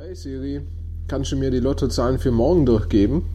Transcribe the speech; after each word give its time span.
Hey 0.00 0.14
Siri, 0.14 0.60
kannst 1.08 1.32
du 1.32 1.36
mir 1.36 1.50
die 1.50 1.58
Lottozahlen 1.58 2.20
für 2.20 2.30
morgen 2.30 2.64
durchgeben? 2.64 3.28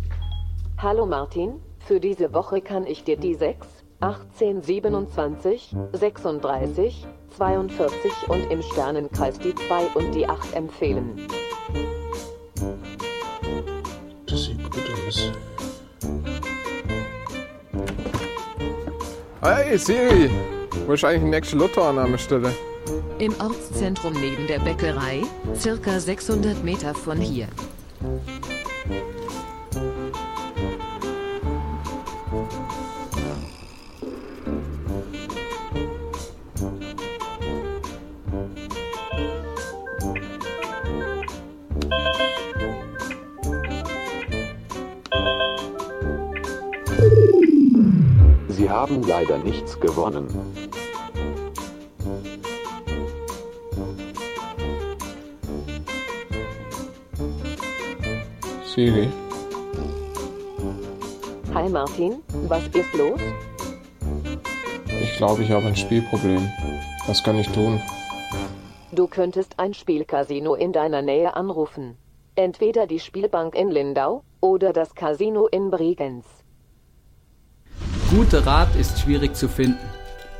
Hallo 0.78 1.06
Martin, 1.06 1.56
für 1.80 2.00
diese 2.00 2.34
Woche 2.34 2.62
kann 2.62 2.88
ich 2.88 3.04
dir 3.04 3.18
die 3.18 3.34
6, 3.34 3.68
18, 4.00 4.64
27, 4.64 5.76
36, 5.92 7.06
42 7.36 8.12
und 8.30 8.50
im 8.50 8.62
Sternenkreis 8.62 9.38
die 9.40 9.54
2 9.54 9.88
und 9.96 10.16
die 10.16 10.26
8 10.26 10.56
empfehlen. 10.56 11.28
Das 14.26 14.46
sieht 14.46 14.64
gut 14.64 14.90
aus. 15.06 15.32
Hey 19.42 19.78
Siri, 19.78 20.32
wo 20.88 20.94
ist 20.94 21.04
eigentlich 21.04 21.24
die 21.24 21.30
nächste 21.30 21.58
Lottoannahmestelle? 21.58 22.54
Im 23.20 23.34
Ortszentrum 23.40 24.14
neben 24.14 24.48
der 24.48 24.60
Bäckerei, 24.60 25.22
circa 25.56 26.00
600 26.00 26.64
Meter 26.64 26.94
von 26.94 27.18
hier. 27.20 27.48
Sie 48.50 48.70
haben 48.70 49.04
leider 49.04 49.38
nichts 49.38 49.80
gewonnen. 49.80 50.28
Siri, 58.74 59.08
Hi 61.54 61.70
Martin, 61.70 62.24
was 62.48 62.64
ist 62.70 62.92
los? 62.96 63.22
ich 65.00 65.16
glaube, 65.18 65.44
ich 65.44 65.52
habe 65.52 65.68
ein 65.68 65.76
Spielproblem. 65.76 66.50
Was 67.06 67.24
kann 67.24 67.38
ich 67.38 67.48
tun? 67.50 67.80
Du 68.92 69.06
könntest 69.08 69.60
ein 69.60 69.76
Spielcasino 69.76 70.56
in 70.56 70.72
deiner 70.74 71.04
Nähe 71.04 71.36
anrufen. 71.36 71.98
Entweder 72.34 72.88
die 72.88 73.00
Spielbank 73.00 73.54
in 73.54 73.70
Lindau 73.70 74.24
oder 74.42 74.74
das 74.74 74.96
Casino 74.96 75.46
in 75.46 75.70
Bregenz. 75.70 76.26
Guter 78.10 78.44
Rat 78.44 78.76
ist 78.76 79.00
schwierig 79.00 79.36
zu 79.36 79.50
finden. 79.50 79.78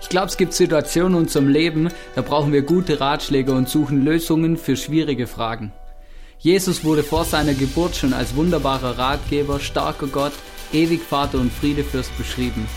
Ich 0.02 0.10
glaube, 0.10 0.28
es 0.28 0.38
gibt 0.38 0.54
Situationen 0.54 1.14
in 1.14 1.24
unserem 1.26 1.50
Leben, 1.50 1.90
da 2.16 2.24
brauchen 2.24 2.52
wir 2.52 2.64
gute 2.64 3.00
Ratschläge 3.00 3.52
und 3.52 3.70
suchen 3.70 4.04
Lösungen 4.04 4.58
für 4.58 4.76
schwierige 4.76 5.28
Fragen. 5.28 5.72
Jesus 6.44 6.84
wurde 6.84 7.04
vor 7.04 7.24
seiner 7.24 7.54
Geburt 7.54 7.96
schon 7.96 8.12
als 8.12 8.36
wunderbarer 8.36 8.98
Ratgeber, 8.98 9.62
starker 9.62 10.08
Gott, 10.08 10.34
ewig 10.74 11.02
Vater 11.02 11.40
und 11.40 11.50
Friedefürst 11.50 12.18
beschrieben. 12.18 12.68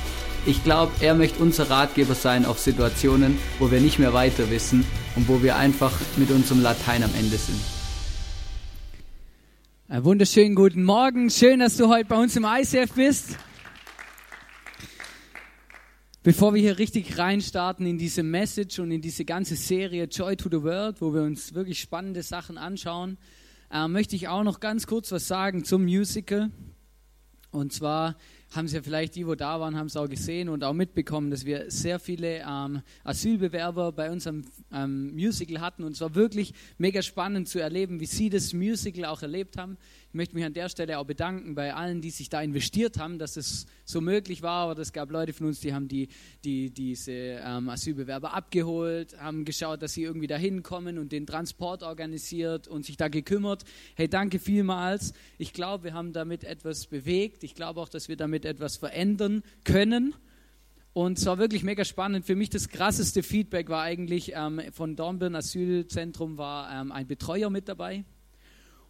Ich 0.47 0.63
glaube, 0.63 0.93
er 1.01 1.17
möchte 1.17 1.43
unser 1.43 1.69
Ratgeber 1.69 2.15
sein 2.15 2.47
auf 2.47 2.61
Situationen, 2.61 3.37
wo 3.59 3.69
wir 3.73 3.81
nicht 3.81 3.99
mehr 3.99 4.15
weiter 4.15 4.53
wissen 4.53 4.87
und 5.17 5.27
wo 5.27 5.43
wir 5.43 5.57
einfach 5.57 5.93
mit 6.17 6.31
unserem 6.31 6.63
Latein 6.63 7.03
am 7.03 7.11
Ende 7.19 7.37
sind. 7.37 7.59
Einen 9.89 10.05
wunderschönen 10.05 10.55
guten 10.55 10.85
Morgen. 10.85 11.29
Schön, 11.29 11.59
dass 11.59 11.77
du 11.77 11.89
heute 11.89 12.05
bei 12.05 12.23
uns 12.23 12.37
im 12.37 12.45
ICF 12.45 12.93
bist. 12.93 13.37
Bevor 16.23 16.55
wir 16.55 16.61
hier 16.63 16.79
richtig 16.79 17.19
reinstarten 17.19 17.85
in 17.85 17.99
diese 17.99 18.23
Message 18.23 18.79
und 18.79 18.93
in 18.93 19.01
diese 19.01 19.25
ganze 19.25 19.57
Serie 19.57 20.05
Joy 20.05 20.37
to 20.37 20.49
the 20.49 20.63
World, 20.63 21.01
wo 21.01 21.13
wir 21.13 21.23
uns 21.23 21.53
wirklich 21.55 21.81
spannende 21.81 22.23
Sachen 22.23 22.59
anschauen, 22.59 23.19
äh, 23.71 23.89
möchte 23.89 24.17
ich 24.17 24.29
auch 24.29 24.43
noch 24.43 24.61
ganz 24.61 24.87
kurz 24.87 25.13
was 25.13 25.29
sagen 25.29 25.65
zum 25.65 25.85
Musical. 25.85 26.51
Und 27.51 27.73
zwar 27.73 28.17
haben 28.55 28.69
Sie 28.69 28.77
ja 28.77 28.83
vielleicht 28.83 29.17
die, 29.17 29.27
wo 29.27 29.35
da 29.35 29.61
waren, 29.61 29.77
haben 29.77 29.87
es 29.87 29.97
auch 29.97 30.09
gesehen 30.09 30.49
und 30.49 30.63
auch 30.63 30.73
mitbekommen, 30.73 31.31
dass 31.31 31.45
wir 31.45 31.71
sehr 31.71 31.99
viele 31.99 32.45
ähm, 32.47 32.83
Asylbewerber 33.03 33.93
bei 33.93 34.11
unserem 34.11 34.45
ähm, 34.73 35.15
Musical 35.15 35.61
hatten. 35.61 35.83
Und 35.83 35.93
es 35.93 36.01
war 36.01 36.15
wirklich 36.15 36.53
mega 36.79 37.03
spannend 37.03 37.49
zu 37.49 37.59
erleben, 37.59 38.01
wie 38.01 38.07
Sie 38.07 38.31
das 38.31 38.53
Musical 38.53 39.07
auch 39.07 39.23
erlebt 39.23 39.59
haben. 39.59 39.79
Ich 40.17 40.19
möchte 40.19 40.35
mich 40.35 40.47
an 40.47 40.55
der 40.55 40.71
Stelle 40.71 40.99
auch 40.99 41.05
bedanken 41.05 41.55
bei 41.55 41.75
allen, 41.75 42.01
die 42.01 42.09
sich 42.09 42.31
da 42.31 42.41
investiert 42.41 42.99
haben, 42.99 43.19
dass 43.19 43.37
es 43.37 43.67
so 43.85 44.01
möglich 44.01 44.41
war. 44.41 44.71
Aber 44.71 44.81
es 44.81 44.95
gab 44.95 45.11
Leute 45.11 45.35
von 45.35 45.49
uns, 45.49 45.61
die 45.61 45.75
haben 45.75 45.89
die, 45.89 46.09
die, 46.43 46.71
diese 46.71 47.13
ähm, 47.13 47.69
Asylbewerber 47.69 48.33
abgeholt, 48.33 49.15
haben 49.21 49.45
geschaut, 49.45 49.83
dass 49.83 49.93
sie 49.93 50.05
irgendwie 50.05 50.27
da 50.27 50.39
hinkommen 50.39 50.97
und 50.97 51.13
den 51.13 51.27
Transport 51.27 51.83
organisiert 51.83 52.67
und 52.67 52.87
sich 52.87 52.97
da 52.97 53.09
gekümmert. 53.09 53.65
Hey, 53.95 54.09
danke 54.09 54.39
vielmals. 54.39 55.13
Ich 55.37 55.53
glaube, 55.53 55.85
wir 55.85 55.93
haben 55.93 56.15
damit 56.15 56.45
etwas 56.45 56.87
bewegt. 56.87 57.45
Ich 57.45 57.55
glaube 57.55 57.79
auch, 57.79 57.91
dass 57.91 58.09
wir 58.09 58.17
damit 58.17 58.47
etwas 58.47 58.79
verändern 58.79 59.43
können. 59.65 60.15
Und 60.95 61.19
es 61.19 61.27
war 61.27 61.37
wirklich 61.37 61.63
mega 61.63 61.85
spannend. 61.85 62.25
Für 62.25 62.37
mich 62.37 62.49
das 62.49 62.71
krasseste 62.71 63.23
Feedback 63.23 63.69
war 63.69 63.83
eigentlich 63.83 64.33
ähm, 64.35 64.63
von 64.73 64.97
Dornbirn 64.97 65.35
Asylzentrum 65.35 66.39
war 66.39 66.73
ähm, 66.73 66.91
ein 66.91 67.07
Betreuer 67.07 67.51
mit 67.51 67.69
dabei. 67.69 68.07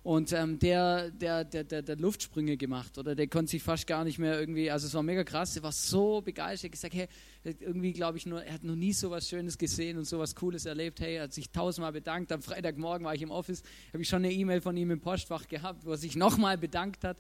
Und 0.06 0.32
ähm, 0.32 0.60
der, 0.60 1.10
der, 1.10 1.42
der, 1.42 1.64
der, 1.64 1.82
der 1.82 1.96
Luftsprünge 1.96 2.56
gemacht 2.56 2.96
oder? 2.96 3.16
Der 3.16 3.26
konnte 3.26 3.50
sich 3.50 3.62
fast 3.64 3.88
gar 3.88 4.04
nicht 4.04 4.20
mehr 4.20 4.38
irgendwie, 4.38 4.70
also 4.70 4.86
es 4.86 4.94
war 4.94 5.02
mega 5.02 5.24
krass, 5.24 5.56
er 5.56 5.64
war 5.64 5.72
so 5.72 6.20
begeistert, 6.20 6.70
gesagt, 6.70 6.94
hey, 6.94 7.08
irgendwie 7.42 7.92
glaube 7.92 8.16
ich 8.16 8.24
nur, 8.24 8.40
er 8.40 8.54
hat 8.54 8.62
noch 8.62 8.76
nie 8.76 8.92
so 8.92 9.10
was 9.10 9.28
Schönes 9.28 9.58
gesehen 9.58 9.98
und 9.98 10.04
so 10.04 10.20
was 10.20 10.36
Cooles 10.36 10.64
erlebt, 10.64 11.00
hey, 11.00 11.16
er 11.16 11.24
hat 11.24 11.32
sich 11.32 11.50
tausendmal 11.50 11.90
bedankt, 11.90 12.30
am 12.30 12.40
Freitagmorgen 12.40 13.04
war 13.04 13.16
ich 13.16 13.22
im 13.22 13.32
Office, 13.32 13.64
habe 13.92 14.00
ich 14.00 14.08
schon 14.08 14.24
eine 14.24 14.32
E-Mail 14.32 14.60
von 14.60 14.76
ihm 14.76 14.92
im 14.92 15.00
Postfach 15.00 15.48
gehabt, 15.48 15.84
wo 15.84 15.90
er 15.90 15.96
sich 15.96 16.14
nochmal 16.14 16.56
bedankt 16.56 17.02
hat. 17.02 17.16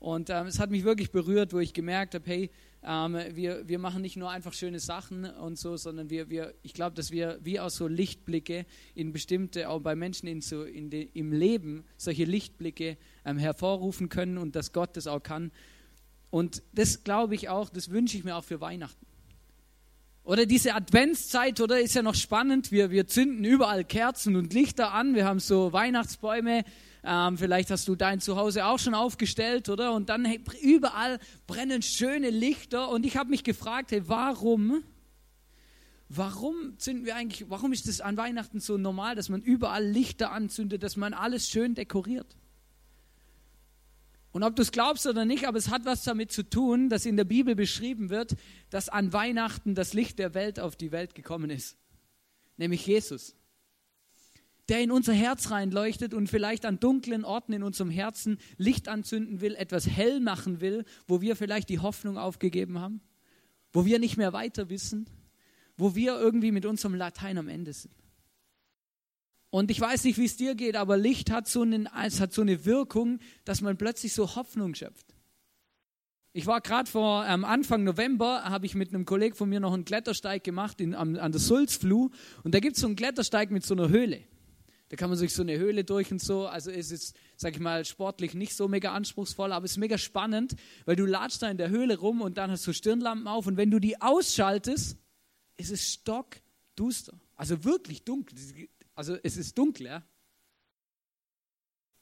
Und 0.00 0.28
ähm, 0.28 0.48
es 0.48 0.58
hat 0.58 0.72
mich 0.72 0.82
wirklich 0.82 1.12
berührt, 1.12 1.52
wo 1.52 1.60
ich 1.60 1.72
gemerkt 1.72 2.16
habe, 2.16 2.24
hey, 2.26 2.50
ähm, 2.86 3.16
wir, 3.32 3.66
wir 3.66 3.78
machen 3.78 4.02
nicht 4.02 4.16
nur 4.16 4.30
einfach 4.30 4.52
schöne 4.52 4.78
Sachen 4.78 5.24
und 5.24 5.58
so, 5.58 5.76
sondern 5.76 6.10
wir, 6.10 6.28
wir 6.28 6.54
ich 6.62 6.74
glaube, 6.74 6.94
dass 6.94 7.10
wir 7.10 7.38
wie 7.42 7.58
auch 7.60 7.70
so 7.70 7.88
Lichtblicke 7.88 8.66
in 8.94 9.12
bestimmte, 9.12 9.68
auch 9.68 9.80
bei 9.80 9.94
Menschen 9.96 10.26
in 10.26 10.40
so, 10.40 10.64
in 10.64 10.90
de, 10.90 11.08
im 11.14 11.32
Leben, 11.32 11.84
solche 11.96 12.24
Lichtblicke 12.24 12.98
ähm, 13.24 13.38
hervorrufen 13.38 14.08
können 14.08 14.38
und 14.38 14.54
dass 14.54 14.72
Gott 14.72 14.96
das 14.96 15.06
auch 15.06 15.22
kann. 15.22 15.50
Und 16.30 16.62
das 16.72 17.04
glaube 17.04 17.34
ich 17.34 17.48
auch, 17.48 17.70
das 17.70 17.90
wünsche 17.90 18.16
ich 18.16 18.24
mir 18.24 18.36
auch 18.36 18.44
für 18.44 18.60
Weihnachten. 18.60 19.06
Oder 20.24 20.46
diese 20.46 20.74
Adventszeit, 20.74 21.60
oder 21.60 21.80
ist 21.80 21.94
ja 21.94 22.02
noch 22.02 22.14
spannend. 22.14 22.72
Wir, 22.72 22.90
wir 22.90 23.06
zünden 23.06 23.44
überall 23.44 23.84
Kerzen 23.84 24.36
und 24.36 24.54
Lichter 24.54 24.92
an. 24.92 25.14
Wir 25.14 25.26
haben 25.26 25.38
so 25.38 25.72
Weihnachtsbäume. 25.72 26.64
Ähm, 27.06 27.36
vielleicht 27.36 27.70
hast 27.70 27.86
du 27.86 27.96
dein 27.96 28.20
Zuhause 28.20 28.64
auch 28.64 28.78
schon 28.78 28.94
aufgestellt, 28.94 29.68
oder? 29.68 29.92
Und 29.92 30.08
dann 30.08 30.24
hey, 30.24 30.40
überall 30.62 31.18
brennen 31.46 31.82
schöne 31.82 32.30
Lichter. 32.30 32.88
Und 32.88 33.04
ich 33.04 33.18
habe 33.18 33.28
mich 33.28 33.44
gefragt, 33.44 33.92
hey, 33.92 34.02
warum? 34.06 34.82
Warum 36.08 36.78
zünden 36.78 37.04
wir 37.04 37.16
eigentlich, 37.16 37.50
warum 37.50 37.72
ist 37.72 37.88
das 37.88 38.00
an 38.00 38.16
Weihnachten 38.16 38.58
so 38.60 38.78
normal, 38.78 39.16
dass 39.16 39.28
man 39.28 39.42
überall 39.42 39.84
Lichter 39.84 40.32
anzündet, 40.32 40.82
dass 40.82 40.96
man 40.96 41.12
alles 41.12 41.48
schön 41.48 41.74
dekoriert? 41.74 42.36
Und 44.32 44.42
ob 44.42 44.56
du 44.56 44.62
es 44.62 44.72
glaubst 44.72 45.06
oder 45.06 45.24
nicht, 45.24 45.46
aber 45.46 45.58
es 45.58 45.68
hat 45.68 45.84
was 45.84 46.04
damit 46.04 46.32
zu 46.32 46.42
tun, 46.42 46.88
dass 46.88 47.06
in 47.06 47.16
der 47.16 47.24
Bibel 47.24 47.54
beschrieben 47.54 48.08
wird, 48.08 48.34
dass 48.70 48.88
an 48.88 49.12
Weihnachten 49.12 49.74
das 49.74 49.92
Licht 49.92 50.18
der 50.18 50.34
Welt 50.34 50.58
auf 50.58 50.74
die 50.74 50.90
Welt 50.90 51.14
gekommen 51.14 51.50
ist. 51.50 51.76
Nämlich 52.56 52.86
Jesus. 52.86 53.36
Der 54.68 54.80
in 54.80 54.90
unser 54.90 55.12
Herz 55.12 55.50
reinleuchtet 55.50 56.14
und 56.14 56.28
vielleicht 56.28 56.64
an 56.64 56.80
dunklen 56.80 57.24
Orten 57.24 57.52
in 57.52 57.62
unserem 57.62 57.90
Herzen 57.90 58.38
Licht 58.56 58.88
anzünden 58.88 59.40
will, 59.40 59.54
etwas 59.54 59.86
hell 59.86 60.20
machen 60.20 60.60
will, 60.60 60.84
wo 61.06 61.20
wir 61.20 61.36
vielleicht 61.36 61.68
die 61.68 61.80
Hoffnung 61.80 62.16
aufgegeben 62.16 62.78
haben, 62.78 63.00
wo 63.72 63.84
wir 63.84 63.98
nicht 63.98 64.16
mehr 64.16 64.32
weiter 64.32 64.70
wissen, 64.70 65.06
wo 65.76 65.94
wir 65.94 66.18
irgendwie 66.18 66.52
mit 66.52 66.64
unserem 66.64 66.94
Latein 66.94 67.36
am 67.36 67.48
Ende 67.48 67.72
sind. 67.72 67.94
Und 69.50 69.70
ich 69.70 69.80
weiß 69.80 70.02
nicht, 70.04 70.18
wie 70.18 70.24
es 70.24 70.36
dir 70.36 70.56
geht, 70.56 70.74
aber 70.74 70.96
Licht 70.96 71.30
hat 71.30 71.46
so, 71.46 71.62
einen, 71.62 71.88
es 72.04 72.20
hat 72.20 72.32
so 72.32 72.42
eine 72.42 72.64
Wirkung, 72.64 73.20
dass 73.44 73.60
man 73.60 73.76
plötzlich 73.76 74.12
so 74.12 74.34
Hoffnung 74.34 74.74
schöpft. 74.74 75.14
Ich 76.32 76.46
war 76.46 76.60
gerade 76.60 76.90
vor 76.90 77.24
ähm, 77.24 77.44
Anfang 77.44 77.84
November, 77.84 78.42
habe 78.42 78.66
ich 78.66 78.74
mit 78.74 78.92
einem 78.92 79.04
Kollegen 79.04 79.36
von 79.36 79.48
mir 79.48 79.60
noch 79.60 79.72
einen 79.72 79.84
Klettersteig 79.84 80.42
gemacht 80.42 80.80
in, 80.80 80.96
am, 80.96 81.14
an 81.16 81.30
der 81.30 81.40
Sulzfluh. 81.40 82.10
Und 82.42 82.52
da 82.52 82.58
gibt 82.58 82.74
es 82.74 82.80
so 82.80 82.88
einen 82.88 82.96
Klettersteig 82.96 83.52
mit 83.52 83.64
so 83.64 83.74
einer 83.74 83.90
Höhle. 83.90 84.24
Da 84.88 84.96
kann 84.96 85.08
man 85.08 85.18
sich 85.18 85.32
so 85.32 85.42
eine 85.42 85.58
Höhle 85.58 85.84
durch 85.84 86.12
und 86.12 86.20
so. 86.20 86.46
Also 86.46 86.70
ist 86.70 86.92
es, 86.92 87.14
sag 87.36 87.54
ich 87.54 87.60
mal, 87.60 87.84
sportlich 87.84 88.34
nicht 88.34 88.54
so 88.54 88.68
mega 88.68 88.92
anspruchsvoll, 88.92 89.52
aber 89.52 89.64
es 89.64 89.72
ist 89.72 89.78
mega 89.78 89.98
spannend, 89.98 90.56
weil 90.84 90.96
du 90.96 91.06
latschst 91.06 91.42
da 91.42 91.50
in 91.50 91.56
der 91.56 91.70
Höhle 91.70 91.98
rum 91.98 92.20
und 92.20 92.38
dann 92.38 92.50
hast 92.50 92.66
du 92.66 92.72
Stirnlampen 92.72 93.26
auf 93.26 93.46
und 93.46 93.56
wenn 93.56 93.70
du 93.70 93.78
die 93.78 94.00
ausschaltest, 94.00 94.98
ist 95.56 95.70
es 95.70 95.92
stockduster. 95.92 97.18
Also 97.34 97.64
wirklich 97.64 98.04
dunkel. 98.04 98.38
Also 98.94 99.16
es 99.22 99.36
ist 99.36 99.56
dunkel, 99.56 99.86
ja. 99.86 100.04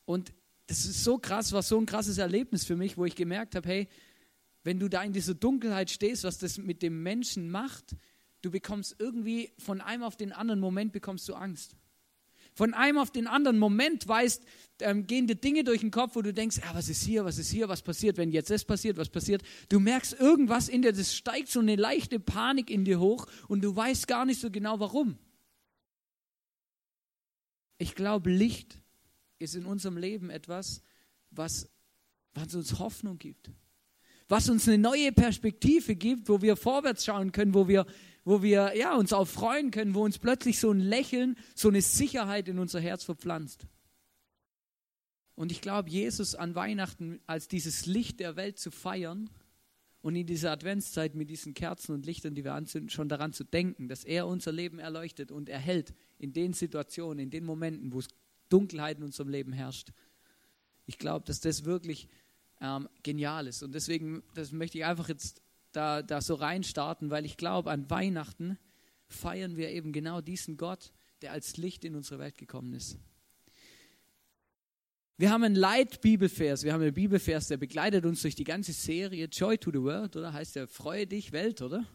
Und 0.05 0.35
das 0.67 0.85
ist 0.85 1.05
so 1.05 1.19
krass, 1.19 1.53
war 1.53 1.63
so 1.63 1.79
ein 1.79 1.87
krasses 1.87 2.19
Erlebnis 2.19 2.65
für 2.65 2.77
mich, 2.77 2.97
wo 2.97 3.05
ich 3.05 3.15
gemerkt 3.15 3.55
habe, 3.55 3.69
hey, 3.69 3.89
wenn 4.65 4.79
du 4.79 4.89
da 4.89 5.03
in 5.03 5.13
dieser 5.13 5.35
Dunkelheit 5.35 5.91
stehst, 5.91 6.25
was 6.25 6.39
das 6.39 6.59
mit 6.59 6.83
dem 6.83 7.03
Menschen 7.03 7.51
macht, 7.51 7.97
du 8.43 8.51
bekommst 8.51 8.97
irgendwie 8.99 9.53
von 9.59 9.81
einem 9.81 10.03
auf 10.03 10.17
den 10.17 10.33
anderen 10.33 10.61
Moment 10.61 10.93
bekommst 10.93 11.29
du 11.29 11.35
Angst. 11.35 11.77
Von 12.55 12.75
einem 12.75 12.99
auf 12.99 13.11
den 13.11 13.27
anderen 13.27 13.59
Moment 13.59 14.07
weißt, 14.07 14.45
ähm, 14.81 15.07
gehen 15.07 15.27
dir 15.27 15.37
Dinge 15.37 15.65
durch 15.65 15.81
den 15.81 15.91
Kopf, 15.91 16.17
wo 16.17 16.23
du 16.23 16.33
denkst, 16.35 16.61
ah, 16.63 16.75
was 16.75 16.89
ist 16.89 17.03
hier, 17.03 17.25
was 17.25 17.39
ist 17.39 17.51
hier, 17.51 17.69
was 17.69 17.83
passiert, 17.83 18.17
wenn 18.17 18.31
jetzt 18.31 18.51
das 18.51 18.65
passiert, 18.65 18.97
was 18.97 19.09
passiert. 19.09 19.43
Du 19.69 19.81
merkst 19.81 20.19
irgendwas 20.19 20.69
in 20.69 20.83
dir, 20.83 20.93
das 20.93 21.15
steigt 21.15 21.49
so 21.49 21.61
eine 21.61 21.77
leichte 21.77 22.21
Panik 22.21 22.71
in 22.71 22.85
dir 22.85 23.01
hoch 23.01 23.27
und 23.49 23.63
du 23.63 23.75
weißt 23.75 24.07
gar 24.07 24.27
nicht 24.27 24.41
so 24.41 24.51
genau 24.51 24.81
warum. 24.81 25.19
Ich 27.79 27.95
glaube, 27.95 28.31
Licht 28.31 28.79
ist 29.39 29.55
in 29.55 29.65
unserem 29.65 29.97
Leben 29.97 30.31
etwas, 30.31 30.83
was, 31.31 31.69
was 32.35 32.55
uns 32.55 32.79
Hoffnung 32.79 33.19
gibt. 33.19 33.51
Was 34.33 34.49
uns 34.49 34.67
eine 34.67 34.79
neue 34.79 35.13
Perspektive 35.13 35.95
gibt, 35.95 36.27
wo 36.31 36.41
wir 36.41 36.57
vorwärts 36.57 37.05
schauen 37.05 37.33
können, 37.33 37.53
wo 37.53 37.69
wir, 37.69 37.85
wo 38.25 38.43
wir 38.43 38.75
ja, 38.75 38.97
uns 38.97 39.13
auch 39.13 39.29
freuen 39.29 39.71
können, 39.71 39.95
wo 39.95 40.03
uns 40.03 40.19
plötzlich 40.19 40.59
so 40.59 40.71
ein 40.71 40.81
Lächeln, 40.81 41.37
so 41.55 41.69
eine 41.69 41.83
Sicherheit 41.83 42.49
in 42.49 42.59
unser 42.59 42.81
Herz 42.81 43.05
verpflanzt. 43.05 43.67
Und 45.35 45.53
ich 45.53 45.61
glaube, 45.61 45.91
Jesus 45.91 46.35
an 46.35 46.55
Weihnachten 46.55 47.21
als 47.27 47.47
dieses 47.47 47.85
Licht 47.85 48.21
der 48.21 48.35
Welt 48.37 48.59
zu 48.59 48.71
feiern 48.71 49.29
und 50.01 50.17
in 50.17 50.27
dieser 50.27 50.51
Adventszeit 50.51 51.15
mit 51.15 51.29
diesen 51.29 51.53
Kerzen 51.53 51.93
und 51.93 52.07
Lichtern, 52.07 52.35
die 52.35 52.43
wir 52.43 52.55
anzünden, 52.55 52.89
schon 52.89 53.11
daran 53.11 53.35
zu 53.35 53.45
denken, 53.45 53.87
dass 53.87 54.03
er 54.03 54.27
unser 54.27 54.51
Leben 54.51 54.79
erleuchtet 54.79 55.31
und 55.31 55.51
erhält 55.51 55.93
in 56.19 56.33
den 56.33 56.55
Situationen, 56.55 57.19
in 57.19 57.29
den 57.29 57.45
Momenten, 57.45 57.93
wo 57.93 58.01
Dunkelheit 58.49 58.97
in 58.97 59.05
unserem 59.05 59.29
Leben 59.29 59.53
herrscht. 59.53 59.91
Ich 60.87 60.97
glaube, 60.97 61.27
dass 61.27 61.41
das 61.41 61.67
wirklich 61.67 62.09
ähm, 62.63 62.89
genial 63.03 63.47
ist. 63.47 63.63
Und 63.63 63.75
deswegen, 63.75 64.23
das 64.35 64.53
möchte 64.53 64.79
ich 64.79 64.85
einfach 64.85 65.09
jetzt 65.09 65.43
da, 65.73 66.03
da 66.03 66.21
so 66.21 66.35
reinstarten, 66.35 67.11
weil 67.11 67.27
ich 67.27 67.37
glaube, 67.37 67.71
an 67.71 67.91
Weihnachten 67.91 68.59
feiern 69.09 69.57
wir 69.57 69.71
eben 69.71 69.93
genau 69.93 70.21
diesen 70.21 70.57
Gott, 70.57 70.93
der 71.21 71.33
als 71.33 71.57
Licht 71.57 71.85
in 71.85 71.95
unsere 71.95 72.19
Welt 72.19 72.39
gekommen 72.39 72.73
ist. 72.73 72.97
Wir 75.19 75.31
haben 75.31 75.45
einen 75.45 75.55
Leitbibelvers, 75.55 76.65
wir 76.65 76.73
haben 76.73 76.83
einen 76.83 76.95
Bibelvers, 76.95 77.49
der 77.49 77.57
begleitet 77.57 78.07
uns 78.07 78.23
durch 78.23 78.35
die 78.35 78.45
ganze 78.45 78.73
Serie 78.73 79.27
Joy 79.27 79.59
to 79.59 79.71
the 79.71 79.83
World, 79.83 80.17
oder? 80.17 80.33
Heißt 80.33 80.57
der 80.57 80.67
Freue 80.67 81.07
dich 81.07 81.33
Welt, 81.33 81.63
oder? 81.63 81.87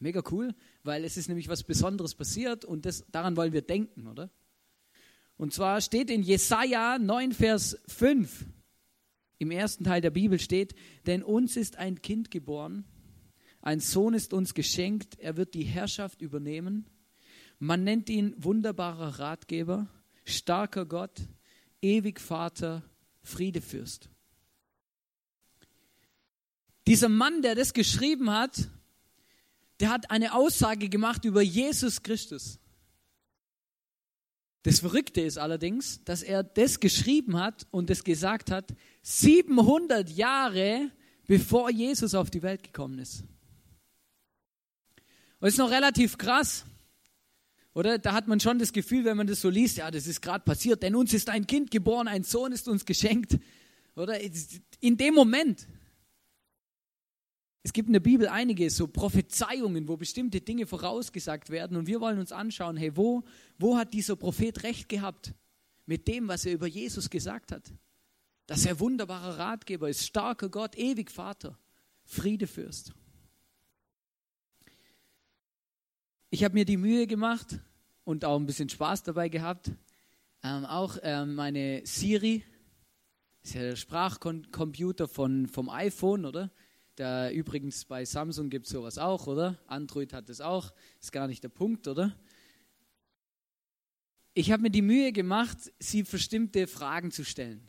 Mega 0.00 0.22
cool, 0.30 0.54
weil 0.82 1.04
es 1.04 1.16
ist 1.16 1.28
nämlich 1.28 1.48
was 1.48 1.62
Besonderes 1.62 2.14
passiert 2.14 2.64
und 2.64 2.84
das, 2.84 3.04
daran 3.10 3.36
wollen 3.36 3.52
wir 3.52 3.62
denken, 3.62 4.06
oder? 4.06 4.30
Und 5.36 5.54
zwar 5.54 5.80
steht 5.80 6.10
in 6.10 6.22
Jesaja 6.22 6.98
9, 6.98 7.32
Vers 7.32 7.78
5, 7.86 8.46
im 9.38 9.50
ersten 9.50 9.84
Teil 9.84 10.00
der 10.00 10.10
Bibel 10.10 10.38
steht, 10.38 10.74
denn 11.06 11.22
uns 11.22 11.56
ist 11.56 11.76
ein 11.76 12.02
Kind 12.02 12.30
geboren, 12.30 12.84
ein 13.60 13.80
Sohn 13.80 14.14
ist 14.14 14.32
uns 14.32 14.54
geschenkt, 14.54 15.18
er 15.18 15.36
wird 15.36 15.54
die 15.54 15.64
Herrschaft 15.64 16.22
übernehmen. 16.22 16.86
Man 17.58 17.84
nennt 17.84 18.08
ihn 18.08 18.34
wunderbarer 18.36 19.18
Ratgeber, 19.18 19.88
starker 20.24 20.86
Gott, 20.86 21.20
ewig 21.82 22.20
Vater, 22.20 22.82
Friedefürst. 23.22 24.08
Dieser 26.86 27.08
Mann, 27.08 27.42
der 27.42 27.54
das 27.54 27.74
geschrieben 27.74 28.30
hat, 28.30 28.68
der 29.80 29.90
hat 29.90 30.10
eine 30.10 30.34
Aussage 30.34 30.88
gemacht 30.88 31.24
über 31.24 31.42
Jesus 31.42 32.02
Christus. 32.02 32.58
Das 34.68 34.80
Verrückte 34.80 35.22
ist 35.22 35.38
allerdings, 35.38 36.04
dass 36.04 36.22
er 36.22 36.42
das 36.42 36.78
geschrieben 36.78 37.38
hat 37.38 37.66
und 37.70 37.88
das 37.88 38.04
gesagt 38.04 38.50
hat, 38.50 38.74
700 39.00 40.10
Jahre 40.10 40.90
bevor 41.26 41.70
Jesus 41.70 42.14
auf 42.14 42.28
die 42.28 42.42
Welt 42.42 42.62
gekommen 42.64 42.98
ist. 42.98 43.22
Und 45.40 45.46
das 45.46 45.54
ist 45.54 45.58
noch 45.58 45.70
relativ 45.70 46.18
krass, 46.18 46.66
oder? 47.72 47.96
Da 47.96 48.12
hat 48.12 48.28
man 48.28 48.40
schon 48.40 48.58
das 48.58 48.74
Gefühl, 48.74 49.06
wenn 49.06 49.16
man 49.16 49.26
das 49.26 49.40
so 49.40 49.48
liest, 49.48 49.78
ja, 49.78 49.90
das 49.90 50.06
ist 50.06 50.20
gerade 50.20 50.44
passiert, 50.44 50.82
denn 50.82 50.94
uns 50.96 51.14
ist 51.14 51.30
ein 51.30 51.46
Kind 51.46 51.70
geboren, 51.70 52.06
ein 52.06 52.22
Sohn 52.22 52.52
ist 52.52 52.68
uns 52.68 52.84
geschenkt. 52.84 53.38
Oder? 53.96 54.20
In 54.80 54.98
dem 54.98 55.14
Moment. 55.14 55.66
Es 57.68 57.74
gibt 57.74 57.88
in 57.88 57.92
der 57.92 58.00
Bibel 58.00 58.28
einige 58.28 58.70
so 58.70 58.86
Prophezeiungen, 58.86 59.88
wo 59.88 59.98
bestimmte 59.98 60.40
Dinge 60.40 60.66
vorausgesagt 60.66 61.50
werden 61.50 61.76
und 61.76 61.86
wir 61.86 62.00
wollen 62.00 62.18
uns 62.18 62.32
anschauen, 62.32 62.78
hey, 62.78 62.96
wo, 62.96 63.24
wo 63.58 63.76
hat 63.76 63.92
dieser 63.92 64.16
Prophet 64.16 64.62
recht 64.62 64.88
gehabt 64.88 65.34
mit 65.84 66.08
dem, 66.08 66.28
was 66.28 66.46
er 66.46 66.54
über 66.54 66.66
Jesus 66.66 67.10
gesagt 67.10 67.52
hat? 67.52 67.70
Dass 68.46 68.64
er 68.64 68.80
wunderbarer 68.80 69.38
Ratgeber 69.38 69.90
ist, 69.90 70.06
starker 70.06 70.48
Gott, 70.48 70.78
ewig 70.78 71.10
Vater, 71.10 71.58
Friedefürst. 72.06 72.94
Ich 76.30 76.44
habe 76.44 76.54
mir 76.54 76.64
die 76.64 76.78
Mühe 76.78 77.06
gemacht, 77.06 77.60
und 78.04 78.24
auch 78.24 78.40
ein 78.40 78.46
bisschen 78.46 78.70
Spaß 78.70 79.02
dabei 79.02 79.28
gehabt. 79.28 79.72
Ähm, 80.42 80.64
auch 80.64 80.96
ähm, 81.02 81.34
meine 81.34 81.82
Siri, 81.84 82.42
ist 83.42 83.52
ja 83.52 83.60
der 83.60 83.76
Sprachcomputer 83.76 85.06
von, 85.06 85.46
vom 85.46 85.68
iPhone, 85.68 86.24
oder? 86.24 86.50
Da 86.98 87.30
übrigens 87.30 87.84
bei 87.84 88.04
Samsung 88.04 88.50
gibt 88.50 88.66
es 88.66 88.72
sowas 88.72 88.98
auch, 88.98 89.28
oder? 89.28 89.56
Android 89.68 90.12
hat 90.12 90.28
es 90.30 90.40
auch, 90.40 90.72
ist 91.00 91.12
gar 91.12 91.28
nicht 91.28 91.44
der 91.44 91.48
Punkt, 91.48 91.86
oder? 91.86 92.12
Ich 94.34 94.50
habe 94.50 94.62
mir 94.62 94.70
die 94.70 94.82
Mühe 94.82 95.12
gemacht, 95.12 95.58
sie 95.78 96.02
bestimmte 96.02 96.66
Fragen 96.66 97.12
zu 97.12 97.24
stellen. 97.24 97.68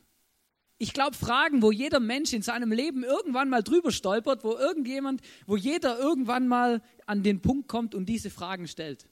Ich 0.78 0.92
glaube, 0.92 1.16
Fragen, 1.16 1.62
wo 1.62 1.70
jeder 1.70 2.00
Mensch 2.00 2.32
in 2.32 2.42
seinem 2.42 2.72
Leben 2.72 3.04
irgendwann 3.04 3.48
mal 3.50 3.62
drüber 3.62 3.92
stolpert, 3.92 4.42
wo 4.42 4.56
irgendjemand, 4.56 5.20
wo 5.46 5.56
jeder 5.56 5.96
irgendwann 5.96 6.48
mal 6.48 6.82
an 7.06 7.22
den 7.22 7.40
Punkt 7.40 7.68
kommt 7.68 7.94
und 7.94 8.06
diese 8.06 8.30
Fragen 8.30 8.66
stellt. 8.66 9.08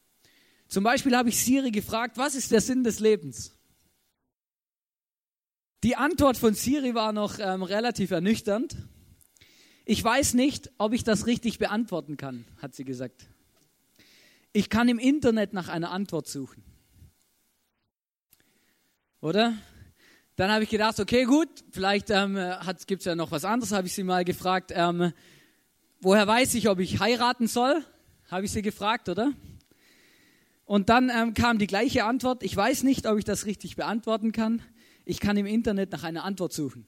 Zum 0.66 0.82
Beispiel 0.82 1.16
habe 1.16 1.28
ich 1.28 1.40
Siri 1.44 1.70
gefragt, 1.70 2.18
was 2.18 2.34
ist 2.34 2.50
der 2.50 2.60
Sinn 2.60 2.82
des 2.82 2.98
Lebens? 2.98 3.52
Die 5.84 5.94
Antwort 5.94 6.36
von 6.36 6.54
Siri 6.54 6.96
war 6.96 7.12
noch 7.12 7.38
ähm, 7.38 7.62
relativ 7.62 8.10
ernüchternd. 8.10 8.76
Ich 9.90 10.04
weiß 10.04 10.34
nicht, 10.34 10.70
ob 10.76 10.92
ich 10.92 11.02
das 11.02 11.24
richtig 11.24 11.58
beantworten 11.58 12.18
kann, 12.18 12.44
hat 12.60 12.74
sie 12.74 12.84
gesagt. 12.84 13.26
Ich 14.52 14.68
kann 14.68 14.86
im 14.86 14.98
Internet 14.98 15.54
nach 15.54 15.68
einer 15.68 15.92
Antwort 15.92 16.28
suchen. 16.28 16.62
Oder? 19.22 19.54
Dann 20.36 20.50
habe 20.50 20.64
ich 20.64 20.68
gedacht, 20.68 21.00
okay, 21.00 21.24
gut, 21.24 21.48
vielleicht 21.70 22.10
ähm, 22.10 22.38
gibt 22.86 23.00
es 23.00 23.06
ja 23.06 23.14
noch 23.14 23.30
was 23.30 23.46
anderes, 23.46 23.72
habe 23.72 23.86
ich 23.86 23.94
sie 23.94 24.02
mal 24.02 24.26
gefragt. 24.26 24.72
Ähm, 24.74 25.14
woher 26.02 26.26
weiß 26.26 26.52
ich, 26.56 26.68
ob 26.68 26.80
ich 26.80 27.00
heiraten 27.00 27.46
soll? 27.46 27.82
Habe 28.30 28.44
ich 28.44 28.52
sie 28.52 28.60
gefragt, 28.60 29.08
oder? 29.08 29.32
Und 30.66 30.90
dann 30.90 31.08
ähm, 31.08 31.32
kam 31.32 31.56
die 31.58 31.66
gleiche 31.66 32.04
Antwort. 32.04 32.42
Ich 32.42 32.54
weiß 32.54 32.82
nicht, 32.82 33.06
ob 33.06 33.16
ich 33.16 33.24
das 33.24 33.46
richtig 33.46 33.76
beantworten 33.76 34.32
kann. 34.32 34.60
Ich 35.06 35.18
kann 35.18 35.38
im 35.38 35.46
Internet 35.46 35.92
nach 35.92 36.04
einer 36.04 36.24
Antwort 36.24 36.52
suchen. 36.52 36.84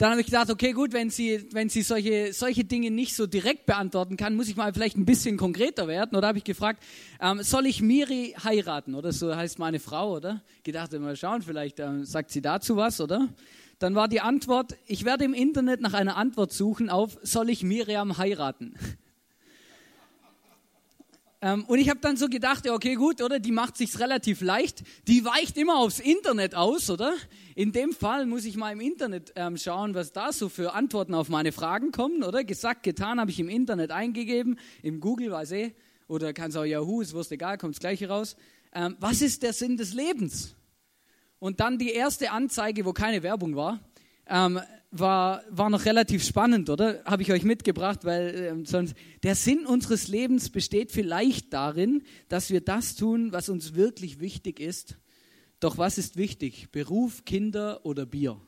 Dann 0.00 0.12
habe 0.12 0.22
ich 0.22 0.28
gedacht, 0.28 0.48
okay, 0.48 0.72
gut, 0.72 0.94
wenn 0.94 1.10
sie, 1.10 1.46
wenn 1.52 1.68
sie 1.68 1.82
solche, 1.82 2.32
solche 2.32 2.64
Dinge 2.64 2.90
nicht 2.90 3.14
so 3.14 3.26
direkt 3.26 3.66
beantworten 3.66 4.16
kann, 4.16 4.34
muss 4.34 4.48
ich 4.48 4.56
mal 4.56 4.72
vielleicht 4.72 4.96
ein 4.96 5.04
bisschen 5.04 5.36
konkreter 5.36 5.88
werden. 5.88 6.16
Oder 6.16 6.28
habe 6.28 6.38
ich 6.38 6.44
gefragt, 6.44 6.82
ähm, 7.20 7.42
soll 7.42 7.66
ich 7.66 7.82
Miri 7.82 8.34
heiraten? 8.42 8.94
Oder 8.94 9.12
so 9.12 9.36
heißt 9.36 9.58
meine 9.58 9.78
Frau, 9.78 10.16
oder? 10.16 10.40
Gedacht, 10.62 10.98
mal 10.98 11.16
schauen, 11.16 11.42
vielleicht 11.42 11.80
ähm, 11.80 12.06
sagt 12.06 12.30
sie 12.30 12.40
dazu 12.40 12.76
was, 12.76 12.98
oder? 13.02 13.28
Dann 13.78 13.94
war 13.94 14.08
die 14.08 14.22
Antwort, 14.22 14.74
ich 14.86 15.04
werde 15.04 15.24
im 15.26 15.34
Internet 15.34 15.82
nach 15.82 15.92
einer 15.92 16.16
Antwort 16.16 16.50
suchen 16.50 16.88
auf, 16.88 17.18
soll 17.22 17.50
ich 17.50 17.62
Miriam 17.62 18.16
heiraten? 18.16 18.76
Ähm, 21.42 21.64
und 21.64 21.78
ich 21.78 21.88
habe 21.88 22.00
dann 22.00 22.16
so 22.16 22.28
gedacht, 22.28 22.66
ja, 22.66 22.74
okay, 22.74 22.94
gut, 22.94 23.22
oder? 23.22 23.38
Die 23.38 23.52
macht 23.52 23.76
sich's 23.76 23.98
relativ 23.98 24.42
leicht. 24.42 24.82
Die 25.08 25.24
weicht 25.24 25.56
immer 25.56 25.78
aufs 25.78 25.98
Internet 25.98 26.54
aus, 26.54 26.90
oder? 26.90 27.14
In 27.54 27.72
dem 27.72 27.92
Fall 27.92 28.26
muss 28.26 28.44
ich 28.44 28.56
mal 28.56 28.72
im 28.72 28.80
Internet 28.80 29.32
ähm, 29.36 29.56
schauen, 29.56 29.94
was 29.94 30.12
da 30.12 30.32
so 30.32 30.50
für 30.50 30.74
Antworten 30.74 31.14
auf 31.14 31.30
meine 31.30 31.52
Fragen 31.52 31.92
kommen, 31.92 32.22
oder? 32.22 32.44
Gesagt, 32.44 32.82
getan, 32.82 33.18
habe 33.18 33.30
ich 33.30 33.40
im 33.40 33.48
Internet 33.48 33.90
eingegeben, 33.90 34.58
im 34.82 35.00
Google, 35.00 35.30
weiß 35.30 35.52
eh, 35.52 35.74
oder 36.08 36.32
kannst 36.34 36.58
auch 36.58 36.64
Yahoo, 36.64 37.00
ist 37.00 37.14
wurscht 37.14 37.32
egal, 37.32 37.56
kommt 37.56 37.74
das 37.74 37.80
gleiche 37.80 38.08
raus. 38.08 38.36
Ähm, 38.74 38.96
was 39.00 39.22
ist 39.22 39.42
der 39.42 39.54
Sinn 39.54 39.78
des 39.78 39.94
Lebens? 39.94 40.54
Und 41.38 41.60
dann 41.60 41.78
die 41.78 41.90
erste 41.90 42.32
Anzeige, 42.32 42.84
wo 42.84 42.92
keine 42.92 43.22
Werbung 43.22 43.56
war, 43.56 43.80
ähm, 44.26 44.60
war, 44.90 45.44
war 45.50 45.70
noch 45.70 45.84
relativ 45.84 46.24
spannend, 46.24 46.68
oder? 46.68 47.02
Habe 47.04 47.22
ich 47.22 47.32
euch 47.32 47.44
mitgebracht, 47.44 48.04
weil 48.04 48.34
äh, 48.34 48.66
sonst 48.66 48.94
der 49.22 49.34
Sinn 49.34 49.66
unseres 49.66 50.08
Lebens 50.08 50.50
besteht 50.50 50.90
vielleicht 50.90 51.52
darin, 51.52 52.02
dass 52.28 52.50
wir 52.50 52.60
das 52.60 52.96
tun, 52.96 53.32
was 53.32 53.48
uns 53.48 53.74
wirklich 53.74 54.20
wichtig 54.20 54.58
ist. 54.58 54.96
Doch 55.60 55.78
was 55.78 55.98
ist 55.98 56.16
wichtig? 56.16 56.70
Beruf, 56.72 57.24
Kinder 57.24 57.84
oder 57.84 58.06
Bier? 58.06 58.40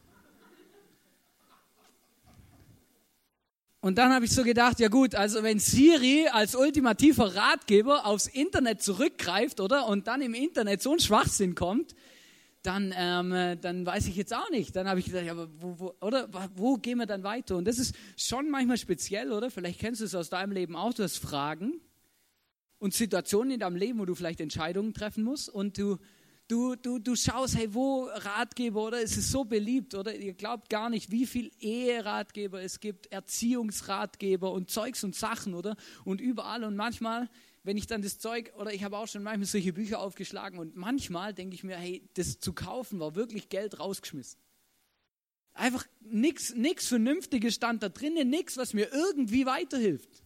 Und 3.80 3.98
dann 3.98 4.12
habe 4.12 4.24
ich 4.24 4.30
so 4.30 4.44
gedacht, 4.44 4.78
ja 4.78 4.86
gut, 4.86 5.16
also 5.16 5.42
wenn 5.42 5.58
Siri 5.58 6.28
als 6.30 6.54
ultimativer 6.54 7.34
Ratgeber 7.34 8.06
aufs 8.06 8.28
Internet 8.28 8.80
zurückgreift, 8.80 9.60
oder? 9.60 9.88
Und 9.88 10.06
dann 10.06 10.22
im 10.22 10.34
Internet 10.34 10.82
so 10.82 10.92
ein 10.92 11.00
Schwachsinn 11.00 11.56
kommt, 11.56 11.96
dann, 12.62 12.94
ähm, 12.96 13.32
äh, 13.32 13.56
dann 13.56 13.84
weiß 13.84 14.06
ich 14.06 14.16
jetzt 14.16 14.34
auch 14.34 14.48
nicht. 14.50 14.76
Dann 14.76 14.88
habe 14.88 15.00
ich 15.00 15.06
gedacht, 15.06 15.28
aber 15.28 15.48
wo, 15.58 15.78
wo, 15.78 15.94
oder 16.00 16.28
wo 16.54 16.76
gehen 16.76 16.98
wir 16.98 17.06
dann 17.06 17.24
weiter? 17.24 17.56
Und 17.56 17.66
das 17.66 17.78
ist 17.78 17.94
schon 18.16 18.50
manchmal 18.50 18.78
speziell, 18.78 19.32
oder? 19.32 19.50
Vielleicht 19.50 19.80
kennst 19.80 20.00
du 20.00 20.04
es 20.04 20.14
aus 20.14 20.30
deinem 20.30 20.52
Leben 20.52 20.76
auch. 20.76 20.94
Du 20.94 21.02
hast 21.02 21.18
Fragen 21.18 21.80
und 22.78 22.94
Situationen 22.94 23.52
in 23.52 23.60
deinem 23.60 23.76
Leben, 23.76 23.98
wo 23.98 24.04
du 24.04 24.14
vielleicht 24.14 24.40
Entscheidungen 24.40 24.94
treffen 24.94 25.24
musst 25.24 25.48
und 25.48 25.76
du, 25.76 25.98
du, 26.46 26.76
du, 26.76 26.98
du 26.98 27.16
schaust, 27.16 27.56
hey, 27.56 27.74
wo 27.74 28.04
Ratgeber, 28.04 28.84
oder? 28.84 29.02
Es 29.02 29.16
ist 29.16 29.30
so 29.30 29.44
beliebt, 29.44 29.94
oder? 29.94 30.14
Ihr 30.14 30.34
glaubt 30.34 30.68
gar 30.68 30.88
nicht, 30.88 31.10
wie 31.10 31.26
viel 31.26 31.50
Eheratgeber 31.58 32.62
es 32.62 32.78
gibt, 32.78 33.06
Erziehungsratgeber 33.10 34.52
und 34.52 34.70
Zeugs 34.70 35.02
und 35.02 35.16
Sachen, 35.16 35.54
oder? 35.54 35.76
Und 36.04 36.20
überall 36.20 36.62
und 36.62 36.76
manchmal, 36.76 37.28
wenn 37.64 37.76
ich 37.76 37.86
dann 37.86 38.02
das 38.02 38.18
Zeug, 38.18 38.52
oder 38.56 38.72
ich 38.72 38.82
habe 38.82 38.96
auch 38.98 39.06
schon 39.06 39.22
manchmal 39.22 39.46
solche 39.46 39.72
Bücher 39.72 40.00
aufgeschlagen 40.00 40.58
und 40.58 40.76
manchmal 40.76 41.32
denke 41.32 41.54
ich 41.54 41.62
mir, 41.62 41.76
hey, 41.76 42.08
das 42.14 42.40
zu 42.40 42.52
kaufen 42.52 42.98
war 42.98 43.14
wirklich 43.14 43.48
Geld 43.48 43.78
rausgeschmissen. 43.78 44.40
Einfach 45.54 45.86
nichts 46.00 46.54
nix 46.54 46.88
Vernünftiges 46.88 47.54
stand 47.54 47.82
da 47.82 47.88
drinnen, 47.88 48.30
nichts, 48.30 48.56
was 48.56 48.72
mir 48.72 48.90
irgendwie 48.92 49.46
weiterhilft. 49.46 50.22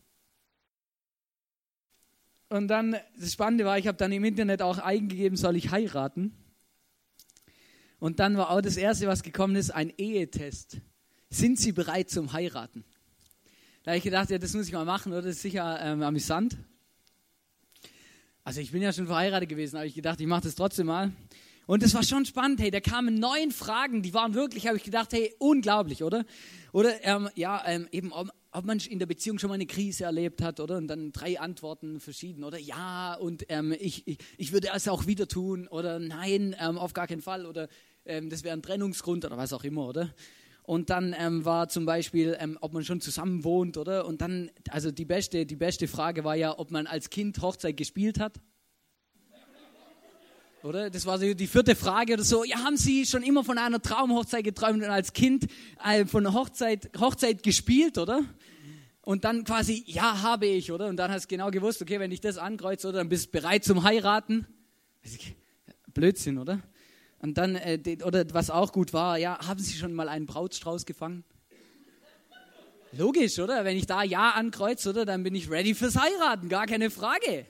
Und 2.48 2.68
dann, 2.68 2.96
das 3.18 3.32
Spannende 3.32 3.64
war, 3.64 3.76
ich 3.76 3.88
habe 3.88 3.98
dann 3.98 4.12
im 4.12 4.24
Internet 4.24 4.62
auch 4.62 4.78
eingegeben, 4.78 5.36
soll 5.36 5.56
ich 5.56 5.72
heiraten? 5.72 6.32
Und 7.98 8.20
dann 8.20 8.36
war 8.36 8.50
auch 8.50 8.60
das 8.60 8.76
Erste, 8.76 9.08
was 9.08 9.22
gekommen 9.22 9.56
ist, 9.56 9.70
ein 9.70 9.92
Ehetest. 9.98 10.78
Sind 11.28 11.58
Sie 11.58 11.72
bereit 11.72 12.08
zum 12.08 12.32
Heiraten? 12.32 12.84
Da 13.82 13.90
habe 13.90 13.98
ich 13.98 14.04
gedacht, 14.04 14.30
ja, 14.30 14.38
das 14.38 14.54
muss 14.54 14.68
ich 14.68 14.72
mal 14.72 14.84
machen, 14.84 15.12
oder? 15.12 15.22
Das 15.22 15.36
ist 15.36 15.42
sicher 15.42 15.80
ähm, 15.80 16.02
amüsant. 16.02 16.56
Also 18.46 18.60
ich 18.60 18.70
bin 18.70 18.80
ja 18.80 18.92
schon 18.92 19.08
verheiratet 19.08 19.48
gewesen, 19.48 19.74
aber 19.74 19.86
ich 19.86 19.94
gedacht, 19.96 20.20
ich 20.20 20.26
mache 20.28 20.42
das 20.42 20.54
trotzdem 20.54 20.86
mal. 20.86 21.10
Und 21.66 21.82
es 21.82 21.94
war 21.94 22.04
schon 22.04 22.24
spannend, 22.24 22.60
hey, 22.60 22.70
da 22.70 22.78
kamen 22.78 23.18
neun 23.18 23.50
Fragen, 23.50 24.02
die 24.02 24.14
waren 24.14 24.34
wirklich, 24.34 24.68
habe 24.68 24.76
ich 24.76 24.84
gedacht, 24.84 25.12
hey, 25.12 25.34
unglaublich, 25.40 26.04
oder? 26.04 26.24
Oder 26.70 27.04
ähm, 27.04 27.28
ja, 27.34 27.60
ähm, 27.66 27.88
eben, 27.90 28.12
ob, 28.12 28.28
ob, 28.52 28.64
man 28.64 28.78
in 28.78 29.00
der 29.00 29.06
Beziehung 29.06 29.40
schon 29.40 29.48
mal 29.48 29.54
eine 29.54 29.66
Krise 29.66 30.04
erlebt 30.04 30.42
hat, 30.42 30.60
oder? 30.60 30.76
Und 30.76 30.86
dann 30.86 31.10
drei 31.10 31.40
Antworten 31.40 31.98
verschieden, 31.98 32.44
oder? 32.44 32.56
Ja, 32.56 33.14
und 33.14 33.46
ähm, 33.48 33.74
ich, 33.80 34.06
ich, 34.06 34.18
ich 34.38 34.52
würde 34.52 34.68
es 34.72 34.86
auch 34.86 35.08
wieder 35.08 35.26
tun, 35.26 35.66
oder 35.66 35.98
nein, 35.98 36.54
ähm, 36.60 36.78
auf 36.78 36.92
gar 36.92 37.08
keinen 37.08 37.22
Fall, 37.22 37.46
oder 37.46 37.66
ähm, 38.04 38.30
das 38.30 38.44
wäre 38.44 38.56
ein 38.56 38.62
Trennungsgrund, 38.62 39.24
oder 39.24 39.36
was 39.36 39.52
auch 39.52 39.64
immer, 39.64 39.88
oder? 39.88 40.14
Und 40.66 40.90
dann 40.90 41.14
ähm, 41.16 41.44
war 41.44 41.68
zum 41.68 41.86
Beispiel, 41.86 42.36
ähm, 42.40 42.58
ob 42.60 42.72
man 42.72 42.84
schon 42.84 43.00
zusammen 43.00 43.44
wohnt, 43.44 43.76
oder? 43.76 44.04
Und 44.04 44.20
dann, 44.20 44.50
also 44.68 44.90
die 44.90 45.04
beste, 45.04 45.46
die 45.46 45.56
beste 45.56 45.86
Frage 45.86 46.24
war 46.24 46.34
ja, 46.34 46.58
ob 46.58 46.70
man 46.70 46.86
als 46.86 47.08
Kind 47.08 47.40
Hochzeit 47.40 47.76
gespielt 47.76 48.20
hat 48.20 48.40
oder? 50.66 50.90
Das 50.90 51.06
war 51.06 51.18
so 51.18 51.32
die 51.32 51.46
vierte 51.46 51.76
Frage 51.76 52.14
oder 52.14 52.24
so. 52.24 52.44
Ja, 52.44 52.58
haben 52.64 52.76
Sie 52.76 53.06
schon 53.06 53.22
immer 53.22 53.44
von 53.44 53.56
einer 53.56 53.80
Traumhochzeit 53.80 54.44
geträumt 54.44 54.82
und 54.82 54.90
als 54.90 55.12
Kind 55.12 55.46
äh, 55.84 56.04
von 56.04 56.26
einer 56.26 56.34
Hochzeit, 56.34 56.90
Hochzeit 56.98 57.42
gespielt, 57.42 57.98
oder? 57.98 58.24
Und 59.02 59.24
dann 59.24 59.44
quasi, 59.44 59.84
ja, 59.86 60.22
habe 60.22 60.46
ich, 60.46 60.72
oder? 60.72 60.88
Und 60.88 60.96
dann 60.96 61.12
hast 61.12 61.24
du 61.24 61.28
genau 61.28 61.50
gewusst, 61.50 61.80
okay, 61.80 62.00
wenn 62.00 62.10
ich 62.10 62.20
das 62.20 62.38
ankreuze, 62.38 62.88
oder, 62.88 62.98
dann 62.98 63.08
bist 63.08 63.26
du 63.26 63.30
bereit 63.30 63.64
zum 63.64 63.84
Heiraten. 63.84 64.46
Blödsinn, 65.94 66.38
oder? 66.38 66.60
Und 67.20 67.38
dann, 67.38 67.56
äh, 67.56 67.98
oder 68.04 68.24
was 68.32 68.50
auch 68.50 68.72
gut 68.72 68.92
war, 68.92 69.18
ja, 69.18 69.38
haben 69.46 69.60
Sie 69.60 69.76
schon 69.76 69.94
mal 69.94 70.08
einen 70.08 70.26
Brautstrauß 70.26 70.86
gefangen? 70.86 71.24
Logisch, 72.92 73.38
oder? 73.38 73.64
Wenn 73.64 73.76
ich 73.76 73.86
da 73.86 74.02
Ja 74.02 74.30
ankreuze, 74.30 74.90
oder, 74.90 75.04
dann 75.04 75.22
bin 75.22 75.34
ich 75.34 75.50
ready 75.50 75.74
fürs 75.74 75.96
Heiraten, 75.96 76.48
gar 76.48 76.66
keine 76.66 76.90
Frage. 76.90 77.46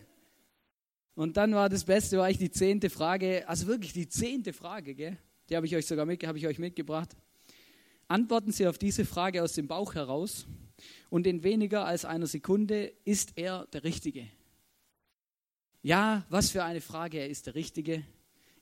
Und 1.15 1.37
dann 1.37 1.55
war 1.55 1.69
das 1.69 1.85
Beste, 1.85 2.19
war 2.19 2.31
ich 2.31 2.39
die 2.39 2.51
zehnte 2.51 2.91
Frage, 2.91 3.49
also 3.49 3.67
wirklich 3.67 3.93
die 3.93 4.09
zehnte 4.09 4.53
Frage, 4.53 4.95
gell? 4.95 5.17
die 5.49 5.57
habe 5.57 5.67
ich 5.67 5.75
euch 5.77 5.87
sogar 5.87 6.05
mit, 6.05 6.23
ich 6.23 6.47
euch 6.47 6.59
mitgebracht. 6.59 7.17
Antworten 8.09 8.53
Sie 8.53 8.67
auf 8.67 8.79
diese 8.79 9.05
Frage 9.05 9.43
aus 9.43 9.55
dem 9.55 9.67
Bauch 9.67 9.95
heraus 9.95 10.47
und 11.09 11.27
in 11.27 11.43
weniger 11.43 11.85
als 11.85 12.05
einer 12.05 12.27
Sekunde 12.27 12.93
ist 13.05 13.33
er 13.37 13.67
der 13.73 13.85
Richtige. 13.85 14.27
Ja, 15.83 16.27
was 16.29 16.51
für 16.51 16.65
eine 16.65 16.81
Frage, 16.81 17.19
er 17.19 17.29
ist 17.29 17.47
der 17.47 17.55
Richtige. 17.55 18.05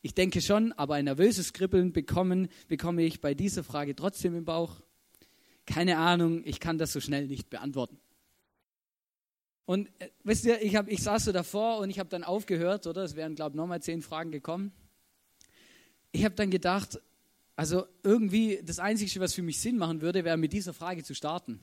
Ich 0.04 0.12
denke 0.12 0.42
schon, 0.42 0.72
aber 0.72 0.96
ein 0.96 1.06
nervöses 1.06 1.54
Kribbeln 1.54 1.94
bekommen, 1.94 2.48
bekomme 2.68 3.04
ich 3.04 3.22
bei 3.22 3.32
dieser 3.32 3.64
Frage 3.64 3.96
trotzdem 3.96 4.36
im 4.36 4.44
Bauch. 4.44 4.82
Keine 5.64 5.96
Ahnung, 5.96 6.42
ich 6.44 6.60
kann 6.60 6.76
das 6.76 6.92
so 6.92 7.00
schnell 7.00 7.26
nicht 7.26 7.48
beantworten. 7.48 7.98
Und 9.64 9.88
äh, 10.00 10.10
wisst 10.22 10.44
ihr, 10.44 10.60
ich, 10.60 10.76
hab, 10.76 10.88
ich 10.88 11.02
saß 11.02 11.24
so 11.24 11.32
davor 11.32 11.78
und 11.78 11.88
ich 11.88 11.98
habe 11.98 12.10
dann 12.10 12.22
aufgehört, 12.22 12.86
oder? 12.86 13.02
Es 13.02 13.16
wären, 13.16 13.34
glaube 13.34 13.52
ich, 13.52 13.56
nochmal 13.56 13.80
zehn 13.80 14.02
Fragen 14.02 14.30
gekommen. 14.30 14.72
Ich 16.12 16.26
habe 16.26 16.34
dann 16.34 16.50
gedacht, 16.50 17.00
also 17.56 17.86
irgendwie 18.02 18.60
das 18.62 18.80
Einzige, 18.80 19.18
was 19.20 19.32
für 19.32 19.40
mich 19.40 19.58
Sinn 19.58 19.78
machen 19.78 20.02
würde, 20.02 20.22
wäre 20.22 20.36
mit 20.36 20.52
dieser 20.52 20.74
Frage 20.74 21.02
zu 21.02 21.14
starten. 21.14 21.60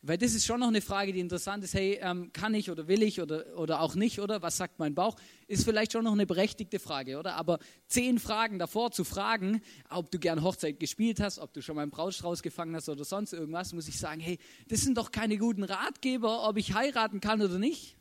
Weil 0.00 0.16
das 0.16 0.34
ist 0.34 0.46
schon 0.46 0.60
noch 0.60 0.68
eine 0.68 0.80
Frage, 0.80 1.12
die 1.12 1.18
interessant 1.18 1.64
ist. 1.64 1.74
Hey, 1.74 1.98
ähm, 2.00 2.32
kann 2.32 2.54
ich 2.54 2.70
oder 2.70 2.86
will 2.86 3.02
ich 3.02 3.20
oder, 3.20 3.58
oder 3.58 3.80
auch 3.80 3.96
nicht, 3.96 4.20
oder? 4.20 4.42
Was 4.42 4.56
sagt 4.56 4.78
mein 4.78 4.94
Bauch? 4.94 5.16
Ist 5.48 5.64
vielleicht 5.64 5.92
schon 5.92 6.04
noch 6.04 6.12
eine 6.12 6.24
berechtigte 6.24 6.78
Frage, 6.78 7.18
oder? 7.18 7.34
Aber 7.34 7.58
zehn 7.88 8.20
Fragen 8.20 8.60
davor 8.60 8.92
zu 8.92 9.02
fragen, 9.02 9.60
ob 9.90 10.10
du 10.12 10.20
gern 10.20 10.44
Hochzeit 10.44 10.78
gespielt 10.78 11.18
hast, 11.18 11.40
ob 11.40 11.52
du 11.52 11.62
schon 11.62 11.74
mal 11.74 11.82
einen 11.82 11.90
Brautstrauß 11.90 12.42
gefangen 12.42 12.76
hast 12.76 12.88
oder 12.88 13.04
sonst 13.04 13.32
irgendwas, 13.32 13.72
muss 13.72 13.88
ich 13.88 13.98
sagen, 13.98 14.20
hey, 14.20 14.38
das 14.68 14.82
sind 14.82 14.96
doch 14.96 15.10
keine 15.10 15.36
guten 15.36 15.64
Ratgeber, 15.64 16.48
ob 16.48 16.58
ich 16.58 16.74
heiraten 16.74 17.20
kann 17.20 17.42
oder 17.42 17.58
nicht. 17.58 17.96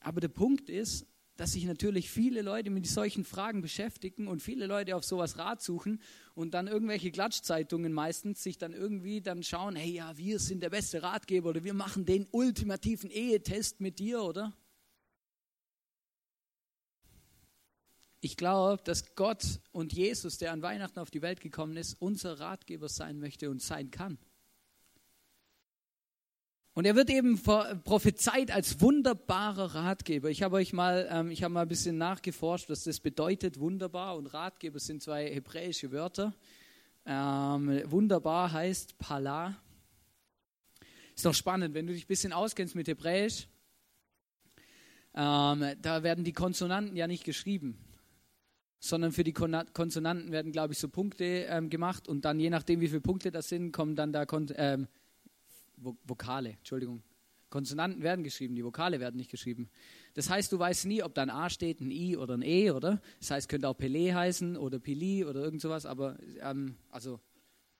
Aber 0.00 0.20
der 0.20 0.28
Punkt 0.28 0.68
ist, 0.68 1.06
dass 1.36 1.52
sich 1.52 1.64
natürlich 1.64 2.10
viele 2.10 2.42
Leute 2.42 2.70
mit 2.70 2.86
solchen 2.86 3.24
Fragen 3.24 3.60
beschäftigen 3.60 4.28
und 4.28 4.40
viele 4.40 4.66
Leute 4.66 4.94
auf 4.94 5.04
sowas 5.04 5.38
Rat 5.38 5.62
suchen 5.62 6.00
und 6.34 6.54
dann 6.54 6.68
irgendwelche 6.68 7.10
Klatschzeitungen 7.10 7.92
meistens 7.92 8.42
sich 8.42 8.58
dann 8.58 8.72
irgendwie 8.72 9.20
dann 9.20 9.42
schauen, 9.42 9.76
hey 9.76 9.90
ja, 9.90 10.16
wir 10.16 10.38
sind 10.38 10.62
der 10.62 10.70
beste 10.70 11.02
Ratgeber 11.02 11.50
oder 11.50 11.64
wir 11.64 11.74
machen 11.74 12.04
den 12.04 12.26
ultimativen 12.30 13.10
Ehetest 13.10 13.80
mit 13.80 13.98
dir, 13.98 14.22
oder? 14.22 14.52
Ich 18.20 18.38
glaube, 18.38 18.82
dass 18.82 19.14
Gott 19.16 19.60
und 19.72 19.92
Jesus, 19.92 20.38
der 20.38 20.52
an 20.52 20.62
Weihnachten 20.62 20.98
auf 20.98 21.10
die 21.10 21.20
Welt 21.20 21.40
gekommen 21.40 21.76
ist, 21.76 22.00
unser 22.00 22.40
Ratgeber 22.40 22.88
sein 22.88 23.18
möchte 23.18 23.50
und 23.50 23.60
sein 23.60 23.90
kann. 23.90 24.18
Und 26.76 26.86
er 26.86 26.96
wird 26.96 27.08
eben 27.08 27.40
prophezeit 27.40 28.50
als 28.50 28.80
wunderbarer 28.80 29.76
Ratgeber. 29.76 30.28
Ich 30.28 30.42
habe 30.42 30.56
euch 30.56 30.72
mal, 30.72 31.08
ähm, 31.08 31.30
ich 31.30 31.44
habe 31.44 31.54
mal 31.54 31.62
ein 31.62 31.68
bisschen 31.68 31.98
nachgeforscht, 31.98 32.68
was 32.68 32.82
das 32.82 32.98
bedeutet. 32.98 33.60
Wunderbar 33.60 34.16
und 34.16 34.26
Ratgeber 34.26 34.80
sind 34.80 35.00
zwei 35.00 35.32
hebräische 35.32 35.92
Wörter. 35.92 36.34
Ähm, 37.06 37.80
wunderbar 37.84 38.50
heißt 38.50 38.98
Pala. 38.98 39.54
Ist 41.14 41.24
doch 41.24 41.34
spannend, 41.34 41.74
wenn 41.74 41.86
du 41.86 41.92
dich 41.92 42.06
ein 42.06 42.08
bisschen 42.08 42.32
auskennst 42.32 42.74
mit 42.74 42.88
Hebräisch. 42.88 43.46
Ähm, 45.14 45.76
da 45.80 46.02
werden 46.02 46.24
die 46.24 46.32
Konsonanten 46.32 46.96
ja 46.96 47.06
nicht 47.06 47.22
geschrieben, 47.22 47.78
sondern 48.80 49.12
für 49.12 49.22
die 49.22 49.32
Konsonanten 49.32 50.32
werden, 50.32 50.50
glaube 50.50 50.72
ich, 50.72 50.80
so 50.80 50.88
Punkte 50.88 51.24
ähm, 51.24 51.70
gemacht 51.70 52.08
und 52.08 52.24
dann 52.24 52.40
je 52.40 52.50
nachdem, 52.50 52.80
wie 52.80 52.88
viele 52.88 53.00
Punkte 53.00 53.30
das 53.30 53.48
sind, 53.48 53.70
kommen 53.70 53.94
dann 53.94 54.12
da 54.12 54.26
Kon 54.26 54.48
ähm, 54.56 54.88
Vokale, 55.76 56.50
Entschuldigung. 56.50 57.02
Konsonanten 57.50 58.02
werden 58.02 58.24
geschrieben, 58.24 58.56
die 58.56 58.64
Vokale 58.64 58.98
werden 58.98 59.16
nicht 59.16 59.30
geschrieben. 59.30 59.70
Das 60.14 60.28
heißt, 60.28 60.50
du 60.50 60.58
weißt 60.58 60.86
nie, 60.86 61.04
ob 61.04 61.14
da 61.14 61.22
ein 61.22 61.30
A 61.30 61.48
steht, 61.48 61.80
ein 61.80 61.90
I 61.92 62.16
oder 62.16 62.36
ein 62.36 62.42
E, 62.42 62.72
oder? 62.72 63.00
Das 63.20 63.30
heißt, 63.30 63.48
könnte 63.48 63.68
auch 63.68 63.76
Pelé 63.76 64.12
heißen 64.12 64.56
oder 64.56 64.80
Pili 64.80 65.24
oder 65.24 65.40
irgend 65.40 65.60
sowas, 65.60 65.86
aber, 65.86 66.18
ähm, 66.40 66.76
also, 66.90 67.20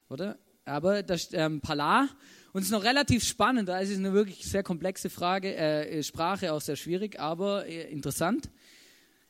oder? 0.08 0.38
Aber 0.64 1.02
das 1.02 1.32
ähm, 1.32 1.60
Pala, 1.60 2.08
und 2.52 2.60
es 2.60 2.68
ist 2.68 2.72
noch 2.72 2.84
relativ 2.84 3.24
spannend, 3.24 3.68
da 3.68 3.80
ist 3.80 3.90
es 3.90 3.98
eine 3.98 4.12
wirklich 4.12 4.44
sehr 4.44 4.62
komplexe 4.62 5.10
Frage, 5.10 5.56
äh, 5.56 6.02
Sprache 6.04 6.52
auch 6.52 6.60
sehr 6.60 6.76
schwierig, 6.76 7.18
aber 7.18 7.66
äh, 7.66 7.90
interessant. 7.90 8.50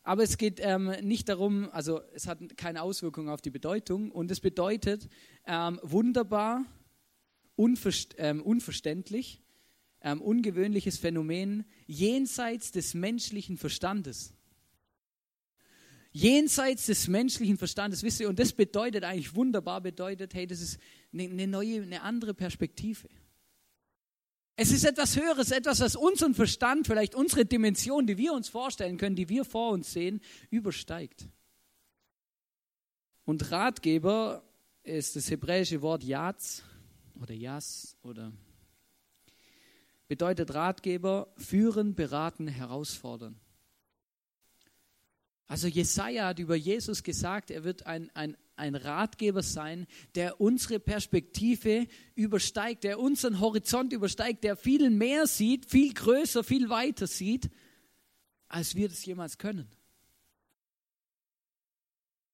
Aber 0.02 0.22
es 0.22 0.36
geht 0.36 0.60
ähm, 0.62 0.92
nicht 1.00 1.30
darum, 1.30 1.70
also 1.72 2.02
es 2.12 2.28
hat 2.28 2.38
keine 2.58 2.82
Auswirkung 2.82 3.30
auf 3.30 3.40
die 3.40 3.50
Bedeutung 3.50 4.10
und 4.10 4.30
es 4.30 4.40
bedeutet 4.40 5.08
ähm, 5.46 5.80
wunderbar, 5.82 6.66
unverst 7.56 8.14
ähm, 8.18 8.42
unverständlich, 8.42 9.42
ähm, 10.00 10.20
ungewöhnliches 10.20 10.98
Phänomen 10.98 11.64
jenseits 11.86 12.72
des 12.72 12.94
menschlichen 12.94 13.56
Verstandes. 13.56 14.34
Jenseits 16.12 16.86
des 16.86 17.08
menschlichen 17.08 17.58
Verstandes, 17.58 18.02
wisst 18.04 18.20
ihr, 18.20 18.28
und 18.28 18.38
das 18.38 18.52
bedeutet 18.52 19.02
eigentlich 19.02 19.34
wunderbar, 19.34 19.80
bedeutet, 19.80 20.32
hey, 20.34 20.46
das 20.46 20.60
ist 20.60 20.78
eine, 21.12 21.24
eine 21.24 21.46
neue, 21.48 21.82
eine 21.82 22.02
andere 22.02 22.34
Perspektive. 22.34 23.08
Es 24.56 24.70
ist 24.70 24.84
etwas 24.84 25.16
Höheres, 25.16 25.50
etwas, 25.50 25.80
was 25.80 25.96
unseren 25.96 26.34
Verstand, 26.34 26.86
vielleicht 26.86 27.16
unsere 27.16 27.44
Dimension, 27.44 28.06
die 28.06 28.16
wir 28.16 28.32
uns 28.32 28.48
vorstellen 28.48 28.98
können, 28.98 29.16
die 29.16 29.28
wir 29.28 29.44
vor 29.44 29.72
uns 29.72 29.92
sehen, 29.92 30.20
übersteigt. 30.50 31.28
Und 33.24 33.50
Ratgeber 33.50 34.44
ist 34.84 35.16
das 35.16 35.30
hebräische 35.30 35.82
Wort 35.82 36.04
Yatz 36.04 36.62
oder 37.20 37.34
Jas 37.34 37.96
oder 38.02 38.32
bedeutet 40.08 40.54
Ratgeber, 40.54 41.32
führen, 41.36 41.94
beraten, 41.94 42.46
herausfordern. 42.46 43.40
Also 45.46 45.68
Jesaja 45.68 46.28
hat 46.28 46.38
über 46.38 46.56
Jesus 46.56 47.02
gesagt, 47.02 47.50
er 47.50 47.64
wird 47.64 47.86
ein, 47.86 48.10
ein 48.14 48.36
ein 48.56 48.74
Ratgeber 48.74 49.42
sein, 49.42 49.86
der 50.14 50.40
unsere 50.40 50.78
Perspektive 50.78 51.86
übersteigt, 52.14 52.84
der 52.84 53.00
unseren 53.00 53.40
Horizont 53.40 53.92
übersteigt, 53.92 54.44
der 54.44 54.56
viel 54.56 54.90
mehr 54.90 55.26
sieht, 55.26 55.66
viel 55.66 55.92
größer, 55.92 56.44
viel 56.44 56.68
weiter 56.68 57.06
sieht, 57.06 57.50
als 58.48 58.74
wir 58.74 58.88
das 58.88 59.04
jemals 59.04 59.38
können. 59.38 59.68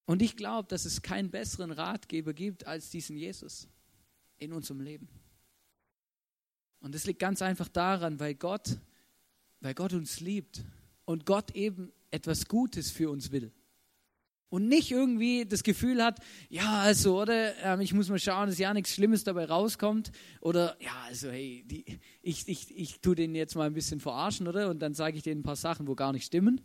Und 0.05 0.23
ich 0.23 0.37
glaube, 0.37 0.69
dass 0.69 0.85
es 0.85 1.03
keinen 1.03 1.31
besseren 1.31 1.71
Ratgeber 1.71 2.35
gibt 2.35 2.67
als 2.67 2.91
diesen 2.91 3.17
Jesus 3.17 3.69
in 4.41 4.53
unserem 4.53 4.81
Leben. 4.81 5.09
Und 6.81 6.95
es 6.95 7.07
liegt 7.07 7.21
ganz 7.21 7.43
einfach 7.43 7.69
daran, 7.69 8.19
weil 8.19 8.35
Gott, 8.35 8.79
weil 9.61 9.75
Gott 9.75 9.93
uns 9.93 10.21
liebt 10.21 10.65
und 11.05 11.27
Gott 11.27 11.55
eben 11.55 11.93
etwas 12.11 12.47
Gutes 12.47 12.91
für 12.91 13.11
uns 13.11 13.31
will. 13.31 13.53
Und 14.49 14.67
nicht 14.67 14.91
irgendwie 14.91 15.47
das 15.47 15.63
Gefühl 15.63 16.03
hat, 16.03 16.19
ja, 16.49 16.81
also, 16.81 17.21
oder, 17.23 17.57
ähm, 17.59 17.81
ich 17.81 17.95
muss 17.95 18.09
mal 18.09 18.19
schauen, 18.19 18.49
dass 18.49 18.59
ja 18.59 18.75
nichts 18.75 18.93
Schlimmes 18.95 19.23
dabei 19.23 19.45
rauskommt. 19.45 20.11
Oder, 20.41 20.77
ja, 20.81 21.03
also, 21.07 21.31
hey, 21.31 21.63
die, 21.65 21.85
ich, 22.21 22.49
ich, 22.49 22.77
ich 22.77 23.01
tue 23.01 23.15
den 23.15 23.37
jetzt 23.37 23.55
mal 23.55 23.67
ein 23.67 23.75
bisschen 23.75 24.01
verarschen, 24.01 24.49
oder? 24.49 24.69
Und 24.69 24.81
dann 24.81 24.93
sage 24.93 25.17
ich 25.17 25.23
denen 25.23 25.43
ein 25.43 25.45
paar 25.45 25.55
Sachen, 25.55 25.87
wo 25.87 25.95
gar 25.95 26.13
nicht 26.13 26.25
stimmen. 26.25 26.61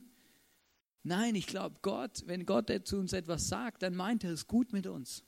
Nein, 1.03 1.35
ich 1.35 1.45
glaube, 1.45 1.75
Gott, 1.83 2.23
wenn 2.25 2.47
Gott 2.47 2.71
zu 2.85 2.97
uns 2.97 3.13
etwas 3.13 3.47
sagt, 3.47 3.83
dann 3.83 3.93
meint 3.93 4.23
er 4.23 4.31
es 4.31 4.47
gut 4.47 4.73
mit 4.73 4.87
uns. 4.87 5.23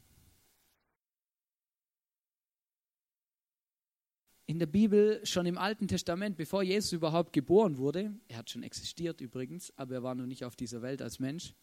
In 4.49 4.59
der 4.59 4.65
Bibel, 4.65 5.19
schon 5.25 5.45
im 5.45 5.57
Alten 5.57 5.89
Testament, 5.89 6.37
bevor 6.37 6.63
Jesus 6.63 6.93
überhaupt 6.93 7.33
geboren 7.33 7.77
wurde, 7.77 8.13
er 8.29 8.37
hat 8.37 8.49
schon 8.49 8.63
existiert 8.63 9.19
übrigens, 9.19 9.73
aber 9.75 9.95
er 9.95 10.03
war 10.03 10.15
noch 10.15 10.25
nicht 10.25 10.45
auf 10.45 10.55
dieser 10.55 10.81
Welt 10.81 11.01
als 11.01 11.19
Mensch, 11.19 11.53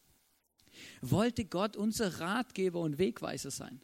wollte 1.01 1.47
Gott 1.47 1.79
unser 1.79 2.21
Ratgeber 2.21 2.81
und 2.81 2.99
Wegweiser 2.99 3.51
sein. 3.51 3.81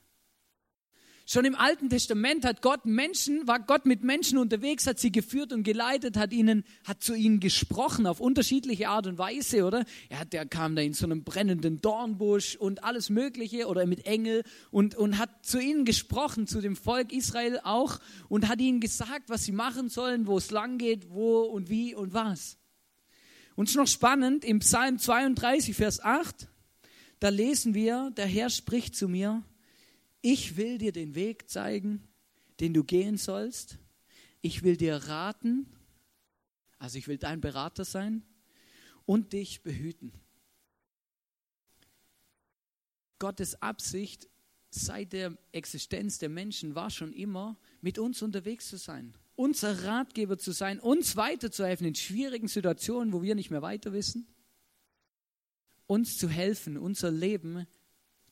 Schon 1.32 1.44
im 1.44 1.54
Alten 1.54 1.88
Testament 1.88 2.44
hat 2.44 2.60
Gott 2.60 2.86
Menschen, 2.86 3.46
war 3.46 3.60
Gott 3.60 3.86
mit 3.86 4.02
Menschen 4.02 4.36
unterwegs, 4.36 4.88
hat 4.88 4.98
sie 4.98 5.12
geführt 5.12 5.52
und 5.52 5.62
geleitet, 5.62 6.16
hat 6.16 6.32
ihnen, 6.32 6.64
hat 6.82 7.04
zu 7.04 7.14
ihnen 7.14 7.38
gesprochen 7.38 8.08
auf 8.08 8.18
unterschiedliche 8.18 8.88
Art 8.88 9.06
und 9.06 9.16
Weise, 9.16 9.64
oder? 9.64 9.84
Er 10.08 10.24
der 10.24 10.44
kam 10.44 10.74
da 10.74 10.82
in 10.82 10.92
so 10.92 11.06
einem 11.06 11.22
brennenden 11.22 11.80
Dornbusch 11.80 12.56
und 12.56 12.82
alles 12.82 13.10
Mögliche 13.10 13.68
oder 13.68 13.86
mit 13.86 14.06
Engel 14.06 14.42
und, 14.72 14.96
und 14.96 15.18
hat 15.18 15.46
zu 15.46 15.60
ihnen 15.60 15.84
gesprochen, 15.84 16.48
zu 16.48 16.60
dem 16.60 16.74
Volk 16.74 17.12
Israel 17.12 17.60
auch 17.62 18.00
und 18.28 18.48
hat 18.48 18.60
ihnen 18.60 18.80
gesagt, 18.80 19.28
was 19.28 19.44
sie 19.44 19.52
machen 19.52 19.88
sollen, 19.88 20.26
wo 20.26 20.36
es 20.36 20.50
lang 20.50 20.78
geht, 20.78 21.10
wo 21.10 21.42
und 21.42 21.70
wie 21.70 21.94
und 21.94 22.12
was. 22.12 22.58
Und 23.54 23.66
es 23.66 23.70
ist 23.70 23.76
noch 23.76 23.86
spannend, 23.86 24.44
im 24.44 24.58
Psalm 24.58 24.98
32, 24.98 25.76
Vers 25.76 26.02
8, 26.02 26.48
da 27.20 27.28
lesen 27.28 27.72
wir, 27.72 28.10
der 28.16 28.26
Herr 28.26 28.50
spricht 28.50 28.96
zu 28.96 29.06
mir, 29.06 29.44
ich 30.22 30.56
will 30.56 30.78
dir 30.78 30.92
den 30.92 31.14
Weg 31.14 31.48
zeigen, 31.48 32.08
den 32.60 32.74
du 32.74 32.84
gehen 32.84 33.16
sollst. 33.16 33.78
Ich 34.42 34.62
will 34.62 34.76
dir 34.76 34.96
raten, 34.96 35.66
also 36.78 36.98
ich 36.98 37.08
will 37.08 37.18
dein 37.18 37.40
Berater 37.40 37.84
sein 37.84 38.22
und 39.06 39.32
dich 39.32 39.62
behüten. 39.62 40.12
Gottes 43.18 43.60
Absicht 43.60 44.28
seit 44.70 45.12
der 45.12 45.36
Existenz 45.52 46.18
der 46.18 46.28
Menschen 46.28 46.74
war 46.74 46.90
schon 46.90 47.12
immer, 47.12 47.58
mit 47.80 47.98
uns 47.98 48.22
unterwegs 48.22 48.68
zu 48.68 48.76
sein, 48.76 49.14
unser 49.36 49.84
Ratgeber 49.84 50.38
zu 50.38 50.52
sein, 50.52 50.78
uns 50.80 51.16
weiterzuhelfen 51.16 51.86
in 51.86 51.94
schwierigen 51.94 52.48
Situationen, 52.48 53.12
wo 53.12 53.22
wir 53.22 53.34
nicht 53.34 53.50
mehr 53.50 53.62
weiter 53.62 53.92
wissen, 53.92 54.26
uns 55.86 56.18
zu 56.18 56.28
helfen, 56.28 56.78
unser 56.78 57.10
Leben 57.10 57.66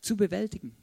zu 0.01 0.17
bewältigen. 0.17 0.77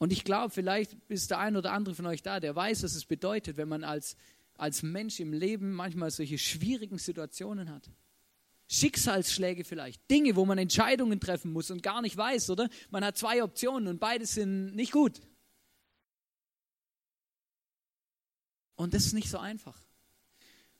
Und 0.00 0.14
ich 0.14 0.24
glaube, 0.24 0.48
vielleicht 0.48 0.96
ist 1.08 1.30
der 1.30 1.40
ein 1.40 1.58
oder 1.58 1.72
andere 1.72 1.94
von 1.94 2.06
euch 2.06 2.22
da, 2.22 2.40
der 2.40 2.56
weiß, 2.56 2.84
was 2.84 2.94
es 2.94 3.04
bedeutet, 3.04 3.58
wenn 3.58 3.68
man 3.68 3.84
als, 3.84 4.16
als 4.54 4.82
Mensch 4.82 5.20
im 5.20 5.34
Leben 5.34 5.72
manchmal 5.72 6.10
solche 6.10 6.38
schwierigen 6.38 6.96
Situationen 6.96 7.70
hat. 7.70 7.90
Schicksalsschläge 8.66 9.62
vielleicht, 9.62 10.10
Dinge, 10.10 10.36
wo 10.36 10.46
man 10.46 10.56
Entscheidungen 10.56 11.20
treffen 11.20 11.52
muss 11.52 11.70
und 11.70 11.82
gar 11.82 12.00
nicht 12.00 12.16
weiß, 12.16 12.48
oder? 12.48 12.70
Man 12.88 13.04
hat 13.04 13.18
zwei 13.18 13.44
Optionen 13.44 13.88
und 13.88 14.00
beide 14.00 14.24
sind 14.24 14.74
nicht 14.74 14.90
gut. 14.90 15.20
Und 18.76 18.94
das 18.94 19.04
ist 19.04 19.12
nicht 19.12 19.28
so 19.28 19.36
einfach. 19.36 19.78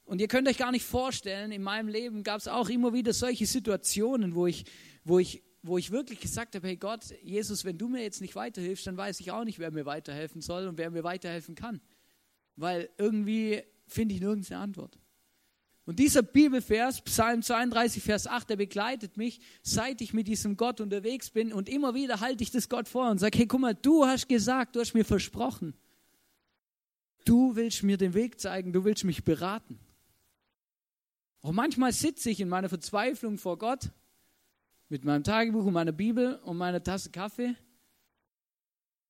Und 0.05 0.23
ihr 0.23 0.29
könnt 0.29 0.49
euch 0.49 0.57
gar 0.57 0.73
nicht 0.73 0.87
vorstellen, 0.87 1.53
in 1.53 1.63
meinem 1.63 1.89
Leben 1.89 2.23
gab 2.23 2.39
es 2.39 2.49
auch 2.49 2.71
immer 2.71 2.95
wieder 2.95 3.13
solche 3.13 3.45
Situationen, 3.45 4.35
wo 4.35 4.47
ich, 4.47 4.65
wo 5.05 5.19
ich 5.19 5.43
wo 5.63 5.77
ich 5.77 5.91
wirklich 5.91 6.21
gesagt 6.21 6.55
habe, 6.55 6.67
hey 6.67 6.77
Gott, 6.77 7.05
Jesus, 7.23 7.65
wenn 7.65 7.77
du 7.77 7.89
mir 7.89 8.03
jetzt 8.03 8.21
nicht 8.21 8.35
weiterhilfst, 8.35 8.87
dann 8.87 8.97
weiß 8.97 9.21
ich 9.21 9.31
auch 9.31 9.45
nicht, 9.45 9.59
wer 9.59 9.71
mir 9.71 9.85
weiterhelfen 9.85 10.41
soll 10.41 10.67
und 10.67 10.79
wer 10.79 10.91
mir 10.91 11.05
weiterhelfen 11.05 11.55
kann. 11.55 11.81
Weil 12.57 12.89
irgendwie 12.97 13.63
finde 13.87 14.15
ich 14.15 14.21
nirgends 14.21 14.51
eine 14.51 14.61
Antwort. 14.61 14.99
Und 15.85 15.99
dieser 15.99 16.23
Bibelvers, 16.23 17.03
Psalm 17.03 17.43
32, 17.43 18.03
Vers 18.03 18.27
8, 18.27 18.51
der 18.51 18.57
begleitet 18.57 19.17
mich, 19.17 19.41
seit 19.63 20.01
ich 20.01 20.15
mit 20.15 20.29
diesem 20.29 20.57
Gott 20.57 20.81
unterwegs 20.81 21.31
bin. 21.31 21.53
Und 21.53 21.69
immer 21.69 21.95
wieder 21.95 22.21
halte 22.21 22.45
ich 22.45 22.51
das 22.51 22.69
Gott 22.69 22.89
vor 22.89 23.11
und 23.11 23.19
sage, 23.19 23.37
hey, 23.39 23.47
guck 23.47 23.61
mal, 23.61 23.75
du 23.75 24.07
hast 24.07 24.29
gesagt, 24.29 24.77
du 24.77 24.81
hast 24.81 24.95
mir 24.95 25.05
versprochen. 25.05 25.75
Du 27.25 27.57
willst 27.57 27.83
mir 27.83 27.97
den 27.97 28.15
Weg 28.15 28.41
zeigen, 28.41 28.73
du 28.73 28.85
willst 28.85 29.05
mich 29.05 29.25
beraten. 29.25 29.79
Auch 31.43 31.53
manchmal 31.53 31.93
sitze 31.93 32.31
ich 32.31 32.41
in 32.41 32.49
meiner 32.49 32.69
Verzweiflung 32.69 33.37
vor 33.37 33.59
Gott 33.59 33.91
mit 34.91 35.05
meinem 35.05 35.25
Tagebuch 35.25 35.65
und 35.65 35.73
meiner 35.73 35.93
Bibel 35.93 36.35
und 36.45 36.59
meiner 36.59 36.83
Tasse 36.83 37.11
Kaffee. 37.11 37.55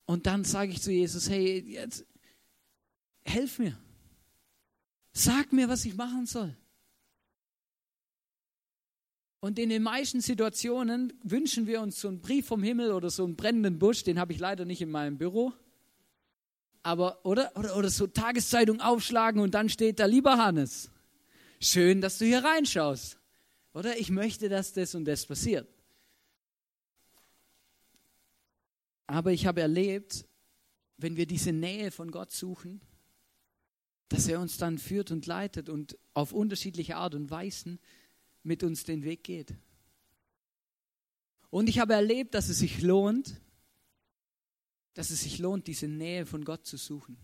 Und 0.05 0.27
dann 0.27 0.43
sage 0.43 0.71
ich 0.71 0.81
zu 0.81 0.91
Jesus, 0.91 1.29
hey, 1.29 1.59
jetzt 1.59 2.05
helf 3.23 3.59
mir. 3.59 3.77
Sag 5.11 5.51
mir, 5.51 5.67
was 5.67 5.83
ich 5.83 5.95
machen 5.95 6.25
soll. 6.25 6.55
Und 9.39 9.57
in 9.57 9.69
den 9.69 9.81
meisten 9.81 10.21
Situationen 10.21 11.13
wünschen 11.23 11.65
wir 11.65 11.81
uns 11.81 11.99
so 11.99 12.07
einen 12.07 12.21
Brief 12.21 12.45
vom 12.45 12.61
Himmel 12.61 12.91
oder 12.91 13.09
so 13.09 13.23
einen 13.23 13.35
brennenden 13.35 13.79
Busch, 13.79 14.03
den 14.03 14.19
habe 14.19 14.33
ich 14.33 14.39
leider 14.39 14.65
nicht 14.65 14.81
in 14.81 14.91
meinem 14.91 15.17
Büro. 15.17 15.51
Aber, 16.83 17.25
oder, 17.25 17.51
oder, 17.57 17.75
oder 17.75 17.89
so 17.89 18.05
Tageszeitung 18.05 18.81
aufschlagen 18.81 19.41
und 19.41 19.55
dann 19.55 19.67
steht 19.67 19.99
da, 19.99 20.05
lieber 20.05 20.37
Hannes, 20.37 20.91
schön, 21.59 22.01
dass 22.01 22.19
du 22.19 22.25
hier 22.25 22.43
reinschaust. 22.43 23.20
Oder 23.73 23.97
ich 23.97 24.09
möchte, 24.09 24.49
dass 24.49 24.73
das 24.73 24.95
und 24.95 25.05
das 25.05 25.25
passiert. 25.25 25.67
Aber 29.07 29.31
ich 29.31 29.45
habe 29.45 29.61
erlebt, 29.61 30.25
wenn 30.97 31.17
wir 31.17 31.25
diese 31.25 31.51
Nähe 31.51 31.91
von 31.91 32.11
Gott 32.11 32.31
suchen, 32.31 32.81
dass 34.09 34.27
er 34.27 34.39
uns 34.39 34.57
dann 34.57 34.77
führt 34.77 35.11
und 35.11 35.25
leitet 35.25 35.69
und 35.69 35.97
auf 36.13 36.33
unterschiedliche 36.33 36.97
Art 36.97 37.15
und 37.15 37.29
Weisen 37.29 37.79
mit 38.43 38.63
uns 38.63 38.83
den 38.83 39.03
Weg 39.03 39.23
geht. 39.23 39.53
Und 41.49 41.69
ich 41.69 41.79
habe 41.79 41.93
erlebt, 41.93 42.33
dass 42.33 42.49
es 42.49 42.59
sich 42.59 42.81
lohnt, 42.81 43.41
dass 44.93 45.09
es 45.09 45.21
sich 45.21 45.39
lohnt, 45.39 45.67
diese 45.67 45.87
Nähe 45.87 46.25
von 46.25 46.43
Gott 46.43 46.65
zu 46.65 46.77
suchen. 46.77 47.17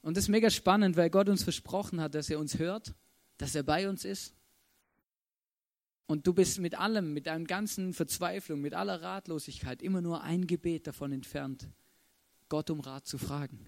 Und 0.00 0.16
das 0.16 0.24
ist 0.24 0.28
mega 0.28 0.50
spannend, 0.50 0.96
weil 0.96 1.10
Gott 1.10 1.28
uns 1.28 1.42
versprochen 1.42 2.00
hat, 2.00 2.14
dass 2.14 2.30
er 2.30 2.38
uns 2.38 2.58
hört, 2.58 2.94
dass 3.36 3.54
er 3.54 3.62
bei 3.62 3.88
uns 3.88 4.04
ist 4.04 4.37
und 6.08 6.26
du 6.26 6.32
bist 6.32 6.58
mit 6.58 6.74
allem, 6.74 7.12
mit 7.12 7.26
deinem 7.26 7.46
ganzen 7.46 7.92
Verzweiflung, 7.92 8.62
mit 8.62 8.72
aller 8.72 9.02
Ratlosigkeit 9.02 9.82
immer 9.82 10.00
nur 10.00 10.22
ein 10.22 10.46
Gebet 10.46 10.86
davon 10.86 11.12
entfernt, 11.12 11.68
Gott 12.48 12.70
um 12.70 12.80
Rat 12.80 13.06
zu 13.06 13.18
fragen. 13.18 13.66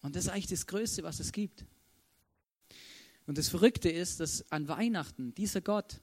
Und 0.00 0.16
das 0.16 0.24
ist 0.24 0.30
eigentlich 0.30 0.46
das 0.46 0.66
Größte, 0.66 1.02
was 1.02 1.20
es 1.20 1.32
gibt. 1.32 1.66
Und 3.26 3.36
das 3.36 3.50
Verrückte 3.50 3.90
ist, 3.90 4.20
dass 4.20 4.50
an 4.50 4.68
Weihnachten 4.68 5.34
dieser 5.34 5.60
Gott, 5.60 6.00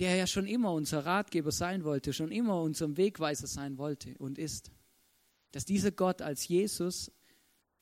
der 0.00 0.16
ja 0.16 0.26
schon 0.26 0.48
immer 0.48 0.72
unser 0.72 1.06
Ratgeber 1.06 1.52
sein 1.52 1.84
wollte, 1.84 2.12
schon 2.12 2.32
immer 2.32 2.60
unser 2.60 2.96
Wegweiser 2.96 3.46
sein 3.46 3.78
wollte 3.78 4.18
und 4.18 4.36
ist, 4.36 4.72
dass 5.52 5.64
dieser 5.64 5.92
Gott 5.92 6.22
als 6.22 6.48
Jesus 6.48 7.12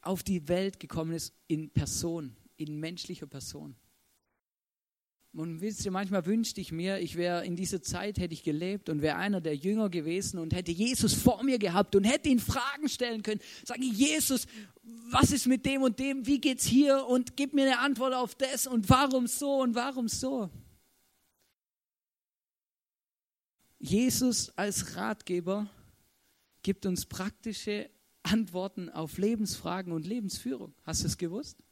auf 0.03 0.23
die 0.23 0.49
Welt 0.49 0.81
gekommen 0.81 1.13
ist 1.13 1.33
in 1.49 1.71
Person, 1.71 2.37
in 2.57 2.79
menschlicher 2.79 3.27
Person. 3.27 3.75
Und 5.33 5.61
wisst 5.61 5.85
ihr, 5.85 5.91
manchmal 5.91 6.25
wünschte 6.25 6.61
ich 6.63 6.73
mir, 6.73 6.99
ich 6.99 7.17
wäre 7.17 7.45
in 7.45 7.57
dieser 7.57 7.83
Zeit, 7.83 8.19
hätte 8.19 8.33
ich 8.33 8.43
gelebt 8.43 8.89
und 8.89 9.03
wäre 9.03 9.17
einer 9.17 9.43
der 9.43 9.55
Jünger 9.55 9.91
gewesen 9.91 10.39
und 10.39 10.55
hätte 10.55 10.73
Jesus 10.73 11.13
vor 11.13 11.43
mir 11.43 11.59
gehabt 11.59 11.95
und 11.95 12.05
hätte 12.05 12.31
ihn 12.31 12.39
Fragen 12.39 12.89
stellen 12.89 13.23
können. 13.23 13.41
Sage 13.65 13.85
Jesus, 13.85 14.47
was 15.11 15.33
ist 15.33 15.47
mit 15.47 15.67
dem 15.67 15.83
und 15.83 15.99
dem? 15.99 16.27
Wie 16.27 16.41
geht's 16.41 16.65
hier? 16.65 17.07
Und 17.07 17.37
gib 17.37 17.53
mir 17.53 17.65
eine 17.65 17.81
Antwort 17.81 18.15
auf 18.15 18.35
das 18.35 18.67
und 18.67 18.89
warum 18.89 19.27
so 19.27 19.61
und 19.61 19.75
warum 19.75 20.09
so? 20.09 20.49
Jesus 23.79 24.51
als 24.57 24.97
Ratgeber 24.97 25.69
gibt 26.63 26.87
uns 26.87 27.05
praktische 27.05 27.91
Antworten 28.23 28.89
auf 28.89 29.19
Lebensfragen 29.19 29.93
und 29.93 30.07
Lebensführung. 30.07 30.75
Hast 30.83 31.03
du 31.03 31.07
es 31.07 31.19
gewusst? 31.19 31.63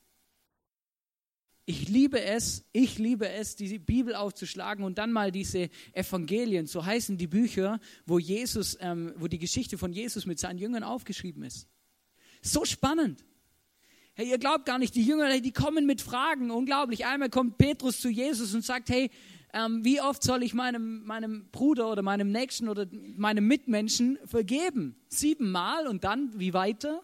Ich 1.66 1.88
liebe 1.88 2.20
es, 2.20 2.64
ich 2.72 2.98
liebe 2.98 3.29
es, 3.29 3.57
die 3.57 3.79
Bibel 3.79 4.14
aufzuschlagen 4.14 4.85
und 4.85 4.98
dann 4.98 5.12
mal 5.12 5.33
diese 5.33 5.70
Evangelien, 5.92 6.66
so 6.66 6.85
heißen 6.85 7.16
die 7.16 7.27
Bücher, 7.27 7.81
wo 8.05 8.18
Jesus, 8.18 8.77
ähm, 8.81 9.14
wo 9.16 9.29
die 9.29 9.38
Geschichte 9.38 9.79
von 9.79 9.92
Jesus 9.92 10.27
mit 10.27 10.38
seinen 10.38 10.59
Jüngern 10.59 10.83
aufgeschrieben 10.83 11.42
ist. 11.42 11.66
So 12.42 12.64
spannend. 12.66 13.24
Hey, 14.12 14.29
ihr 14.29 14.38
glaubt 14.38 14.66
gar 14.66 14.79
nicht, 14.79 14.94
die 14.94 15.05
Jünger, 15.05 15.40
die 15.40 15.53
kommen 15.53 15.87
mit 15.87 16.03
Fragen, 16.03 16.50
unglaublich. 16.50 17.07
Einmal 17.07 17.31
kommt 17.31 17.57
Petrus 17.57 18.00
zu 18.00 18.09
Jesus 18.09 18.55
und 18.55 18.64
sagt, 18.64 18.90
hey, 18.90 19.11
ähm, 19.55 19.85
wie 19.85 20.00
oft 20.00 20.22
soll 20.22 20.42
ich 20.42 20.53
meinem, 20.53 21.05
meinem 21.05 21.48
Bruder 21.50 21.90
oder 21.90 22.03
meinem 22.03 22.31
Nächsten 22.31 22.68
oder 22.68 22.87
meinem 23.16 23.46
Mitmenschen 23.46 24.18
vergeben? 24.27 24.96
Siebenmal 25.09 25.87
und 25.87 26.05
dann, 26.05 26.38
wie 26.38 26.53
weiter? 26.53 27.03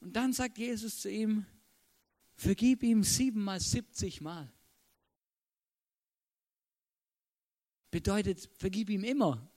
Und 0.00 0.14
dann 0.14 0.32
sagt 0.32 0.58
Jesus 0.58 1.00
zu 1.00 1.10
ihm, 1.10 1.44
vergib 2.40 2.82
ihm 2.82 3.02
siebenmal, 3.02 3.60
siebzigmal. 3.60 4.50
Bedeutet, 7.90 8.48
vergib 8.56 8.88
ihm 8.88 9.04
immer. 9.04 9.50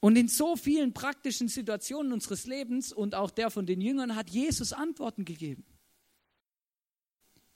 Und 0.00 0.16
in 0.16 0.28
so 0.28 0.56
vielen 0.56 0.94
praktischen 0.94 1.48
Situationen 1.48 2.12
unseres 2.12 2.46
Lebens 2.46 2.92
und 2.92 3.14
auch 3.14 3.30
der 3.30 3.50
von 3.50 3.66
den 3.66 3.80
Jüngern 3.80 4.14
hat 4.14 4.30
Jesus 4.30 4.72
Antworten 4.72 5.24
gegeben. 5.24 5.66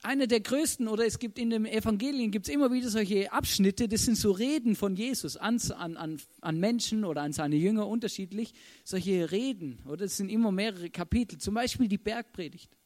Eine 0.03 0.27
der 0.27 0.41
größten, 0.41 0.89
oder 0.89 1.07
es 1.07 1.21
gibt 1.21 1.39
in 1.39 1.51
den 1.51 1.65
Evangelien 1.65 2.33
gibt 2.33 2.49
es 2.49 2.53
immer 2.53 2.73
wieder 2.73 2.91
solche 2.91 3.33
Abschnitte, 3.33 3.89
das 3.89 4.05
sind 4.05 4.17
so 4.17 4.33
Reden 4.33 4.75
von 4.75 4.97
Jesus 4.97 5.37
an, 5.37 5.61
an, 5.77 6.21
an 6.41 6.59
Menschen 6.59 7.05
oder 7.05 7.23
an 7.23 7.33
seine 7.33 7.55
Jünger 7.55 7.87
unterschiedlich, 7.87 8.53
solche 8.85 9.31
Reden, 9.31 9.79
oder 9.87 10.07
es 10.07 10.17
sind 10.17 10.29
immer 10.29 10.51
mehrere 10.51 10.91
Kapitel, 10.91 11.39
zum 11.39 11.55
Beispiel 11.55 11.87
die 11.87 11.99
Bergpredigt. 11.99 12.77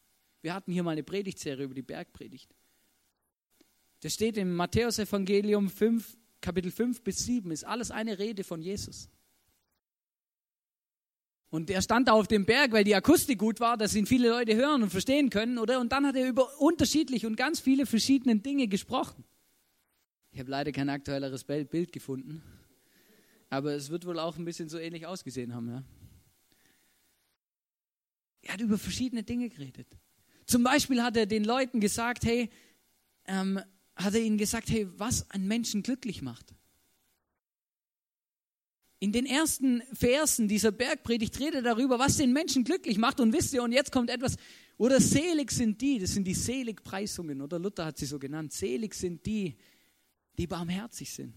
Wir 0.46 0.54
hatten 0.54 0.70
hier 0.70 0.84
mal 0.84 0.92
eine 0.92 1.02
Predigtserie 1.02 1.64
über 1.64 1.74
die 1.74 1.82
Bergpredigt. 1.82 2.54
Das 3.98 4.14
steht 4.14 4.36
im 4.36 4.54
Matthäusevangelium 4.54 5.68
5, 5.68 6.16
Kapitel 6.40 6.70
5 6.70 7.02
bis 7.02 7.24
7, 7.24 7.50
ist 7.50 7.64
alles 7.64 7.90
eine 7.90 8.16
Rede 8.20 8.44
von 8.44 8.62
Jesus. 8.62 9.08
Und 11.50 11.68
er 11.68 11.82
stand 11.82 12.06
da 12.06 12.12
auf 12.12 12.28
dem 12.28 12.46
Berg, 12.46 12.70
weil 12.70 12.84
die 12.84 12.94
Akustik 12.94 13.40
gut 13.40 13.58
war, 13.58 13.76
dass 13.76 13.96
ihn 13.96 14.06
viele 14.06 14.28
Leute 14.28 14.54
hören 14.54 14.84
und 14.84 14.90
verstehen 14.90 15.30
können, 15.30 15.58
oder? 15.58 15.80
Und 15.80 15.90
dann 15.90 16.06
hat 16.06 16.14
er 16.14 16.28
über 16.28 16.60
unterschiedliche 16.60 17.26
und 17.26 17.34
ganz 17.34 17.58
viele 17.58 17.84
verschiedene 17.84 18.36
Dinge 18.36 18.68
gesprochen. 18.68 19.24
Ich 20.30 20.38
habe 20.38 20.52
leider 20.52 20.70
kein 20.70 20.88
aktuelleres 20.88 21.42
Bild 21.42 21.90
gefunden, 21.90 22.40
aber 23.50 23.72
es 23.72 23.90
wird 23.90 24.06
wohl 24.06 24.20
auch 24.20 24.38
ein 24.38 24.44
bisschen 24.44 24.68
so 24.68 24.78
ähnlich 24.78 25.08
ausgesehen 25.08 25.52
haben, 25.52 25.68
ja. 25.70 25.82
Er 28.42 28.52
hat 28.52 28.60
über 28.60 28.78
verschiedene 28.78 29.24
Dinge 29.24 29.48
geredet. 29.48 29.88
Zum 30.46 30.62
Beispiel 30.62 31.02
hat 31.02 31.16
er 31.16 31.26
den 31.26 31.44
Leuten 31.44 31.80
gesagt, 31.80 32.24
hey, 32.24 32.50
ähm, 33.26 33.60
hat 33.96 34.14
er 34.14 34.20
ihnen 34.20 34.38
gesagt, 34.38 34.70
hey, 34.70 34.86
was 34.96 35.30
einen 35.30 35.48
Menschen 35.48 35.82
glücklich 35.82 36.22
macht. 36.22 36.54
In 38.98 39.12
den 39.12 39.26
ersten 39.26 39.82
Versen 39.92 40.48
dieser 40.48 40.72
Bergpredigt 40.72 41.38
redet 41.38 41.56
er 41.56 41.62
darüber, 41.62 41.98
was 41.98 42.16
den 42.16 42.32
Menschen 42.32 42.64
glücklich 42.64 42.96
macht. 42.96 43.20
Und 43.20 43.32
wisst 43.32 43.52
ihr, 43.52 43.62
und 43.62 43.72
jetzt 43.72 43.92
kommt 43.92 44.08
etwas, 44.08 44.36
oder 44.78 45.00
selig 45.00 45.50
sind 45.50 45.80
die, 45.80 45.98
das 45.98 46.14
sind 46.14 46.24
die 46.24 46.34
Seligpreisungen, 46.34 47.40
oder 47.40 47.58
Luther 47.58 47.86
hat 47.86 47.98
sie 47.98 48.06
so 48.06 48.18
genannt, 48.18 48.52
selig 48.52 48.94
sind 48.94 49.24
die, 49.26 49.56
die 50.38 50.46
barmherzig 50.46 51.10
sind. 51.10 51.34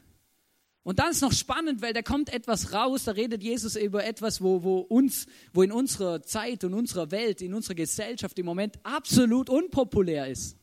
Und 0.83 0.99
dann 0.99 1.11
ist 1.11 1.21
noch 1.21 1.33
spannend, 1.33 1.81
weil 1.81 1.93
da 1.93 2.01
kommt 2.01 2.33
etwas 2.33 2.73
raus, 2.73 3.03
da 3.03 3.11
redet 3.11 3.43
Jesus 3.43 3.75
über 3.75 4.05
etwas, 4.05 4.41
wo, 4.41 4.63
wo 4.63 4.79
uns, 4.79 5.27
wo 5.53 5.61
in 5.61 5.71
unserer 5.71 6.23
Zeit 6.23 6.63
und 6.63 6.73
unserer 6.73 7.11
Welt, 7.11 7.41
in 7.41 7.53
unserer 7.53 7.75
Gesellschaft 7.75 8.39
im 8.39 8.45
Moment 8.45 8.79
absolut 8.83 9.49
unpopulär 9.49 10.27
ist. 10.27 10.57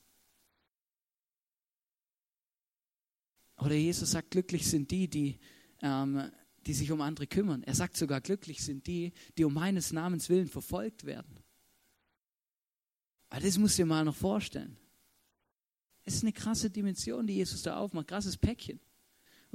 Oder 3.59 3.75
Jesus 3.75 4.11
sagt, 4.11 4.31
glücklich 4.31 4.69
sind 4.69 4.91
die, 4.91 5.09
die 5.09 5.39
ähm, 5.83 6.31
die 6.67 6.75
sich 6.75 6.91
um 6.91 7.01
andere 7.01 7.27
kümmern. 7.27 7.63
Er 7.63 7.75
sagt 7.75 7.97
sogar, 7.97 8.21
glücklich 8.21 8.63
sind 8.63 8.87
die, 8.87 9.13
die 9.39 9.45
um 9.45 9.55
meines 9.55 9.93
Namens 9.93 10.29
willen 10.29 10.49
verfolgt 10.49 11.05
werden. 11.05 11.39
Aber 13.29 13.41
das 13.41 13.59
musst 13.59 13.79
du 13.79 13.83
dir 13.83 13.87
mal 13.87 14.05
noch 14.05 14.15
vorstellen. 14.15 14.77
Es 16.05 16.15
ist 16.15 16.23
eine 16.23 16.33
krasse 16.33 16.71
Dimension, 16.71 17.27
die 17.27 17.35
Jesus 17.35 17.63
da 17.63 17.77
aufmacht, 17.77 18.09
krasses 18.09 18.37
Päckchen. 18.37 18.81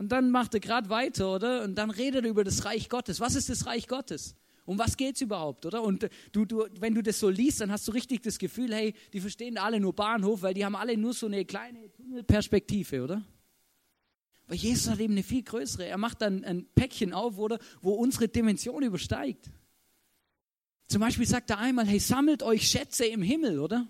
Und 0.01 0.11
dann 0.11 0.31
macht 0.31 0.55
er 0.55 0.59
gerade 0.59 0.89
weiter, 0.89 1.31
oder? 1.31 1.63
Und 1.63 1.75
dann 1.75 1.91
redet 1.91 2.25
er 2.25 2.31
über 2.31 2.43
das 2.43 2.65
Reich 2.65 2.89
Gottes. 2.89 3.19
Was 3.19 3.35
ist 3.35 3.49
das 3.49 3.67
Reich 3.67 3.87
Gottes? 3.87 4.35
Um 4.65 4.79
was 4.79 4.97
geht 4.97 5.13
es 5.13 5.21
überhaupt, 5.21 5.63
oder? 5.67 5.83
Und 5.83 6.09
du, 6.31 6.43
du, 6.43 6.65
wenn 6.79 6.95
du 6.95 7.03
das 7.03 7.19
so 7.19 7.29
liest, 7.29 7.61
dann 7.61 7.71
hast 7.71 7.87
du 7.87 7.91
richtig 7.91 8.23
das 8.23 8.39
Gefühl, 8.39 8.73
hey, 8.73 8.95
die 9.13 9.19
verstehen 9.19 9.59
alle 9.59 9.79
nur 9.79 9.93
Bahnhof, 9.93 10.41
weil 10.41 10.55
die 10.55 10.65
haben 10.65 10.75
alle 10.75 10.97
nur 10.97 11.13
so 11.13 11.27
eine 11.27 11.45
kleine 11.45 11.93
Tunnelperspektive, 11.93 13.03
oder? 13.03 13.23
Aber 14.47 14.55
Jesus 14.55 14.91
hat 14.91 14.99
eben 14.99 15.13
eine 15.13 15.21
viel 15.21 15.43
größere. 15.43 15.85
Er 15.85 15.99
macht 15.99 16.23
dann 16.23 16.43
ein 16.45 16.65
Päckchen 16.73 17.13
auf, 17.13 17.37
oder, 17.37 17.59
wo 17.83 17.91
unsere 17.91 18.27
Dimension 18.27 18.81
übersteigt. 18.81 19.51
Zum 20.87 21.01
Beispiel 21.01 21.27
sagt 21.27 21.51
er 21.51 21.59
einmal, 21.59 21.85
hey, 21.85 21.99
sammelt 21.99 22.41
euch 22.41 22.67
Schätze 22.67 23.05
im 23.05 23.21
Himmel, 23.21 23.59
oder? 23.59 23.87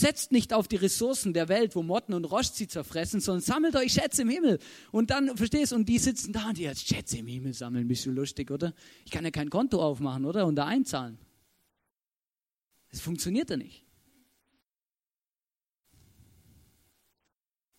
Setzt 0.00 0.32
nicht 0.32 0.54
auf 0.54 0.66
die 0.66 0.76
Ressourcen 0.76 1.34
der 1.34 1.50
Welt, 1.50 1.76
wo 1.76 1.82
Motten 1.82 2.14
und 2.14 2.24
Rost 2.24 2.56
sie 2.56 2.66
zerfressen, 2.66 3.20
sondern 3.20 3.42
sammelt 3.42 3.76
euch 3.76 3.92
Schätze 3.92 4.22
im 4.22 4.30
Himmel. 4.30 4.58
Und 4.92 5.10
dann, 5.10 5.36
verstehst 5.36 5.72
du, 5.72 5.76
und 5.76 5.90
die 5.90 5.98
sitzen 5.98 6.32
da 6.32 6.48
und 6.48 6.56
die 6.56 6.62
jetzt 6.62 6.88
Schätze 6.88 7.18
im 7.18 7.26
Himmel 7.26 7.52
sammeln, 7.52 7.86
bist 7.86 8.06
du 8.06 8.10
lustig, 8.10 8.50
oder? 8.50 8.72
Ich 9.04 9.10
kann 9.10 9.26
ja 9.26 9.30
kein 9.30 9.50
Konto 9.50 9.82
aufmachen, 9.82 10.24
oder? 10.24 10.46
Und 10.46 10.56
da 10.56 10.64
einzahlen. 10.64 11.18
Das 12.90 13.00
funktioniert 13.00 13.50
ja 13.50 13.58
nicht. 13.58 13.84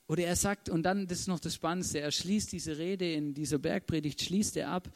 Oder 0.08 0.26
er 0.26 0.36
sagt, 0.36 0.70
und 0.70 0.84
dann, 0.84 1.08
das 1.08 1.22
ist 1.22 1.28
noch 1.28 1.40
das 1.40 1.56
Spannendste, 1.56 2.02
er 2.02 2.12
schließt 2.12 2.52
diese 2.52 2.78
Rede 2.78 3.12
in 3.12 3.34
dieser 3.34 3.58
Bergpredigt, 3.58 4.22
schließt 4.22 4.58
er 4.58 4.70
ab 4.70 4.92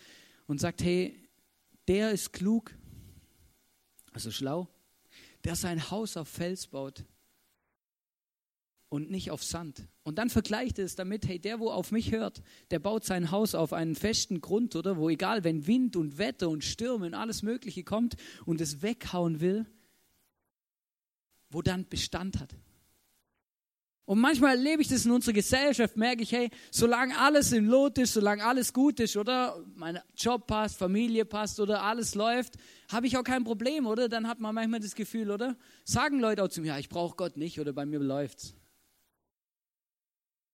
und 0.46 0.62
sagt, 0.62 0.84
hey, 0.84 1.28
der 1.88 2.12
ist 2.12 2.34
klug, 2.34 2.72
also 4.14 4.30
schlau, 4.30 4.68
der 5.44 5.56
sein 5.56 5.90
Haus 5.90 6.18
auf 6.18 6.28
Fels 6.28 6.68
baut 6.68 7.04
und 8.96 9.12
nicht 9.12 9.30
auf 9.30 9.44
Sand. 9.44 9.84
Und 10.04 10.18
dann 10.18 10.30
vergleicht 10.30 10.80
er 10.80 10.86
es 10.86 10.96
damit, 10.96 11.28
hey, 11.28 11.38
der, 11.38 11.60
wo 11.60 11.70
auf 11.70 11.92
mich 11.92 12.12
hört, 12.12 12.42
der 12.72 12.80
baut 12.80 13.04
sein 13.04 13.30
Haus 13.30 13.54
auf 13.54 13.74
einen 13.74 13.96
festen 13.96 14.40
Grund, 14.40 14.76
oder? 14.76 14.98
Wo 14.98 15.10
egal, 15.10 15.44
wenn 15.44 15.68
Wind 15.68 15.96
und 15.96 16.18
Wetter 16.18 16.50
und 16.50 16.64
Stürme 16.64 17.08
und 17.08 17.14
alles 17.14 17.44
Mögliche 17.44 17.84
kommt 17.84 18.16
und 18.46 18.62
es 18.62 18.82
weghauen 18.82 19.42
will, 19.42 19.66
wo 21.50 21.62
dann 21.62 21.88
Bestand 21.88 22.40
hat. 22.40 22.56
Und 24.06 24.20
manchmal 24.20 24.56
erlebe 24.56 24.84
ich 24.84 24.88
das 24.88 25.06
in 25.06 25.12
unserer 25.12 25.34
Gesellschaft, 25.34 25.98
merke 25.98 26.22
ich, 26.22 26.32
hey, 26.32 26.52
solange 26.70 27.18
alles 27.18 27.52
im 27.52 27.66
Lot 27.66 27.98
ist, 27.98 28.14
solange 28.14 28.46
alles 28.46 28.72
gut 28.72 29.00
ist, 29.00 29.18
oder 29.18 29.64
mein 29.74 30.00
Job 30.16 30.46
passt, 30.46 30.78
Familie 30.78 31.26
passt, 31.26 31.60
oder 31.60 31.82
alles 31.82 32.14
läuft, 32.14 32.54
habe 32.92 33.08
ich 33.08 33.18
auch 33.18 33.24
kein 33.24 33.44
Problem, 33.44 33.88
oder? 33.88 34.08
Dann 34.08 34.28
hat 34.28 34.40
man 34.40 34.54
manchmal 34.54 34.80
das 34.80 34.94
Gefühl, 34.94 35.32
oder? 35.32 35.58
Sagen 35.84 36.20
Leute 36.20 36.44
auch 36.44 36.50
zu 36.50 36.62
mir, 36.62 36.68
ja, 36.68 36.78
ich 36.78 36.88
brauche 36.88 37.16
Gott 37.16 37.36
nicht, 37.36 37.60
oder 37.60 37.74
bei 37.74 37.86
mir 37.88 38.00
läuft's. 38.00 38.54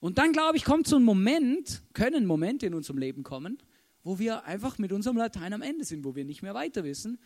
Und 0.02 0.18
dann, 0.18 0.34
glaube 0.34 0.58
ich, 0.58 0.66
kommt 0.66 0.86
so 0.86 0.98
ein 0.98 1.04
Moment, 1.04 1.84
können 1.94 2.26
Momente 2.26 2.66
in 2.66 2.74
unserem 2.74 2.98
Leben 2.98 3.24
kommen, 3.24 3.58
wo 4.04 4.20
wir 4.20 4.44
einfach 4.44 4.78
mit 4.78 4.92
unserem 4.92 5.16
Latein 5.16 5.54
am 5.54 5.62
Ende 5.62 5.86
sind, 5.86 6.04
wo 6.04 6.16
wir 6.16 6.26
nicht 6.26 6.42
mehr 6.42 6.54
weiter 6.54 6.84
wissen, 6.84 7.18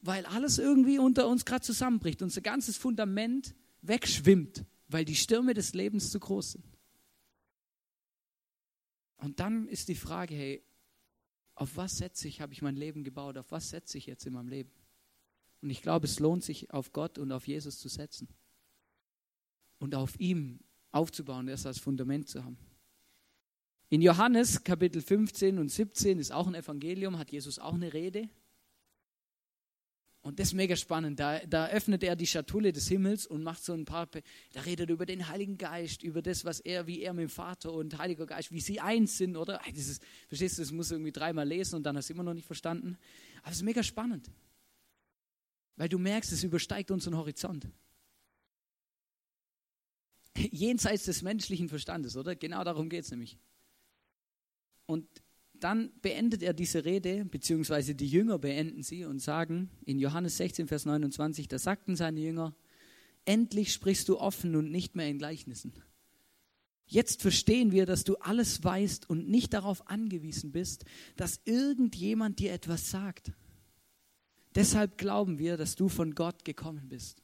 weil 0.00 0.24
alles 0.26 0.58
irgendwie 0.58 0.98
unter 0.98 1.26
uns 1.26 1.44
gerade 1.44 1.64
zusammenbricht, 1.64 2.22
unser 2.22 2.42
ganzes 2.42 2.76
Fundament 2.76 3.56
wegschwimmt 3.82 4.64
weil 4.88 5.04
die 5.04 5.16
Stürme 5.16 5.54
des 5.54 5.74
Lebens 5.74 6.10
zu 6.10 6.20
groß 6.20 6.52
sind. 6.52 6.78
Und 9.16 9.40
dann 9.40 9.66
ist 9.68 9.88
die 9.88 9.94
Frage, 9.94 10.34
hey, 10.34 10.64
auf 11.54 11.76
was 11.76 11.98
setze 11.98 12.28
ich, 12.28 12.40
habe 12.40 12.52
ich 12.52 12.62
mein 12.62 12.76
Leben 12.76 13.04
gebaut, 13.04 13.38
auf 13.38 13.50
was 13.50 13.70
setze 13.70 13.96
ich 13.96 14.06
jetzt 14.06 14.26
in 14.26 14.32
meinem 14.32 14.48
Leben? 14.48 14.70
Und 15.62 15.70
ich 15.70 15.82
glaube, 15.82 16.06
es 16.06 16.18
lohnt 16.18 16.44
sich, 16.44 16.70
auf 16.72 16.92
Gott 16.92 17.18
und 17.18 17.32
auf 17.32 17.46
Jesus 17.46 17.78
zu 17.78 17.88
setzen 17.88 18.28
und 19.78 19.94
auf 19.94 20.18
ihm 20.20 20.60
aufzubauen, 20.94 21.46
das 21.46 21.66
als 21.66 21.78
Fundament 21.78 22.28
zu 22.28 22.44
haben. 22.44 22.56
In 23.88 24.00
Johannes 24.00 24.64
Kapitel 24.64 25.02
15 25.02 25.58
und 25.58 25.68
17 25.68 26.18
ist 26.18 26.32
auch 26.32 26.46
ein 26.46 26.54
Evangelium, 26.54 27.18
hat 27.18 27.30
Jesus 27.30 27.58
auch 27.58 27.74
eine 27.74 27.92
Rede 27.92 28.28
und 30.24 30.38
das 30.38 30.48
ist 30.48 30.54
mega 30.54 30.74
spannend. 30.74 31.20
Da, 31.20 31.40
da 31.40 31.68
öffnet 31.68 32.02
er 32.02 32.16
die 32.16 32.26
Schatulle 32.26 32.72
des 32.72 32.88
Himmels 32.88 33.26
und 33.26 33.42
macht 33.42 33.62
so 33.62 33.74
ein 33.74 33.84
paar, 33.84 34.08
da 34.54 34.60
redet 34.62 34.88
er 34.88 34.94
über 34.94 35.04
den 35.04 35.28
Heiligen 35.28 35.58
Geist, 35.58 36.02
über 36.02 36.22
das, 36.22 36.46
was 36.46 36.60
er, 36.60 36.86
wie 36.86 37.02
er 37.02 37.12
mit 37.12 37.24
dem 37.24 37.28
Vater 37.28 37.70
und 37.74 37.98
Heiliger 37.98 38.24
Geist, 38.24 38.50
wie 38.50 38.60
sie 38.60 38.80
eins 38.80 39.18
sind, 39.18 39.36
oder? 39.36 39.60
Das 39.68 39.86
ist, 39.86 40.02
verstehst 40.28 40.56
du, 40.56 40.62
das 40.62 40.72
muss 40.72 40.88
du 40.88 40.94
irgendwie 40.94 41.12
dreimal 41.12 41.46
lesen 41.46 41.76
und 41.76 41.82
dann 41.82 41.98
hast 41.98 42.08
du 42.08 42.14
immer 42.14 42.22
noch 42.22 42.32
nicht 42.32 42.46
verstanden. 42.46 42.96
Aber 43.42 43.50
es 43.50 43.58
ist 43.58 43.64
mega 43.64 43.82
spannend. 43.82 44.30
Weil 45.76 45.90
du 45.90 45.98
merkst, 45.98 46.32
es 46.32 46.42
übersteigt 46.42 46.90
unseren 46.90 47.18
Horizont. 47.18 47.68
Jenseits 50.36 51.04
des 51.04 51.22
menschlichen 51.22 51.68
Verstandes, 51.68 52.16
oder? 52.16 52.34
Genau 52.34 52.64
darum 52.64 52.88
geht 52.88 53.04
es 53.04 53.10
nämlich. 53.10 53.38
Und 54.86 55.06
dann 55.54 55.92
beendet 56.02 56.42
er 56.42 56.52
diese 56.52 56.84
Rede, 56.84 57.24
beziehungsweise 57.24 57.94
die 57.94 58.08
Jünger 58.08 58.38
beenden 58.38 58.82
sie 58.82 59.04
und 59.04 59.20
sagen 59.20 59.70
in 59.86 59.98
Johannes 59.98 60.36
16, 60.36 60.68
Vers 60.68 60.84
29, 60.84 61.48
da 61.48 61.58
sagten 61.58 61.96
seine 61.96 62.20
Jünger, 62.20 62.54
Endlich 63.24 63.72
sprichst 63.72 64.08
du 64.10 64.18
offen 64.18 64.54
und 64.54 64.70
nicht 64.70 64.96
mehr 64.96 65.08
in 65.08 65.18
Gleichnissen. 65.18 65.72
Jetzt 66.86 67.22
verstehen 67.22 67.72
wir, 67.72 67.86
dass 67.86 68.04
du 68.04 68.16
alles 68.16 68.62
weißt 68.62 69.08
und 69.08 69.28
nicht 69.28 69.54
darauf 69.54 69.88
angewiesen 69.88 70.52
bist, 70.52 70.84
dass 71.16 71.40
irgendjemand 71.46 72.38
dir 72.38 72.52
etwas 72.52 72.90
sagt. 72.90 73.32
Deshalb 74.54 74.98
glauben 74.98 75.38
wir, 75.38 75.56
dass 75.56 75.74
du 75.74 75.88
von 75.88 76.14
Gott 76.14 76.44
gekommen 76.44 76.88
bist. 76.88 77.22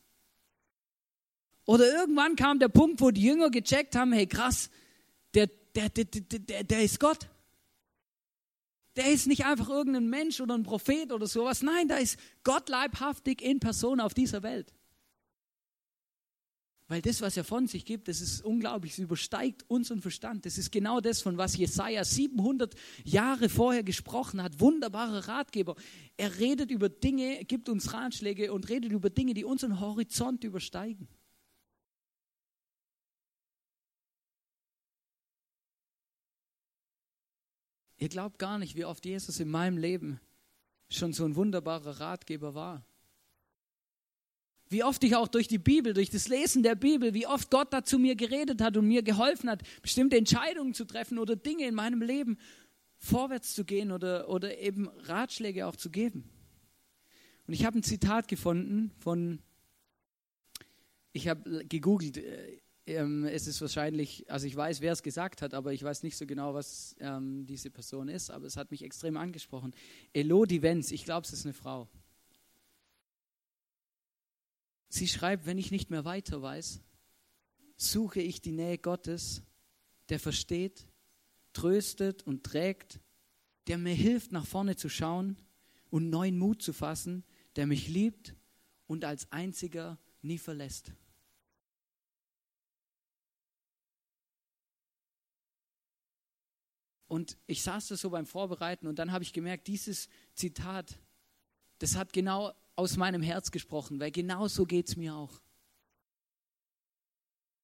Oder 1.71 1.87
irgendwann 1.87 2.35
kam 2.35 2.59
der 2.59 2.69
Punkt, 2.69 3.01
wo 3.01 3.13
die 3.13 3.23
Jünger 3.23 3.49
gecheckt 3.49 3.95
haben, 3.95 4.13
hey 4.13 4.27
krass, 4.27 4.71
der, 5.35 5.47
der, 5.77 5.89
der, 5.89 6.05
der, 6.05 6.65
der 6.65 6.83
ist 6.83 6.99
Gott. 6.99 7.29
Der 8.97 9.13
ist 9.13 9.29
nicht 9.29 9.45
einfach 9.45 9.69
irgendein 9.69 10.11
Mensch 10.11 10.41
oder 10.41 10.57
ein 10.57 10.65
Prophet 10.65 11.13
oder 11.13 11.29
sowas. 11.29 11.63
Nein, 11.63 11.87
da 11.87 11.99
ist 11.99 12.19
Gott 12.43 12.69
leibhaftig 12.69 13.41
in 13.41 13.61
Person 13.61 14.01
auf 14.01 14.15
dieser 14.15 14.43
Welt. 14.43 14.75
Weil 16.89 17.03
das, 17.03 17.21
was 17.21 17.37
er 17.37 17.45
von 17.45 17.69
sich 17.69 17.85
gibt, 17.85 18.09
das 18.09 18.21
ist 18.21 18.45
unglaublich, 18.45 18.95
es 18.95 18.99
übersteigt 18.99 19.65
unseren 19.69 20.01
Verstand. 20.01 20.47
Das 20.47 20.59
ist 20.59 20.73
genau 20.73 21.01
das, 21.01 21.23
von 21.23 21.39
was 21.39 21.57
Jesaja 21.57 22.03
700 22.03 22.75
Jahre 23.05 23.49
vorher 23.49 23.85
gesprochen 23.85 24.43
hat. 24.43 24.59
Wunderbarer 24.59 25.29
Ratgeber. 25.29 25.77
Er 26.17 26.37
redet 26.41 26.73
über 26.73 26.89
Dinge, 26.89 27.45
gibt 27.45 27.69
uns 27.69 27.93
Ratschläge 27.93 28.53
und 28.53 28.69
redet 28.69 28.91
über 28.91 29.09
Dinge, 29.09 29.35
die 29.35 29.45
unseren 29.45 29.79
Horizont 29.79 30.43
übersteigen. 30.43 31.07
Ihr 38.01 38.09
glaubt 38.09 38.39
gar 38.39 38.59
nicht, 38.59 38.77
wie 38.77 38.87
oft 38.87 39.05
Jesus 39.05 39.41
in 39.41 39.51
meinem 39.51 39.77
Leben 39.77 40.21
schon 40.89 41.13
so 41.13 41.25
ein 41.27 41.37
wunderbarer 41.37 42.01
Ratgeber 42.01 42.55
war. 42.55 42.83
Wie 44.71 44.83
oft 44.83 45.05
ich 45.05 45.15
auch 45.17 45.29
durch 45.29 45.49
die 45.49 45.59
Bibel, 45.59 45.93
durch 45.93 46.09
das 46.09 46.27
Lesen 46.27 46.63
der 46.63 46.77
Bibel, 46.77 47.13
wie 47.13 47.27
oft 47.27 47.51
Gott 47.51 47.73
da 47.75 47.85
zu 47.85 47.99
mir 47.99 48.17
geredet 48.17 48.63
hat 48.63 48.79
und 48.79 48.89
mir 48.89 49.03
geholfen 49.03 49.51
hat, 49.51 49.63
bestimmte 49.83 50.17
Entscheidungen 50.17 50.73
zu 50.73 50.87
treffen 50.87 51.19
oder 51.19 51.37
Dinge 51.37 51.67
in 51.67 51.75
meinem 51.75 52.01
Leben 52.01 52.39
vorwärts 52.97 53.55
zu 53.55 53.65
gehen 53.65 53.93
oder, 53.93 54.31
oder 54.31 54.57
eben 54.59 54.89
Ratschläge 54.89 55.67
auch 55.67 55.77
zu 55.77 55.91
geben. 55.91 56.25
Und 57.47 57.53
ich 57.53 57.67
habe 57.67 57.79
ein 57.79 57.83
Zitat 57.83 58.29
gefunden 58.29 58.93
von, 58.99 59.41
ich 61.13 61.29
habe 61.29 61.67
gegoogelt, 61.67 62.17
äh, 62.17 62.61
ähm, 62.87 63.25
es 63.25 63.47
ist 63.47 63.61
wahrscheinlich, 63.61 64.31
also 64.31 64.47
ich 64.47 64.57
weiß, 64.57 64.81
wer 64.81 64.93
es 64.93 65.03
gesagt 65.03 65.43
hat, 65.43 65.55
aber 65.55 65.73
ich 65.73 65.83
weiß 65.83 66.03
nicht 66.03 66.17
so 66.17 66.27
genau, 66.27 66.55
was 66.55 66.97
ähm, 67.01 67.47
diese 67.47 67.71
Person 67.71 68.09
ist, 68.09 68.31
aber 68.31 68.47
es 68.47 68.57
hat 68.57 68.71
mich 68.71 68.83
extrem 68.83 69.17
angesprochen. 69.17 69.75
Elodie 70.13 70.63
Wenz, 70.63 70.91
ich 70.91 71.05
glaube, 71.05 71.27
es 71.27 71.33
ist 71.33 71.47
eine 71.47 71.53
Frau. 71.53 71.89
Sie 74.89 75.07
schreibt, 75.07 75.47
wenn 75.47 75.59
ich 75.59 75.71
nicht 75.71 75.91
mehr 75.91 76.05
weiter 76.05 76.43
weiß, 76.43 76.81
suche 77.77 78.21
ich 78.21 78.41
die 78.41 78.53
Nähe 78.53 78.77
Gottes, 78.77 79.43
der 80.09 80.19
versteht, 80.19 80.89
tröstet 81.53 82.27
und 82.27 82.45
trägt, 82.45 83.01
der 83.69 83.79
mir 83.79 83.95
hilft, 83.95 84.33
nach 84.33 84.47
vorne 84.47 84.77
zu 84.77 84.89
schauen 84.89 85.37
und 85.91 86.11
neuen 86.11 86.39
Mut 86.39 86.63
zu 86.63 86.73
fassen, 86.73 87.25
der 87.57 87.67
mich 87.67 87.89
liebt 87.89 88.35
und 88.87 89.05
als 89.05 89.31
einziger 89.31 89.99
nie 90.23 90.39
verlässt. 90.39 90.93
Und 97.11 97.37
ich 97.49 97.63
saß 97.63 97.89
da 97.89 97.97
so 97.97 98.09
beim 98.11 98.25
Vorbereiten 98.25 98.87
und 98.87 99.01
dann 99.01 99.11
habe 99.11 99.25
ich 99.25 99.33
gemerkt, 99.33 99.67
dieses 99.67 100.09
Zitat, 100.37 100.97
das 101.81 101.97
hat 101.97 102.13
genau 102.13 102.53
aus 102.77 102.97
meinem 102.97 103.21
Herz 103.21 103.51
gesprochen, 103.51 103.99
weil 103.99 104.13
genau 104.13 104.47
so 104.47 104.65
geht 104.65 104.87
es 104.87 104.97
mir 104.97 105.17
auch. 105.17 105.41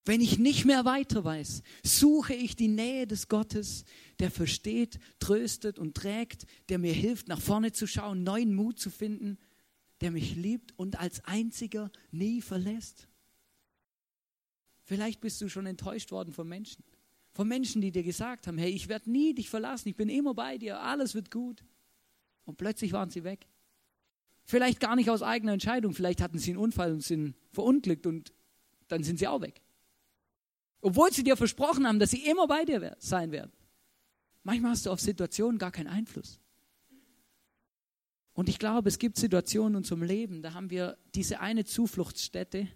Wenn 0.04 0.20
ich 0.20 0.40
nicht 0.40 0.64
mehr 0.64 0.85
weiter 0.85 1.22
weiß, 1.22 1.62
suche 1.85 2.35
ich 2.35 2.56
die 2.56 2.66
Nähe 2.66 3.06
des 3.06 3.28
Gottes, 3.28 3.85
der 4.18 4.32
versteht, 4.32 4.98
tröstet 5.20 5.78
und 5.78 5.94
trägt, 5.94 6.44
der 6.68 6.78
mir 6.78 6.92
hilft, 6.92 7.28
nach 7.28 7.40
vorne 7.40 7.70
zu 7.70 7.87
schauen, 7.87 8.24
neuen 8.24 8.52
Mut 8.52 8.80
zu 8.80 8.90
finden, 8.90 9.38
der 10.00 10.11
mich 10.11 10.35
liebt 10.35 10.76
und 10.76 10.98
als 10.98 11.24
einziger 11.24 11.92
nie 12.11 12.42
verlässt. 12.42 13.06
Vielleicht 14.82 15.20
bist 15.20 15.40
du 15.40 15.48
schon 15.48 15.66
enttäuscht 15.66 16.11
worden 16.11 16.32
von 16.32 16.48
Menschen. 16.48 16.82
Von 17.37 17.49
Menschen, 17.49 17.83
die 17.83 17.90
dir 17.90 18.03
gesagt 18.03 18.46
haben, 18.46 18.57
hey, 18.57 18.70
ich 18.70 18.88
werde 18.88 19.11
nie 19.11 19.35
dich 19.35 19.51
verlassen, 19.51 19.90
ich 19.90 19.94
bin 19.94 20.09
immer 20.09 20.33
bei 20.33 20.57
dir, 20.57 20.81
alles 20.81 21.14
wird 21.14 21.31
gut. 21.31 21.62
Und 22.46 22.57
plötzlich 22.57 22.94
waren 22.94 23.11
sie 23.11 23.25
weg. 23.25 23.46
Vielleicht 24.44 24.81
gar 24.81 24.96
nicht 24.96 25.11
aus 25.11 25.20
eigener 25.20 25.53
Entscheidung, 25.53 25.92
vielleicht 25.92 26.22
hatten 26.22 26.38
sie 26.38 26.53
einen 26.53 26.61
Unfall 26.61 26.92
und 26.92 27.03
sind 27.03 27.35
verunglückt 27.53 28.07
und 28.07 28.33
dann 28.88 29.05
sind 29.05 29.18
sie 29.18 29.29
auch 29.29 29.42
weg. 29.42 29.61
Obwohl 30.81 31.12
sie 31.12 31.25
dir 31.25 31.37
versprochen 31.37 31.87
haben, 31.87 31.99
dass 31.99 32.12
sie 32.12 32.25
immer 32.25 32.46
bei 32.46 32.64
dir 32.64 32.96
sein 33.01 33.33
werden. 33.33 33.53
Manchmal 34.42 34.70
hast 34.70 34.87
du 34.87 34.90
auf 34.90 35.01
Situationen 35.01 35.59
gar 35.59 35.72
keinen 35.72 35.88
Einfluss. 35.88 36.40
Und 38.33 38.49
ich 38.49 38.59
glaube, 38.59 38.88
es 38.88 38.99
gibt 38.99 39.18
Situationen 39.18 39.75
in 39.75 39.77
unserem 39.77 40.03
Leben, 40.03 40.40
da 40.40 40.55
haben 40.55 40.70
wir 40.70 40.96
diese 41.14 41.40
eine 41.40 41.66
Zufluchtsstätte, 41.66 42.66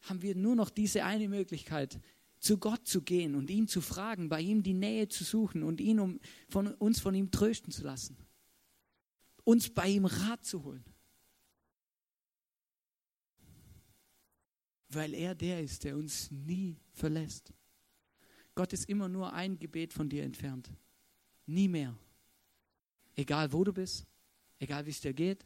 haben 0.00 0.22
wir 0.22 0.34
nur 0.34 0.56
noch 0.56 0.70
diese 0.70 1.04
eine 1.04 1.28
Möglichkeit, 1.28 2.00
zu 2.46 2.58
Gott 2.58 2.86
zu 2.86 3.02
gehen 3.02 3.34
und 3.34 3.50
ihn 3.50 3.66
zu 3.66 3.80
fragen, 3.80 4.28
bei 4.28 4.40
ihm 4.40 4.62
die 4.62 4.72
Nähe 4.72 5.08
zu 5.08 5.24
suchen 5.24 5.64
und 5.64 5.80
ihn 5.80 5.98
um 5.98 6.20
von 6.48 6.68
uns 6.74 7.00
von 7.00 7.12
ihm 7.12 7.32
trösten 7.32 7.72
zu 7.72 7.82
lassen. 7.82 8.16
Uns 9.42 9.68
bei 9.68 9.88
ihm 9.88 10.04
Rat 10.04 10.44
zu 10.44 10.62
holen. 10.62 10.84
Weil 14.88 15.12
er 15.12 15.34
der 15.34 15.60
ist, 15.60 15.82
der 15.82 15.96
uns 15.96 16.30
nie 16.30 16.76
verlässt. 16.92 17.52
Gott 18.54 18.72
ist 18.72 18.88
immer 18.88 19.08
nur 19.08 19.32
ein 19.32 19.58
Gebet 19.58 19.92
von 19.92 20.08
dir 20.08 20.22
entfernt. 20.22 20.70
Nie 21.46 21.68
mehr. 21.68 21.98
Egal 23.16 23.52
wo 23.52 23.64
du 23.64 23.72
bist, 23.72 24.06
egal 24.60 24.86
wie 24.86 24.90
es 24.90 25.00
dir 25.00 25.12
geht, 25.12 25.44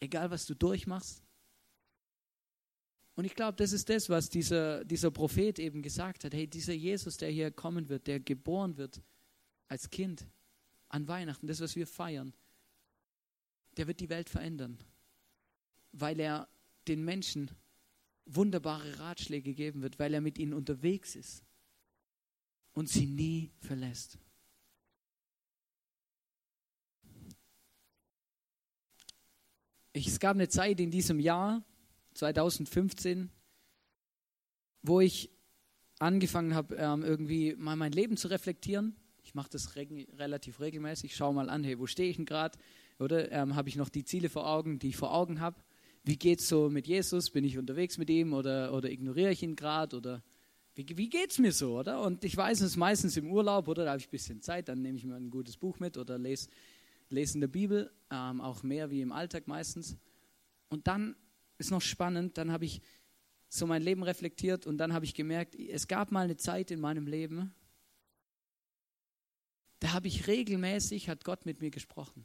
egal 0.00 0.30
was 0.30 0.46
du 0.46 0.54
durchmachst, 0.54 1.22
und 3.16 3.24
ich 3.24 3.34
glaube, 3.34 3.56
das 3.56 3.72
ist 3.72 3.88
das, 3.88 4.08
was 4.08 4.30
dieser, 4.30 4.84
dieser 4.84 5.10
Prophet 5.10 5.58
eben 5.58 5.82
gesagt 5.82 6.24
hat. 6.24 6.32
Hey, 6.32 6.46
dieser 6.46 6.72
Jesus, 6.72 7.16
der 7.16 7.30
hier 7.30 7.50
kommen 7.50 7.88
wird, 7.88 8.06
der 8.06 8.20
geboren 8.20 8.76
wird 8.76 9.02
als 9.68 9.90
Kind 9.90 10.26
an 10.88 11.06
Weihnachten, 11.06 11.46
das, 11.46 11.60
was 11.60 11.76
wir 11.76 11.86
feiern, 11.86 12.34
der 13.76 13.86
wird 13.86 14.00
die 14.00 14.08
Welt 14.08 14.28
verändern, 14.28 14.78
weil 15.92 16.18
er 16.18 16.48
den 16.88 17.04
Menschen 17.04 17.50
wunderbare 18.26 18.98
Ratschläge 18.98 19.54
geben 19.54 19.82
wird, 19.82 19.98
weil 19.98 20.14
er 20.14 20.20
mit 20.20 20.38
ihnen 20.38 20.54
unterwegs 20.54 21.14
ist 21.16 21.44
und 22.72 22.88
sie 22.88 23.06
nie 23.06 23.50
verlässt. 23.60 24.18
Ich, 29.92 30.06
es 30.06 30.20
gab 30.20 30.36
eine 30.36 30.48
Zeit 30.48 30.78
in 30.80 30.90
diesem 30.90 31.18
Jahr, 31.18 31.64
2015, 32.14 33.30
wo 34.82 35.00
ich 35.00 35.30
angefangen 35.98 36.54
habe, 36.54 36.76
ähm, 36.76 37.02
irgendwie 37.02 37.54
mal 37.56 37.76
mein 37.76 37.92
Leben 37.92 38.16
zu 38.16 38.28
reflektieren. 38.28 38.96
Ich 39.22 39.34
mache 39.34 39.50
das 39.50 39.76
reg 39.76 39.90
relativ 40.18 40.60
regelmäßig. 40.60 41.14
Schau 41.14 41.32
mal 41.32 41.50
an, 41.50 41.62
hey, 41.62 41.78
wo 41.78 41.86
stehe 41.86 42.10
ich 42.10 42.16
denn 42.16 42.24
gerade? 42.24 42.58
Oder 42.98 43.30
ähm, 43.32 43.54
habe 43.54 43.68
ich 43.68 43.76
noch 43.76 43.88
die 43.88 44.04
Ziele 44.04 44.28
vor 44.28 44.46
Augen, 44.48 44.78
die 44.78 44.88
ich 44.88 44.96
vor 44.96 45.14
Augen 45.14 45.40
habe? 45.40 45.62
Wie 46.02 46.16
geht 46.16 46.40
es 46.40 46.48
so 46.48 46.70
mit 46.70 46.86
Jesus? 46.86 47.30
Bin 47.30 47.44
ich 47.44 47.58
unterwegs 47.58 47.98
mit 47.98 48.08
ihm 48.08 48.32
oder, 48.32 48.72
oder 48.72 48.90
ignoriere 48.90 49.32
ich 49.32 49.42
ihn 49.42 49.56
gerade? 49.56 49.96
Oder 49.96 50.22
wie, 50.74 50.86
wie 50.96 51.10
es 51.28 51.38
mir 51.38 51.52
so, 51.52 51.78
oder? 51.78 52.00
Und 52.00 52.24
ich 52.24 52.36
weiß 52.36 52.62
es 52.62 52.76
meistens 52.76 53.16
im 53.16 53.30
Urlaub, 53.30 53.68
oder 53.68 53.84
da 53.84 53.90
habe 53.90 54.00
ich 54.00 54.08
ein 54.08 54.10
bisschen 54.10 54.40
Zeit, 54.40 54.68
dann 54.68 54.80
nehme 54.80 54.96
ich 54.96 55.04
mir 55.04 55.16
ein 55.16 55.30
gutes 55.30 55.56
Buch 55.56 55.78
mit 55.78 55.98
oder 55.98 56.18
lese, 56.18 56.48
lese 57.10 57.34
in 57.34 57.40
der 57.40 57.48
Bibel, 57.48 57.90
ähm, 58.10 58.40
auch 58.40 58.62
mehr 58.62 58.90
wie 58.90 59.02
im 59.02 59.12
Alltag 59.12 59.46
meistens. 59.46 59.96
Und 60.68 60.86
dann 60.86 61.16
ist 61.60 61.70
noch 61.70 61.82
spannend, 61.82 62.38
dann 62.38 62.50
habe 62.50 62.64
ich 62.64 62.80
so 63.48 63.66
mein 63.66 63.82
Leben 63.82 64.02
reflektiert 64.02 64.66
und 64.66 64.78
dann 64.78 64.92
habe 64.92 65.04
ich 65.04 65.14
gemerkt, 65.14 65.54
es 65.54 65.88
gab 65.88 66.12
mal 66.12 66.24
eine 66.24 66.36
Zeit 66.36 66.70
in 66.70 66.80
meinem 66.80 67.06
Leben, 67.06 67.54
da 69.80 69.92
habe 69.92 70.08
ich 70.08 70.26
regelmäßig, 70.26 71.08
hat 71.08 71.24
Gott 71.24 71.46
mit 71.46 71.60
mir 71.60 71.70
gesprochen. 71.70 72.24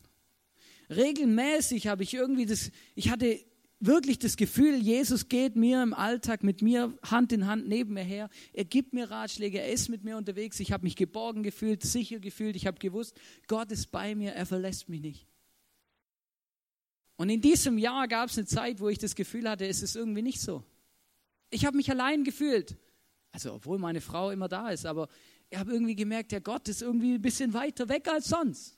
Regelmäßig 0.90 1.88
habe 1.88 2.04
ich 2.04 2.14
irgendwie 2.14 2.46
das, 2.46 2.70
ich 2.94 3.10
hatte 3.10 3.44
wirklich 3.80 4.20
das 4.20 4.38
Gefühl, 4.38 4.76
Jesus 4.76 5.30
geht 5.30 5.56
mir 5.56 5.82
im 5.82 5.94
Alltag 5.94 6.44
mit 6.44 6.62
mir 6.62 6.98
Hand 7.04 7.32
in 7.32 7.48
Hand 7.48 7.68
neben 7.68 7.94
mir 7.94 8.04
her. 8.04 8.30
Er 8.54 8.66
gibt 8.66 8.94
mir 8.94 9.10
Ratschläge, 9.10 9.60
er 9.60 9.72
ist 9.72 9.90
mit 9.90 10.04
mir 10.04 10.18
unterwegs. 10.18 10.60
Ich 10.60 10.72
habe 10.72 10.84
mich 10.84 10.96
geborgen 10.96 11.44
gefühlt, 11.44 11.84
sicher 11.84 12.20
gefühlt. 12.20 12.56
Ich 12.56 12.68
habe 12.68 12.78
gewusst, 12.78 13.20
Gott 13.48 13.72
ist 13.72 13.92
bei 13.92 14.16
mir, 14.16 14.34
er 14.34 14.46
verlässt 14.46 14.90
mich 14.90 15.02
nicht. 15.02 15.28
Und 17.18 17.30
in 17.30 17.42
diesem 17.42 17.78
Jahr 17.78 18.08
gab 18.08 18.30
es 18.30 18.38
eine 18.38 18.46
Zeit, 18.46 18.80
wo 18.80 18.90
ich 18.90 18.98
das 18.98 19.16
Gefühl 19.16 19.50
hatte, 19.50 19.66
es 19.66 19.82
ist 19.82 19.96
irgendwie 19.96 20.22
nicht 20.22 20.42
so. 20.42 20.64
Ich 21.50 21.66
habe 21.66 21.78
mich 21.78 21.90
allein 21.90 22.24
gefühlt. 22.24 22.78
Also, 23.32 23.54
obwohl 23.54 23.80
meine 23.80 24.02
Frau 24.02 24.32
immer 24.32 24.48
da 24.48 24.70
ist, 24.70 24.86
aber 24.86 25.08
ich 25.50 25.58
habe 25.58 25.72
irgendwie 25.72 25.96
gemerkt, 25.96 26.32
der 26.32 26.42
Gott 26.42 26.68
ist 26.68 26.82
irgendwie 26.82 27.16
ein 27.16 27.22
bisschen 27.22 27.54
weiter 27.54 27.90
weg 27.90 28.08
als 28.08 28.28
sonst. 28.28 28.78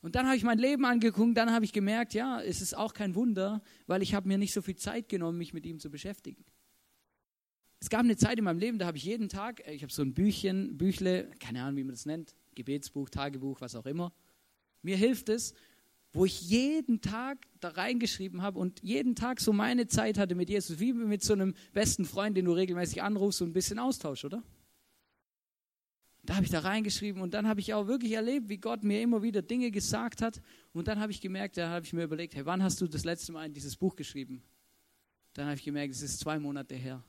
Und 0.00 0.16
dann 0.16 0.26
habe 0.26 0.36
ich 0.36 0.44
mein 0.44 0.58
Leben 0.58 0.84
angeguckt, 0.84 1.36
dann 1.36 1.50
habe 1.50 1.64
ich 1.64 1.72
gemerkt, 1.72 2.12
ja, 2.12 2.40
es 2.42 2.60
ist 2.60 2.76
auch 2.76 2.92
kein 2.92 3.14
Wunder, 3.14 3.62
weil 3.86 4.02
ich 4.02 4.14
habe 4.14 4.28
mir 4.28 4.36
nicht 4.36 4.52
so 4.52 4.60
viel 4.60 4.76
Zeit 4.76 5.08
genommen, 5.08 5.38
mich 5.38 5.54
mit 5.54 5.64
ihm 5.64 5.78
zu 5.80 5.90
beschäftigen. 5.90 6.44
Es 7.80 7.88
gab 7.88 8.00
eine 8.00 8.16
Zeit 8.16 8.38
in 8.38 8.44
meinem 8.44 8.58
Leben, 8.58 8.78
da 8.78 8.86
habe 8.86 8.98
ich 8.98 9.04
jeden 9.04 9.28
Tag, 9.28 9.66
ich 9.66 9.82
habe 9.82 9.92
so 9.92 10.02
ein 10.02 10.12
Büchchen, 10.12 10.76
Büchle, 10.76 11.30
keine 11.38 11.62
Ahnung, 11.62 11.76
wie 11.76 11.84
man 11.84 11.94
das 11.94 12.06
nennt, 12.06 12.34
Gebetsbuch, 12.54 13.08
Tagebuch, 13.08 13.60
was 13.60 13.74
auch 13.76 13.86
immer. 13.86 14.12
Mir 14.82 14.96
hilft 14.96 15.30
es, 15.30 15.54
wo 16.14 16.24
ich 16.24 16.42
jeden 16.42 17.00
Tag 17.00 17.44
da 17.58 17.70
reingeschrieben 17.70 18.40
habe 18.40 18.60
und 18.60 18.80
jeden 18.82 19.16
Tag 19.16 19.40
so 19.40 19.52
meine 19.52 19.88
Zeit 19.88 20.16
hatte 20.16 20.36
mit 20.36 20.48
Jesus, 20.48 20.78
wie 20.78 20.92
mit 20.92 21.24
so 21.24 21.32
einem 21.32 21.54
besten 21.72 22.04
Freund, 22.04 22.36
den 22.36 22.44
du 22.44 22.52
regelmäßig 22.52 23.02
anrufst 23.02 23.42
und 23.42 23.50
ein 23.50 23.52
bisschen 23.52 23.80
austausch, 23.80 24.24
oder? 24.24 24.42
Da 26.22 26.36
habe 26.36 26.44
ich 26.44 26.52
da 26.52 26.60
reingeschrieben 26.60 27.20
und 27.20 27.34
dann 27.34 27.48
habe 27.48 27.58
ich 27.58 27.74
auch 27.74 27.88
wirklich 27.88 28.12
erlebt, 28.12 28.48
wie 28.48 28.58
Gott 28.58 28.84
mir 28.84 29.02
immer 29.02 29.22
wieder 29.22 29.42
Dinge 29.42 29.72
gesagt 29.72 30.22
hat. 30.22 30.40
Und 30.72 30.86
dann 30.86 31.00
habe 31.00 31.12
ich 31.12 31.20
gemerkt, 31.20 31.56
da 31.58 31.68
habe 31.68 31.84
ich 31.84 31.92
mir 31.92 32.04
überlegt, 32.04 32.34
hey, 32.36 32.46
wann 32.46 32.62
hast 32.62 32.80
du 32.80 32.86
das 32.86 33.04
letzte 33.04 33.32
Mal 33.32 33.50
dieses 33.50 33.76
Buch 33.76 33.96
geschrieben? 33.96 34.42
Dann 35.34 35.46
habe 35.46 35.56
ich 35.56 35.64
gemerkt, 35.64 35.92
es 35.92 36.00
ist 36.00 36.20
zwei 36.20 36.38
Monate 36.38 36.76
her. 36.76 37.04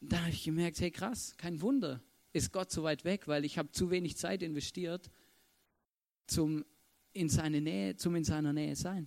Und 0.00 0.10
dann 0.10 0.22
habe 0.22 0.30
ich 0.30 0.42
gemerkt, 0.42 0.80
hey 0.80 0.90
krass, 0.90 1.36
kein 1.36 1.60
Wunder, 1.60 2.02
ist 2.32 2.50
Gott 2.50 2.72
so 2.72 2.82
weit 2.82 3.04
weg, 3.04 3.28
weil 3.28 3.44
ich 3.44 3.58
habe 3.58 3.70
zu 3.70 3.90
wenig 3.90 4.16
Zeit 4.16 4.42
investiert, 4.42 5.10
zum 6.26 6.64
in 7.12 7.28
seine 7.28 7.60
Nähe, 7.60 7.96
zum 7.96 8.16
in 8.16 8.24
seiner 8.24 8.52
Nähe 8.52 8.74
sein. 8.76 9.06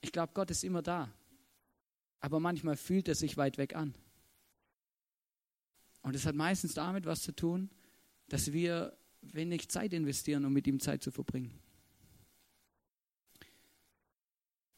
Ich 0.00 0.12
glaube, 0.12 0.32
Gott 0.34 0.50
ist 0.50 0.64
immer 0.64 0.82
da, 0.82 1.12
aber 2.20 2.40
manchmal 2.40 2.76
fühlt 2.76 3.08
er 3.08 3.14
sich 3.14 3.36
weit 3.36 3.56
weg 3.56 3.74
an. 3.74 3.94
Und 6.02 6.14
es 6.14 6.26
hat 6.26 6.34
meistens 6.34 6.74
damit 6.74 7.06
was 7.06 7.22
zu 7.22 7.32
tun, 7.32 7.70
dass 8.28 8.52
wir 8.52 8.96
wenig 9.22 9.68
Zeit 9.70 9.92
investieren, 9.92 10.44
um 10.44 10.52
mit 10.52 10.66
ihm 10.66 10.80
Zeit 10.80 11.02
zu 11.02 11.10
verbringen. 11.10 11.58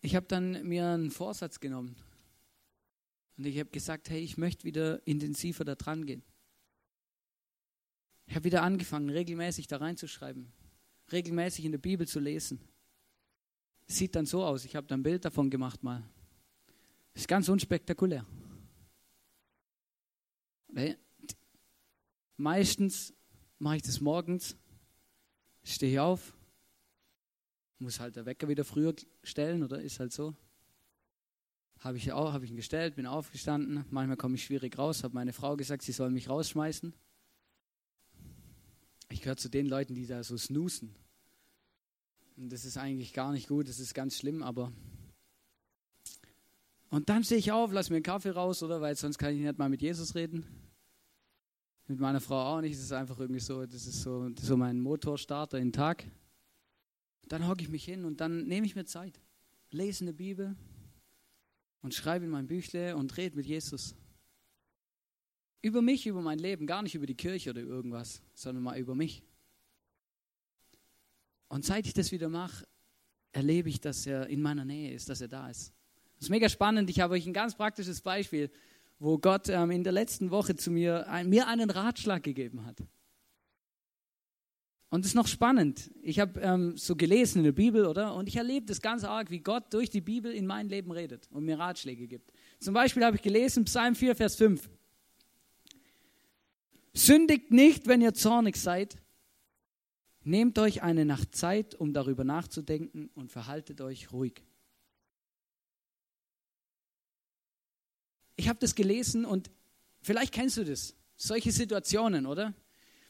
Ich 0.00 0.14
habe 0.14 0.26
dann 0.26 0.66
mir 0.68 0.86
einen 0.86 1.10
Vorsatz 1.10 1.58
genommen 1.58 1.96
und 3.36 3.44
ich 3.44 3.58
habe 3.58 3.70
gesagt, 3.70 4.08
hey, 4.08 4.20
ich 4.20 4.38
möchte 4.38 4.64
wieder 4.64 5.04
intensiver 5.06 5.64
da 5.64 5.74
dran 5.74 6.06
gehen. 6.06 6.22
Ich 8.26 8.34
habe 8.34 8.44
wieder 8.44 8.62
angefangen, 8.62 9.08
regelmäßig 9.10 9.66
da 9.66 9.78
reinzuschreiben, 9.78 10.52
regelmäßig 11.12 11.64
in 11.64 11.72
der 11.72 11.78
Bibel 11.78 12.06
zu 12.06 12.20
lesen. 12.20 12.60
Sieht 13.86 14.16
dann 14.16 14.26
so 14.26 14.44
aus, 14.44 14.64
ich 14.64 14.74
habe 14.74 14.86
da 14.86 14.96
ein 14.96 15.02
Bild 15.02 15.24
davon 15.24 15.48
gemacht 15.48 15.82
mal. 15.82 16.02
Ist 17.14 17.28
ganz 17.28 17.48
unspektakulär. 17.48 18.26
Meistens 22.36 23.14
mache 23.58 23.76
ich 23.76 23.82
das 23.82 24.00
morgens, 24.00 24.56
stehe 25.62 26.02
auf, 26.02 26.36
muss 27.78 28.00
halt 28.00 28.16
der 28.16 28.26
Wecker 28.26 28.48
wieder 28.48 28.64
früher 28.64 28.94
stellen, 29.22 29.62
oder 29.62 29.80
ist 29.80 30.00
halt 30.00 30.12
so. 30.12 30.34
Habe 31.78 31.98
ich 31.98 32.12
auch, 32.12 32.32
habe 32.32 32.44
ich 32.44 32.50
ihn 32.50 32.56
gestellt, 32.56 32.96
bin 32.96 33.06
aufgestanden. 33.06 33.84
Manchmal 33.90 34.16
komme 34.16 34.34
ich 34.34 34.44
schwierig 34.44 34.76
raus, 34.78 35.04
habe 35.04 35.14
meine 35.14 35.32
Frau 35.32 35.56
gesagt, 35.56 35.82
sie 35.82 35.92
soll 35.92 36.10
mich 36.10 36.28
rausschmeißen. 36.28 36.92
Ich 39.26 39.28
gehöre 39.28 39.38
zu 39.38 39.48
den 39.48 39.66
Leuten, 39.66 39.96
die 39.96 40.06
da 40.06 40.22
so 40.22 40.36
snoosen. 40.36 40.94
Und 42.36 42.52
das 42.52 42.64
ist 42.64 42.76
eigentlich 42.76 43.12
gar 43.12 43.32
nicht 43.32 43.48
gut, 43.48 43.68
das 43.68 43.80
ist 43.80 43.92
ganz 43.92 44.16
schlimm, 44.16 44.40
aber. 44.40 44.70
Und 46.90 47.08
dann 47.08 47.24
stehe 47.24 47.40
ich 47.40 47.50
auf, 47.50 47.72
lass 47.72 47.90
mir 47.90 47.96
einen 47.96 48.04
Kaffee 48.04 48.30
raus, 48.30 48.62
oder? 48.62 48.80
Weil 48.80 48.94
sonst 48.94 49.18
kann 49.18 49.34
ich 49.34 49.40
nicht 49.40 49.58
mal 49.58 49.68
mit 49.68 49.82
Jesus 49.82 50.14
reden. 50.14 50.46
Mit 51.88 51.98
meiner 51.98 52.20
Frau 52.20 52.40
auch 52.40 52.60
nicht. 52.60 52.76
Das 52.76 52.84
ist 52.84 52.92
einfach 52.92 53.18
irgendwie 53.18 53.40
so, 53.40 53.66
das 53.66 53.88
ist 53.88 54.02
so, 54.02 54.28
das 54.28 54.44
ist 54.44 54.48
so 54.48 54.56
mein 54.56 54.78
Motorstarter 54.78 55.58
in 55.58 55.70
den 55.70 55.72
Tag. 55.72 56.04
Dann 57.26 57.48
hocke 57.48 57.62
ich 57.62 57.68
mich 57.68 57.84
hin 57.84 58.04
und 58.04 58.20
dann 58.20 58.46
nehme 58.46 58.64
ich 58.64 58.76
mir 58.76 58.84
Zeit. 58.84 59.20
Lese 59.72 60.04
eine 60.04 60.12
Bibel 60.12 60.54
und 61.82 61.94
schreibe 61.94 62.26
in 62.26 62.30
mein 62.30 62.46
Büchle 62.46 62.96
und 62.96 63.16
rede 63.16 63.34
mit 63.34 63.46
Jesus. 63.46 63.96
Über 65.66 65.82
mich, 65.82 66.06
über 66.06 66.22
mein 66.22 66.38
Leben, 66.38 66.66
gar 66.66 66.82
nicht 66.82 66.94
über 66.94 67.06
die 67.06 67.16
Kirche 67.16 67.50
oder 67.50 67.60
irgendwas, 67.60 68.22
sondern 68.34 68.62
mal 68.62 68.78
über 68.78 68.94
mich. 68.94 69.22
Und 71.48 71.64
seit 71.64 71.86
ich 71.86 71.94
das 71.94 72.12
wieder 72.12 72.28
mache, 72.28 72.66
erlebe 73.32 73.68
ich, 73.68 73.80
dass 73.80 74.06
er 74.06 74.28
in 74.28 74.42
meiner 74.42 74.64
Nähe 74.64 74.92
ist, 74.92 75.08
dass 75.08 75.20
er 75.20 75.28
da 75.28 75.50
ist. 75.50 75.72
Das 76.16 76.26
ist 76.26 76.30
mega 76.30 76.48
spannend. 76.48 76.88
Ich 76.90 77.00
habe 77.00 77.14
euch 77.14 77.26
ein 77.26 77.32
ganz 77.32 77.54
praktisches 77.54 78.00
Beispiel 78.00 78.50
wo 78.98 79.18
Gott 79.18 79.48
ähm, 79.48 79.70
in 79.70 79.84
der 79.84 79.92
letzten 79.92 80.30
Woche 80.30 80.56
zu 80.56 80.70
mir, 80.70 81.08
ein, 81.08 81.28
mir 81.28 81.48
einen 81.48 81.70
Ratschlag 81.70 82.22
gegeben 82.22 82.64
hat. 82.64 82.82
Und 84.88 85.04
das 85.04 85.10
ist 85.10 85.14
noch 85.14 85.26
spannend. 85.26 85.90
Ich 86.00 86.20
habe 86.20 86.40
ähm, 86.40 86.76
so 86.76 86.96
gelesen 86.96 87.38
in 87.38 87.44
der 87.44 87.52
Bibel, 87.52 87.86
oder? 87.86 88.14
Und 88.14 88.28
ich 88.28 88.36
erlebe 88.36 88.66
das 88.66 88.80
ganz 88.80 89.04
arg, 89.04 89.30
wie 89.30 89.40
Gott 89.40 89.64
durch 89.74 89.90
die 89.90 90.00
Bibel 90.00 90.32
in 90.32 90.46
mein 90.46 90.68
Leben 90.68 90.92
redet 90.92 91.28
und 91.30 91.44
mir 91.44 91.58
Ratschläge 91.58 92.06
gibt. 92.06 92.32
Zum 92.60 92.72
Beispiel 92.72 93.04
habe 93.04 93.16
ich 93.16 93.22
gelesen, 93.22 93.64
Psalm 93.64 93.94
4, 93.94 94.14
Vers 94.14 94.36
5. 94.36 94.70
Sündigt 96.96 97.50
nicht, 97.50 97.86
wenn 97.86 98.00
ihr 98.00 98.14
zornig 98.14 98.56
seid. 98.56 98.96
Nehmt 100.24 100.58
euch 100.58 100.82
eine 100.82 101.04
Nacht 101.04 101.36
Zeit, 101.36 101.74
um 101.74 101.92
darüber 101.92 102.24
nachzudenken 102.24 103.10
und 103.14 103.30
verhaltet 103.30 103.80
euch 103.80 104.12
ruhig. 104.12 104.42
ich 108.36 108.48
habe 108.48 108.58
das 108.60 108.74
gelesen 108.74 109.24
und 109.24 109.50
vielleicht 110.02 110.32
kennst 110.32 110.56
du 110.58 110.64
das, 110.64 110.94
solche 111.16 111.52
Situationen, 111.52 112.26
oder? 112.26 112.54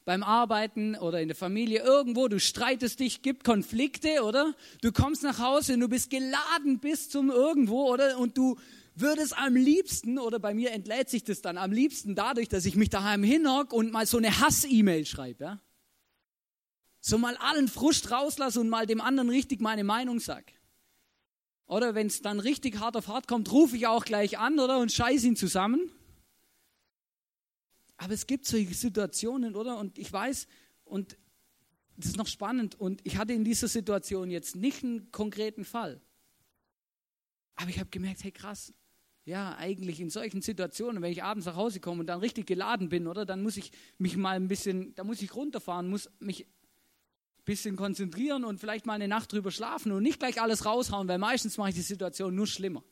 Beim 0.04 0.22
Arbeiten 0.22 0.94
oder 0.94 1.20
in 1.20 1.26
der 1.26 1.34
Familie, 1.34 1.82
irgendwo, 1.82 2.28
du 2.28 2.38
streitest 2.38 3.00
dich, 3.00 3.22
gibt 3.22 3.42
Konflikte, 3.42 4.22
oder? 4.22 4.54
Du 4.80 4.92
kommst 4.92 5.24
nach 5.24 5.40
Hause 5.40 5.74
und 5.74 5.80
du 5.80 5.88
bist 5.88 6.10
geladen 6.10 6.78
bis 6.80 7.10
zum 7.10 7.28
irgendwo, 7.28 7.92
oder? 7.92 8.16
Und 8.18 8.38
du 8.38 8.56
würdest 9.00 9.36
am 9.38 9.54
liebsten, 9.54 10.18
oder 10.18 10.38
bei 10.38 10.54
mir 10.54 10.72
entlädt 10.72 11.08
sich 11.10 11.24
das 11.24 11.42
dann 11.42 11.58
am 11.58 11.72
liebsten 11.72 12.14
dadurch, 12.14 12.48
dass 12.48 12.64
ich 12.64 12.76
mich 12.76 12.90
daheim 12.90 13.22
hinhock 13.22 13.72
und 13.72 13.92
mal 13.92 14.06
so 14.06 14.18
eine 14.18 14.40
Hass-E-Mail 14.40 15.06
schreibe, 15.06 15.44
ja? 15.44 15.60
So 17.00 17.18
mal 17.18 17.36
allen 17.36 17.68
Frust 17.68 18.10
rauslasse 18.10 18.58
und 18.58 18.68
mal 18.68 18.86
dem 18.86 19.00
anderen 19.00 19.28
richtig 19.28 19.60
meine 19.60 19.84
Meinung 19.84 20.18
sag. 20.18 20.52
Oder 21.66 21.94
wenn 21.94 22.08
es 22.08 22.22
dann 22.22 22.40
richtig 22.40 22.78
hart 22.80 22.96
auf 22.96 23.08
hart 23.08 23.28
kommt, 23.28 23.52
rufe 23.52 23.76
ich 23.76 23.86
auch 23.86 24.04
gleich 24.04 24.38
an, 24.38 24.58
oder? 24.58 24.78
Und 24.78 24.90
scheiße 24.90 25.26
ihn 25.26 25.36
zusammen. 25.36 25.90
Aber 27.96 28.12
es 28.12 28.26
gibt 28.26 28.46
solche 28.46 28.74
Situationen, 28.74 29.54
oder? 29.56 29.78
Und 29.78 29.98
ich 29.98 30.12
weiß, 30.12 30.48
und 30.84 31.16
das 31.96 32.08
ist 32.08 32.16
noch 32.16 32.26
spannend, 32.26 32.74
und 32.74 33.00
ich 33.04 33.16
hatte 33.16 33.32
in 33.32 33.44
dieser 33.44 33.68
Situation 33.68 34.30
jetzt 34.30 34.56
nicht 34.56 34.84
einen 34.84 35.10
konkreten 35.12 35.64
Fall. 35.64 36.00
Aber 37.54 37.70
ich 37.70 37.78
habe 37.78 37.90
gemerkt, 37.90 38.22
hey 38.22 38.32
krass, 38.32 38.72
ja, 39.26 39.56
eigentlich 39.56 40.00
in 40.00 40.08
solchen 40.08 40.40
Situationen, 40.40 41.02
wenn 41.02 41.10
ich 41.10 41.24
abends 41.24 41.46
nach 41.46 41.56
Hause 41.56 41.80
komme 41.80 42.00
und 42.00 42.06
dann 42.06 42.20
richtig 42.20 42.46
geladen 42.46 42.88
bin, 42.88 43.08
oder? 43.08 43.26
Dann 43.26 43.42
muss 43.42 43.56
ich 43.56 43.72
mich 43.98 44.16
mal 44.16 44.36
ein 44.36 44.46
bisschen, 44.46 44.94
da 44.94 45.02
muss 45.02 45.20
ich 45.20 45.34
runterfahren, 45.34 45.88
muss 45.88 46.08
mich 46.20 46.46
bisschen 47.44 47.76
konzentrieren 47.76 48.44
und 48.44 48.58
vielleicht 48.58 48.86
mal 48.86 48.94
eine 48.94 49.08
Nacht 49.08 49.32
drüber 49.32 49.50
schlafen 49.50 49.92
und 49.92 50.02
nicht 50.02 50.20
gleich 50.20 50.40
alles 50.40 50.64
raushauen, 50.64 51.06
weil 51.08 51.18
meistens 51.18 51.56
mache 51.58 51.70
ich 51.70 51.74
die 51.74 51.82
Situation 51.82 52.34
nur 52.34 52.46
schlimmer. 52.46 52.84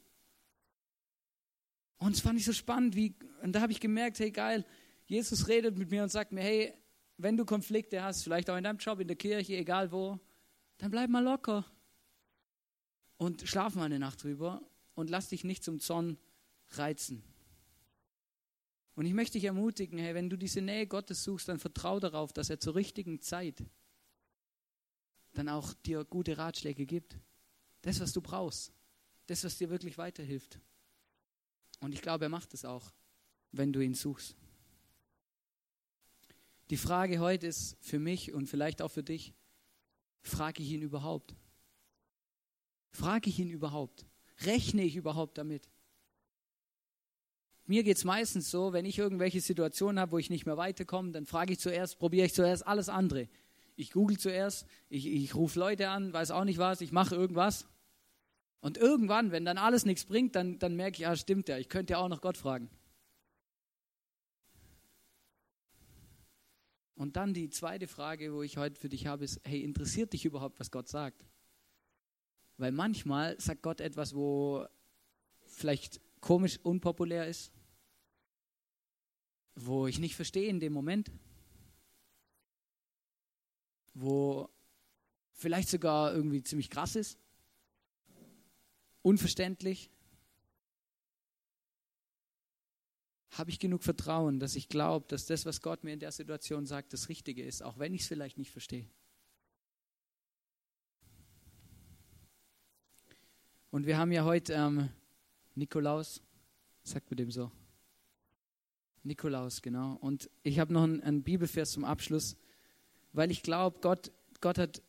Und 1.99 2.13
es 2.13 2.21
fand 2.21 2.39
ich 2.39 2.45
so 2.45 2.53
spannend, 2.53 2.95
wie, 2.97 3.15
und 3.43 3.53
da 3.53 3.61
habe 3.61 3.73
ich 3.73 3.81
gemerkt, 3.81 4.19
hey 4.19 4.31
geil, 4.31 4.65
Jesus 5.07 5.49
redet 5.49 5.79
mit 5.79 5.91
mir 5.91 6.03
und 6.03 6.09
sagt 6.09 6.33
mir, 6.33 6.43
hey, 6.43 6.75
wenn 7.17 7.37
du 7.37 7.45
Konflikte 7.45 8.03
hast, 8.03 8.23
vielleicht 8.23 8.51
auch 8.51 8.57
in 8.57 8.65
deinem 8.65 8.79
Job, 8.79 9.01
in 9.01 9.09
der 9.09 9.17
Kirche, 9.17 9.57
egal 9.57 9.93
wo, 9.93 10.19
dann 10.79 10.91
bleib 10.91 11.11
mal 11.11 11.23
locker 11.23 11.65
und 13.19 13.43
schlaf 13.43 13.75
mal 13.77 13.85
eine 13.85 13.99
Nacht 13.99 14.23
drüber 14.23 14.63
und 14.95 15.11
lass 15.11 15.29
dich 15.29 15.45
nicht 15.45 15.65
zum 15.65 15.81
Zorn 15.81 16.19
reizen. 16.71 17.23
Und 18.95 19.07
ich 19.07 19.13
möchte 19.13 19.35
dich 19.35 19.45
ermutigen, 19.45 19.99
hey, 19.99 20.15
wenn 20.15 20.31
du 20.31 20.37
diese 20.37 20.61
Nähe 20.61 20.87
Gottes 20.87 21.25
suchst, 21.25 21.49
dann 21.49 21.59
vertrau 21.59 21.99
darauf, 21.99 22.33
dass 22.33 22.51
er 22.51 22.61
zur 22.61 22.77
richtigen 22.77 23.21
Zeit 23.21 23.65
dann 25.33 25.49
auch 25.49 25.75
dir 25.75 26.05
gute 26.05 26.39
Ratschläge 26.39 26.87
gibt. 26.87 27.19
Das, 27.83 27.99
was 28.01 28.13
du 28.13 28.21
brauchst. 28.21 28.73
Das, 29.27 29.43
was 29.43 29.59
dir 29.59 29.69
wirklich 29.69 29.99
weiterhilft. 29.99 30.61
Und 31.81 31.93
ich 31.93 32.03
glaube, 32.03 32.27
er 32.27 32.29
macht 32.29 32.55
es 32.55 32.65
auch, 32.65 32.93
wenn 33.51 33.73
du 33.73 33.81
ihn 33.81 33.95
suchst. 33.95 34.37
Die 36.71 36.77
Frage 36.77 37.19
heute 37.19 37.47
ist 37.47 37.77
für 37.81 37.99
mich 37.99 38.33
und 38.33 38.47
vielleicht 38.47 38.81
auch 38.81 38.91
für 38.91 39.03
dich, 39.03 39.35
frage 40.23 40.63
ich 40.63 40.71
ihn 40.71 40.83
überhaupt? 40.83 41.35
Frage 42.91 43.29
ich 43.29 43.39
ihn 43.39 43.51
überhaupt? 43.51 44.07
Rechne 44.43 44.83
ich 44.83 44.97
überhaupt 44.97 45.39
damit? 45.39 45.69
Mir 47.67 47.83
geht 47.83 47.97
es 47.97 48.05
meistens 48.05 48.51
so, 48.51 48.73
wenn 48.73 48.85
ich 48.85 48.99
irgendwelche 48.99 49.41
Situationen 49.41 49.99
habe, 49.99 50.13
wo 50.13 50.19
ich 50.19 50.29
nicht 50.29 50.45
mehr 50.45 50.57
weiterkomme, 50.57 51.13
dann 51.13 51.25
frage 51.25 51.55
ich 51.55 51.61
zuerst, 51.61 51.99
probiere 51.99 52.27
ich 52.27 52.35
zuerst 52.35 52.67
alles 52.67 52.89
andere. 52.89 53.29
Ich 53.77 53.91
google 53.91 54.19
zuerst, 54.19 54.67
ich, 54.89 55.07
ich 55.07 55.35
rufe 55.35 55.59
Leute 55.59 55.89
an, 55.89 56.13
weiß 56.13 56.31
auch 56.31 56.45
nicht 56.45 56.59
was, 56.59 56.81
ich 56.83 56.93
mache 56.93 57.15
irgendwas. 57.15 57.67
Und 58.61 58.77
irgendwann, 58.77 59.31
wenn 59.33 59.45
dann 59.45 59.59
alles 59.59 59.85
nichts 59.85 60.05
bringt, 60.05 60.37
dann, 60.37 60.59
dann 60.59 60.77
merke 60.77 60.97
ich, 60.97 61.01
ja, 61.01 61.17
stimmt 61.17 61.49
ja, 61.49 61.59
ich 61.59 61.69
könnte 61.69 61.93
ja 61.93 61.99
auch 61.99 62.09
noch 62.09 62.21
Gott 62.21 62.37
fragen. 62.37 62.71
Und 66.95 67.17
dann 67.17 67.35
die 67.35 67.51
zweite 67.51 67.89
Frage, 67.89 68.33
wo 68.33 68.43
ich 68.43 68.57
heute 68.57 68.81
für 68.81 68.89
dich 68.89 69.07
habe, 69.07 69.25
ist, 69.25 69.41
hey, 69.45 69.63
interessiert 69.63 70.13
dich 70.13 70.25
überhaupt, 70.25 70.61
was 70.61 70.71
Gott 70.71 70.89
sagt? 70.89 71.25
Weil 72.57 72.73
manchmal 72.73 73.39
sagt 73.41 73.63
Gott 73.63 73.81
etwas, 73.81 74.15
wo 74.15 74.67
vielleicht 75.47 76.01
komisch, 76.21 76.59
unpopulär 76.63 77.27
ist, 77.27 77.53
wo 79.57 79.87
ich 79.87 79.99
nicht 79.99 80.17
verstehe 80.17 80.49
in 80.49 80.61
dem 80.61 80.73
Moment, 80.73 81.11
wo 83.95 84.49
vielleicht 85.33 85.69
sogar 85.69 86.15
irgendwie 86.15 86.43
ziemlich 86.43 86.71
krass 86.71 86.97
ist, 86.97 87.19
unverständlich. 89.03 89.91
Habe 93.31 93.51
ich 93.51 93.59
genug 93.59 93.83
Vertrauen, 93.83 94.39
dass 94.39 94.55
ich 94.55 94.69
glaube, 94.69 95.07
dass 95.09 95.27
das, 95.27 95.45
was 95.45 95.61
Gott 95.61 95.83
mir 95.83 95.93
in 95.93 96.01
der 96.01 96.13
Situation 96.13 96.67
sagt, 96.67 96.93
das 96.93 97.09
Richtige 97.09 97.45
ist, 97.45 97.63
auch 97.63 97.79
wenn 97.79 97.95
ich 97.95 98.03
es 98.03 98.09
vielleicht 98.09 98.39
nicht 98.39 98.53
verstehe? 98.53 98.89
Und 103.75 103.87
wir 103.87 103.99
haben 103.99 104.13
ja 104.13 104.25
heute 104.25 104.53
ähm, 104.53 104.89
Nikolaus, 105.57 106.23
sagt 106.85 107.11
man 107.11 107.17
dem 107.17 107.33
so. 107.33 107.51
Nikolaus, 109.03 109.63
genau. 109.63 109.95
Und 109.95 110.31
ich 110.45 110.61
habe 110.61 110.73
noch 110.73 110.85
einen, 110.85 111.03
einen, 111.03 111.25
Bibelvers 111.25 111.73
zum 111.73 111.85
Abschluss, 111.85 112.37
weil 113.13 113.33
ich 113.33 113.43
glaube, 113.43 113.81
Gott, 113.81 114.13
Gott, 114.41 114.59
hat, 114.59 114.81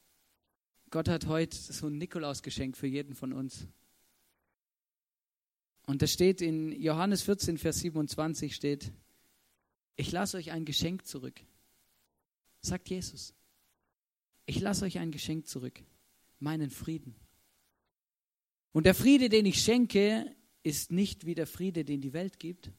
Gott 0.91 1.09
hat 1.09 1.25
heute 1.25 1.57
so 1.57 1.87
ein 1.87 1.97
Nikolausgeschenk 1.97 2.77
für 2.77 2.85
jeden 2.85 3.15
von 3.15 3.33
uns. 3.33 3.65
Und 5.87 6.03
da 6.03 6.05
steht 6.05 6.39
in 6.43 6.71
Johannes 6.79 7.23
14, 7.23 7.57
Vers 7.57 7.79
27 7.79 8.53
steht, 8.53 8.91
ich 9.95 10.11
lasse 10.11 10.37
euch 10.37 10.51
ein 10.51 10.63
Geschenk 10.63 11.07
zurück. 11.07 11.41
Sagt 12.61 12.87
Jesus. 12.91 13.33
Ich 14.45 14.59
lasse 14.59 14.85
euch 14.85 14.99
ein 14.99 15.09
Geschenk 15.09 15.47
zurück. 15.47 15.81
Meinen 16.37 16.69
Frieden. 16.69 17.15
Und 18.75 18.85
der 18.85 18.93
Friede, 18.93 19.29
den 19.29 19.45
ich 19.45 19.61
schenke, 19.61 20.35
ist 20.61 20.91
nicht 20.91 21.25
wie 21.25 21.33
der 21.33 21.47
Friede, 21.47 21.85
den 21.85 22.01
die 22.01 22.11
Welt 22.11 22.39
gibt. 22.39 22.73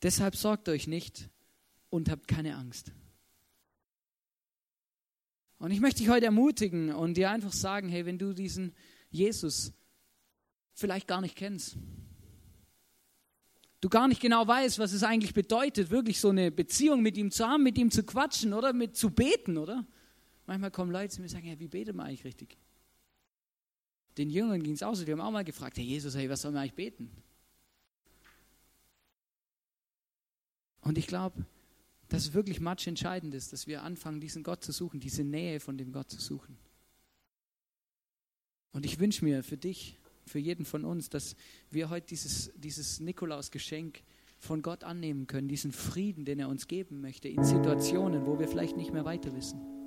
Deshalb 0.00 0.34
sorgt 0.34 0.70
euch 0.70 0.86
nicht 0.86 1.28
und 1.90 2.08
habt 2.08 2.26
keine 2.26 2.56
Angst. 2.56 2.90
Und 5.58 5.72
ich 5.72 5.80
möchte 5.80 5.98
dich 5.98 6.08
heute 6.08 6.24
ermutigen 6.24 6.94
und 6.94 7.18
dir 7.18 7.30
einfach 7.30 7.52
sagen, 7.52 7.90
hey, 7.90 8.06
wenn 8.06 8.16
du 8.16 8.32
diesen 8.32 8.74
Jesus 9.10 9.74
vielleicht 10.72 11.06
gar 11.06 11.20
nicht 11.20 11.36
kennst, 11.36 11.76
du 13.82 13.90
gar 13.90 14.08
nicht 14.08 14.22
genau 14.22 14.48
weißt, 14.48 14.78
was 14.78 14.94
es 14.94 15.02
eigentlich 15.02 15.34
bedeutet, 15.34 15.90
wirklich 15.90 16.18
so 16.18 16.30
eine 16.30 16.50
Beziehung 16.50 17.02
mit 17.02 17.18
ihm 17.18 17.30
zu 17.30 17.46
haben, 17.46 17.62
mit 17.62 17.76
ihm 17.76 17.90
zu 17.90 18.04
quatschen 18.04 18.54
oder 18.54 18.72
mit 18.72 18.96
zu 18.96 19.10
beten, 19.10 19.58
oder? 19.58 19.86
Manchmal 20.46 20.70
kommen 20.70 20.92
Leute 20.92 21.10
zu 21.10 21.20
mir 21.20 21.26
und 21.26 21.30
sagen, 21.30 21.46
hey, 21.46 21.60
wie 21.60 21.68
betet 21.68 21.94
man 21.94 22.06
eigentlich 22.06 22.24
richtig? 22.24 22.56
Den 24.18 24.30
Jüngern 24.30 24.62
ging 24.62 24.74
es 24.74 24.82
auch 24.82 24.94
so, 24.94 25.04
die 25.04 25.12
haben 25.12 25.20
auch 25.20 25.30
mal 25.30 25.44
gefragt, 25.44 25.78
hey 25.78 25.84
Jesus, 25.84 26.14
hey, 26.14 26.28
was 26.28 26.42
sollen 26.42 26.54
wir 26.54 26.60
eigentlich 26.60 26.74
beten? 26.74 27.10
Und 30.82 30.98
ich 30.98 31.06
glaube, 31.06 31.44
dass 32.08 32.22
es 32.22 32.34
wirklich 32.34 32.60
match 32.60 32.86
entscheidend 32.86 33.34
ist, 33.34 33.52
dass 33.52 33.66
wir 33.66 33.82
anfangen, 33.82 34.20
diesen 34.20 34.42
Gott 34.42 34.64
zu 34.64 34.72
suchen, 34.72 34.98
diese 34.98 35.22
Nähe 35.22 35.60
von 35.60 35.78
dem 35.78 35.92
Gott 35.92 36.10
zu 36.10 36.20
suchen. 36.20 36.56
Und 38.72 38.84
ich 38.84 38.98
wünsche 38.98 39.24
mir 39.24 39.42
für 39.44 39.56
dich, 39.56 39.98
für 40.26 40.38
jeden 40.38 40.64
von 40.64 40.84
uns, 40.84 41.08
dass 41.08 41.36
wir 41.70 41.90
heute 41.90 42.08
dieses, 42.08 42.52
dieses 42.56 43.00
Nikolaus-Geschenk 43.00 44.02
von 44.38 44.62
Gott 44.62 44.84
annehmen 44.84 45.26
können, 45.26 45.48
diesen 45.48 45.70
Frieden, 45.70 46.24
den 46.24 46.40
er 46.40 46.48
uns 46.48 46.66
geben 46.66 47.00
möchte, 47.00 47.28
in 47.28 47.44
Situationen, 47.44 48.26
wo 48.26 48.38
wir 48.38 48.48
vielleicht 48.48 48.76
nicht 48.76 48.92
mehr 48.92 49.04
weiter 49.04 49.34
wissen 49.36 49.79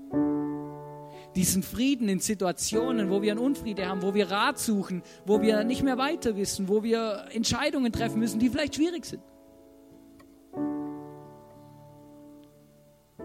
diesen 1.36 1.64
Frieden 1.64 2.10
in 2.10 2.20
Situationen, 2.20 3.10
wo 3.10 3.22
wir 3.22 3.32
einen 3.32 3.40
Unfriede 3.40 3.88
haben, 3.88 4.02
wo 4.02 4.14
wir 4.14 4.30
Rat 4.30 4.60
suchen, 4.60 5.02
wo 5.26 5.42
wir 5.42 5.64
nicht 5.64 5.84
mehr 5.84 5.98
weiter 5.98 6.36
wissen, 6.36 6.68
wo 6.68 6.84
wir 6.84 7.26
Entscheidungen 7.32 7.92
treffen 7.92 8.20
müssen, 8.20 8.40
die 8.40 8.50
vielleicht 8.50 8.76
schwierig 8.76 9.06
sind. 9.06 9.22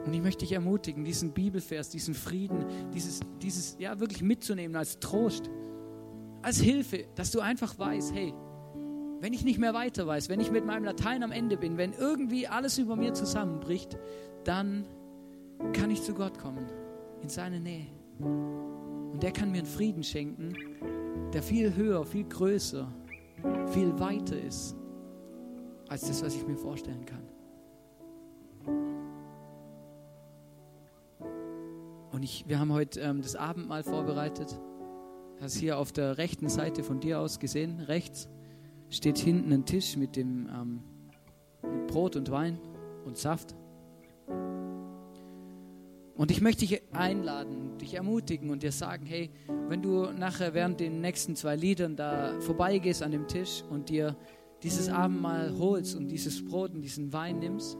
Und 0.08 0.14
ich 0.14 0.22
möchte 0.22 0.46
dich 0.46 0.52
ermutigen, 0.52 1.04
diesen 1.04 1.32
Bibelvers, 1.32 1.90
diesen 1.90 2.14
Frieden, 2.14 2.64
dieses, 2.94 3.20
dieses 3.42 3.76
ja 3.78 4.00
wirklich 4.00 4.22
mitzunehmen 4.22 4.74
als 4.74 5.00
Trost, 5.00 5.50
als 6.40 6.58
Hilfe, 6.58 7.04
dass 7.14 7.30
du 7.30 7.40
einfach 7.40 7.78
weißt, 7.78 8.14
hey, 8.14 8.32
wenn 9.20 9.34
ich 9.34 9.44
nicht 9.44 9.58
mehr 9.58 9.74
weiter 9.74 10.06
weiß, 10.06 10.30
wenn 10.30 10.40
ich 10.40 10.50
mit 10.50 10.64
meinem 10.64 10.84
Latein 10.84 11.22
am 11.22 11.32
Ende 11.32 11.58
bin, 11.58 11.76
wenn 11.76 11.92
irgendwie 11.92 12.46
alles 12.46 12.78
über 12.78 12.96
mir 12.96 13.12
zusammenbricht, 13.12 13.98
dann 14.44 14.86
kann 15.74 15.90
ich 15.90 16.02
zu 16.02 16.14
Gott 16.14 16.38
kommen, 16.38 16.66
in 17.20 17.28
seine 17.28 17.60
Nähe. 17.60 17.97
Und 18.18 19.22
der 19.22 19.32
kann 19.32 19.50
mir 19.50 19.58
einen 19.58 19.66
Frieden 19.66 20.02
schenken, 20.02 20.54
der 21.32 21.42
viel 21.42 21.74
höher, 21.74 22.04
viel 22.04 22.24
größer, 22.24 22.92
viel 23.68 23.98
weiter 23.98 24.40
ist, 24.40 24.76
als 25.88 26.08
das, 26.08 26.22
was 26.22 26.34
ich 26.34 26.46
mir 26.46 26.56
vorstellen 26.56 27.04
kann. 27.04 27.22
Und 32.12 32.22
ich, 32.22 32.48
wir 32.48 32.58
haben 32.58 32.72
heute 32.72 33.00
ähm, 33.00 33.22
das 33.22 33.36
Abendmahl 33.36 33.84
vorbereitet. 33.84 34.58
Hast 35.40 35.54
hier 35.54 35.78
auf 35.78 35.92
der 35.92 36.18
rechten 36.18 36.48
Seite 36.48 36.82
von 36.82 36.98
dir 36.98 37.20
aus 37.20 37.38
gesehen, 37.38 37.80
rechts 37.80 38.28
steht 38.90 39.18
hinten 39.18 39.52
ein 39.52 39.66
Tisch 39.66 39.96
mit 39.96 40.16
dem 40.16 40.48
ähm, 40.52 40.80
mit 41.62 41.86
Brot 41.86 42.16
und 42.16 42.30
Wein 42.30 42.58
und 43.04 43.16
Saft. 43.16 43.54
Und 46.18 46.32
ich 46.32 46.40
möchte 46.40 46.66
dich 46.66 46.82
einladen, 46.92 47.78
dich 47.78 47.94
ermutigen 47.94 48.50
und 48.50 48.64
dir 48.64 48.72
sagen, 48.72 49.06
hey, 49.06 49.30
wenn 49.68 49.82
du 49.82 50.10
nachher 50.10 50.52
während 50.52 50.80
den 50.80 51.00
nächsten 51.00 51.36
zwei 51.36 51.54
Liedern 51.54 51.94
da 51.94 52.40
vorbeigehst 52.40 53.04
an 53.04 53.12
dem 53.12 53.28
Tisch 53.28 53.62
und 53.70 53.88
dir 53.88 54.16
dieses 54.64 54.88
Abendmahl 54.88 55.56
holst 55.56 55.94
und 55.94 56.08
dieses 56.08 56.44
Brot 56.44 56.74
und 56.74 56.82
diesen 56.82 57.12
Wein 57.12 57.38
nimmst, 57.38 57.78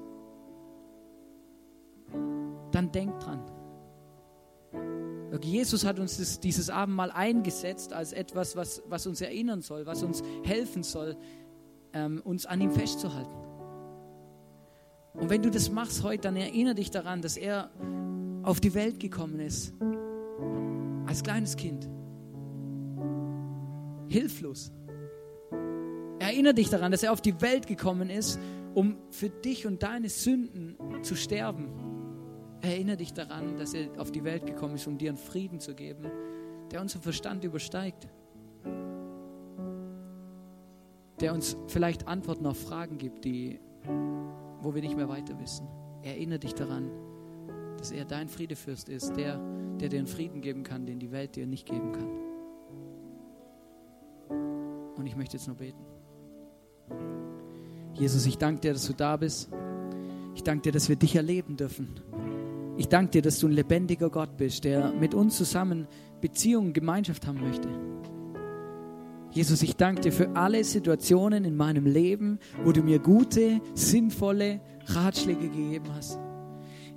dann 2.71 2.93
denk 2.93 3.19
dran. 3.19 3.43
Jesus 5.43 5.85
hat 5.85 5.99
uns 5.99 6.19
das, 6.19 6.39
dieses 6.39 6.71
Abendmahl 6.71 7.11
eingesetzt 7.11 7.93
als 7.93 8.13
etwas, 8.13 8.55
was, 8.55 8.85
was 8.87 9.09
uns 9.09 9.21
erinnern 9.21 9.63
soll, 9.63 9.85
was 9.85 10.05
uns 10.05 10.23
helfen 10.45 10.85
soll, 10.85 11.17
ähm, 11.93 12.23
uns 12.25 12.47
an 12.47 12.61
ihm 12.61 12.71
festzuhalten. 12.71 13.35
Und 15.15 15.29
wenn 15.29 15.43
du 15.43 15.51
das 15.51 15.73
machst 15.73 16.05
heute, 16.05 16.23
dann 16.23 16.37
erinnere 16.37 16.77
dich 16.77 16.93
daran, 16.93 17.21
dass 17.21 17.37
er 17.37 17.73
auf 18.49 18.61
die 18.61 18.73
Welt 18.73 18.99
gekommen 18.99 19.41
ist, 19.41 19.75
als 21.07 21.23
kleines 21.23 21.55
Kind, 21.55 21.87
hilflos. 24.09 24.73
Erinnere 26.19 26.55
dich 26.55 26.71
daran, 26.71 26.91
dass 26.91 27.03
er 27.03 27.13
auf 27.13 27.21
die 27.21 27.39
Welt 27.43 27.67
gekommen 27.67 28.09
ist, 28.09 28.41
um 28.75 28.97
für 29.11 29.29
dich 29.29 29.67
und 29.67 29.83
deine 29.83 30.09
Sünden 30.09 30.79
zu 31.03 31.15
sterben. 31.15 31.69
Erinnere 32.63 32.97
dich 32.97 33.13
daran, 33.13 33.59
dass 33.59 33.75
er 33.75 34.01
auf 34.01 34.13
die 34.13 34.25
Welt 34.25 34.47
gekommen 34.47 34.77
ist, 34.77 34.87
um 34.87 34.97
dir 34.97 35.11
einen 35.11 35.19
Frieden 35.19 35.61
zu 35.61 35.75
geben, 35.75 36.07
der 36.71 36.81
unseren 36.81 37.03
Verstand 37.03 37.45
übersteigt. 37.45 38.09
Der 41.21 41.35
uns 41.35 41.55
vielleicht 41.67 42.09
Antworten 42.09 42.47
auf 42.47 42.59
Fragen 42.59 42.97
gibt, 42.97 43.27
die, 43.27 43.61
wo 44.63 44.75
wir 44.75 44.81
nicht 44.81 44.97
mehr 44.97 45.11
weiter 45.11 45.39
wissen. 45.39 45.69
Erinnere 46.03 46.39
dich 46.39 46.55
daran, 46.55 46.91
dass 47.79 47.91
er 47.93 48.05
dein 48.05 48.29
Friedefürst 48.29 48.89
ist, 48.89 49.17
der, 49.17 49.41
der 49.81 49.89
dir 49.89 49.99
einen 49.99 50.07
Frieden 50.07 50.41
geben 50.41 50.65
kann, 50.65 50.85
den 50.85 50.99
die 50.99 51.13
Welt 51.13 51.37
dir 51.37 51.47
nicht 51.47 51.67
geben 51.67 51.93
kann. 51.93 52.09
Und 54.97 55.07
ich 55.07 55.17
möchte 55.17 55.37
jetzt 55.37 55.47
nur 55.47 55.57
beten. 55.57 55.79
Jesus, 57.95 58.27
ich 58.27 58.37
danke 58.37 58.61
dir, 58.61 58.73
dass 58.73 58.87
du 58.87 58.93
da 58.93 59.17
bist. 59.17 59.49
Ich 60.35 60.43
danke 60.43 60.63
dir, 60.63 60.73
dass 60.73 60.89
wir 60.89 60.97
dich 60.97 61.17
erleben 61.17 61.57
dürfen. 61.57 62.01
Ich 62.77 62.89
danke 62.89 63.13
dir, 63.13 63.23
dass 63.23 63.39
du 63.39 63.49
ein 63.49 63.53
lebendiger 63.53 64.11
Gott 64.11 64.37
bist, 64.37 64.65
der 64.65 64.93
mit 64.93 65.15
uns 65.15 65.37
zusammen 65.37 65.87
Beziehungen, 66.21 66.73
Gemeinschaft 66.73 67.27
haben 67.27 67.41
möchte. 67.41 67.69
Jesus, 69.31 69.63
ich 69.63 69.77
danke 69.77 70.03
dir 70.03 70.13
für 70.13 70.31
alle 70.37 70.63
Situationen 70.65 71.45
in 71.45 71.57
meinem 71.57 71.87
Leben, 71.87 72.39
wo 72.65 72.73
du 72.73 72.83
mir 72.83 72.99
gute, 72.99 73.61
sinnvolle 73.75 74.61
Ratschläge 74.87 75.49
gegeben 75.49 75.87
hast. 75.95 76.19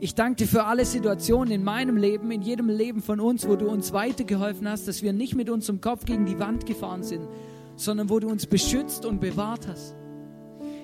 Ich 0.03 0.15
danke 0.15 0.37
dir 0.37 0.47
für 0.47 0.63
alle 0.63 0.83
Situationen 0.83 1.53
in 1.53 1.63
meinem 1.63 1.95
Leben, 1.95 2.31
in 2.31 2.41
jedem 2.41 2.69
Leben 2.69 3.03
von 3.03 3.19
uns, 3.19 3.47
wo 3.47 3.55
du 3.55 3.69
uns 3.69 3.93
weitergeholfen 3.93 4.67
hast, 4.67 4.87
dass 4.87 5.03
wir 5.03 5.13
nicht 5.13 5.35
mit 5.35 5.47
unserem 5.47 5.79
Kopf 5.79 6.05
gegen 6.05 6.25
die 6.25 6.39
Wand 6.39 6.65
gefahren 6.65 7.03
sind, 7.03 7.27
sondern 7.75 8.09
wo 8.09 8.19
du 8.19 8.27
uns 8.27 8.47
beschützt 8.47 9.05
und 9.05 9.21
bewahrt 9.21 9.67
hast. 9.67 9.95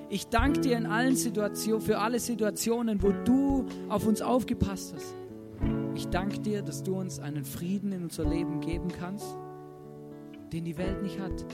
Ich 0.08 0.28
danke 0.28 0.60
dir 0.60 0.76
in 0.76 0.86
allen 0.86 1.16
Situationen, 1.16 1.80
für 1.80 1.98
alle 1.98 2.20
Situationen, 2.20 3.02
wo 3.02 3.10
du 3.10 3.66
auf 3.88 4.06
uns 4.06 4.22
aufgepasst 4.22 4.94
hast. 4.94 5.12
Ich 5.96 6.06
danke 6.06 6.38
dir, 6.38 6.62
dass 6.62 6.84
du 6.84 6.94
uns 6.94 7.18
einen 7.18 7.44
Frieden 7.44 7.90
in 7.90 8.04
unser 8.04 8.24
Leben 8.24 8.60
geben 8.60 8.86
kannst, 9.00 9.36
den 10.52 10.64
die 10.64 10.78
Welt 10.78 11.02
nicht 11.02 11.18
hat, 11.18 11.44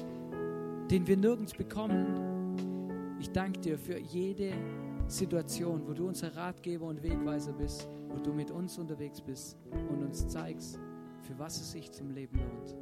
den 0.91 1.07
wir 1.07 1.17
nirgends 1.17 1.55
bekommen. 1.55 3.17
Ich 3.21 3.31
danke 3.31 3.59
dir 3.61 3.79
für 3.79 3.99
jede 3.99 4.53
Situation, 5.07 5.87
wo 5.87 5.93
du 5.93 6.09
unser 6.09 6.35
Ratgeber 6.35 6.87
und 6.87 7.03
Wegweiser 7.03 7.53
bist, 7.53 7.89
wo 8.09 8.19
du 8.19 8.33
mit 8.33 8.51
uns 8.51 8.79
unterwegs 8.79 9.21
bist 9.21 9.57
und 9.91 10.03
uns 10.03 10.27
zeigst, 10.29 10.79
für 11.23 11.39
was 11.39 11.61
es 11.61 11.73
sich 11.73 11.91
zum 11.93 12.11
Leben 12.11 12.39
lohnt. 12.39 12.75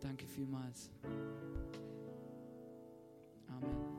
Danke 0.00 0.26
vielmals. 0.26 0.90
Amen. 3.48 3.93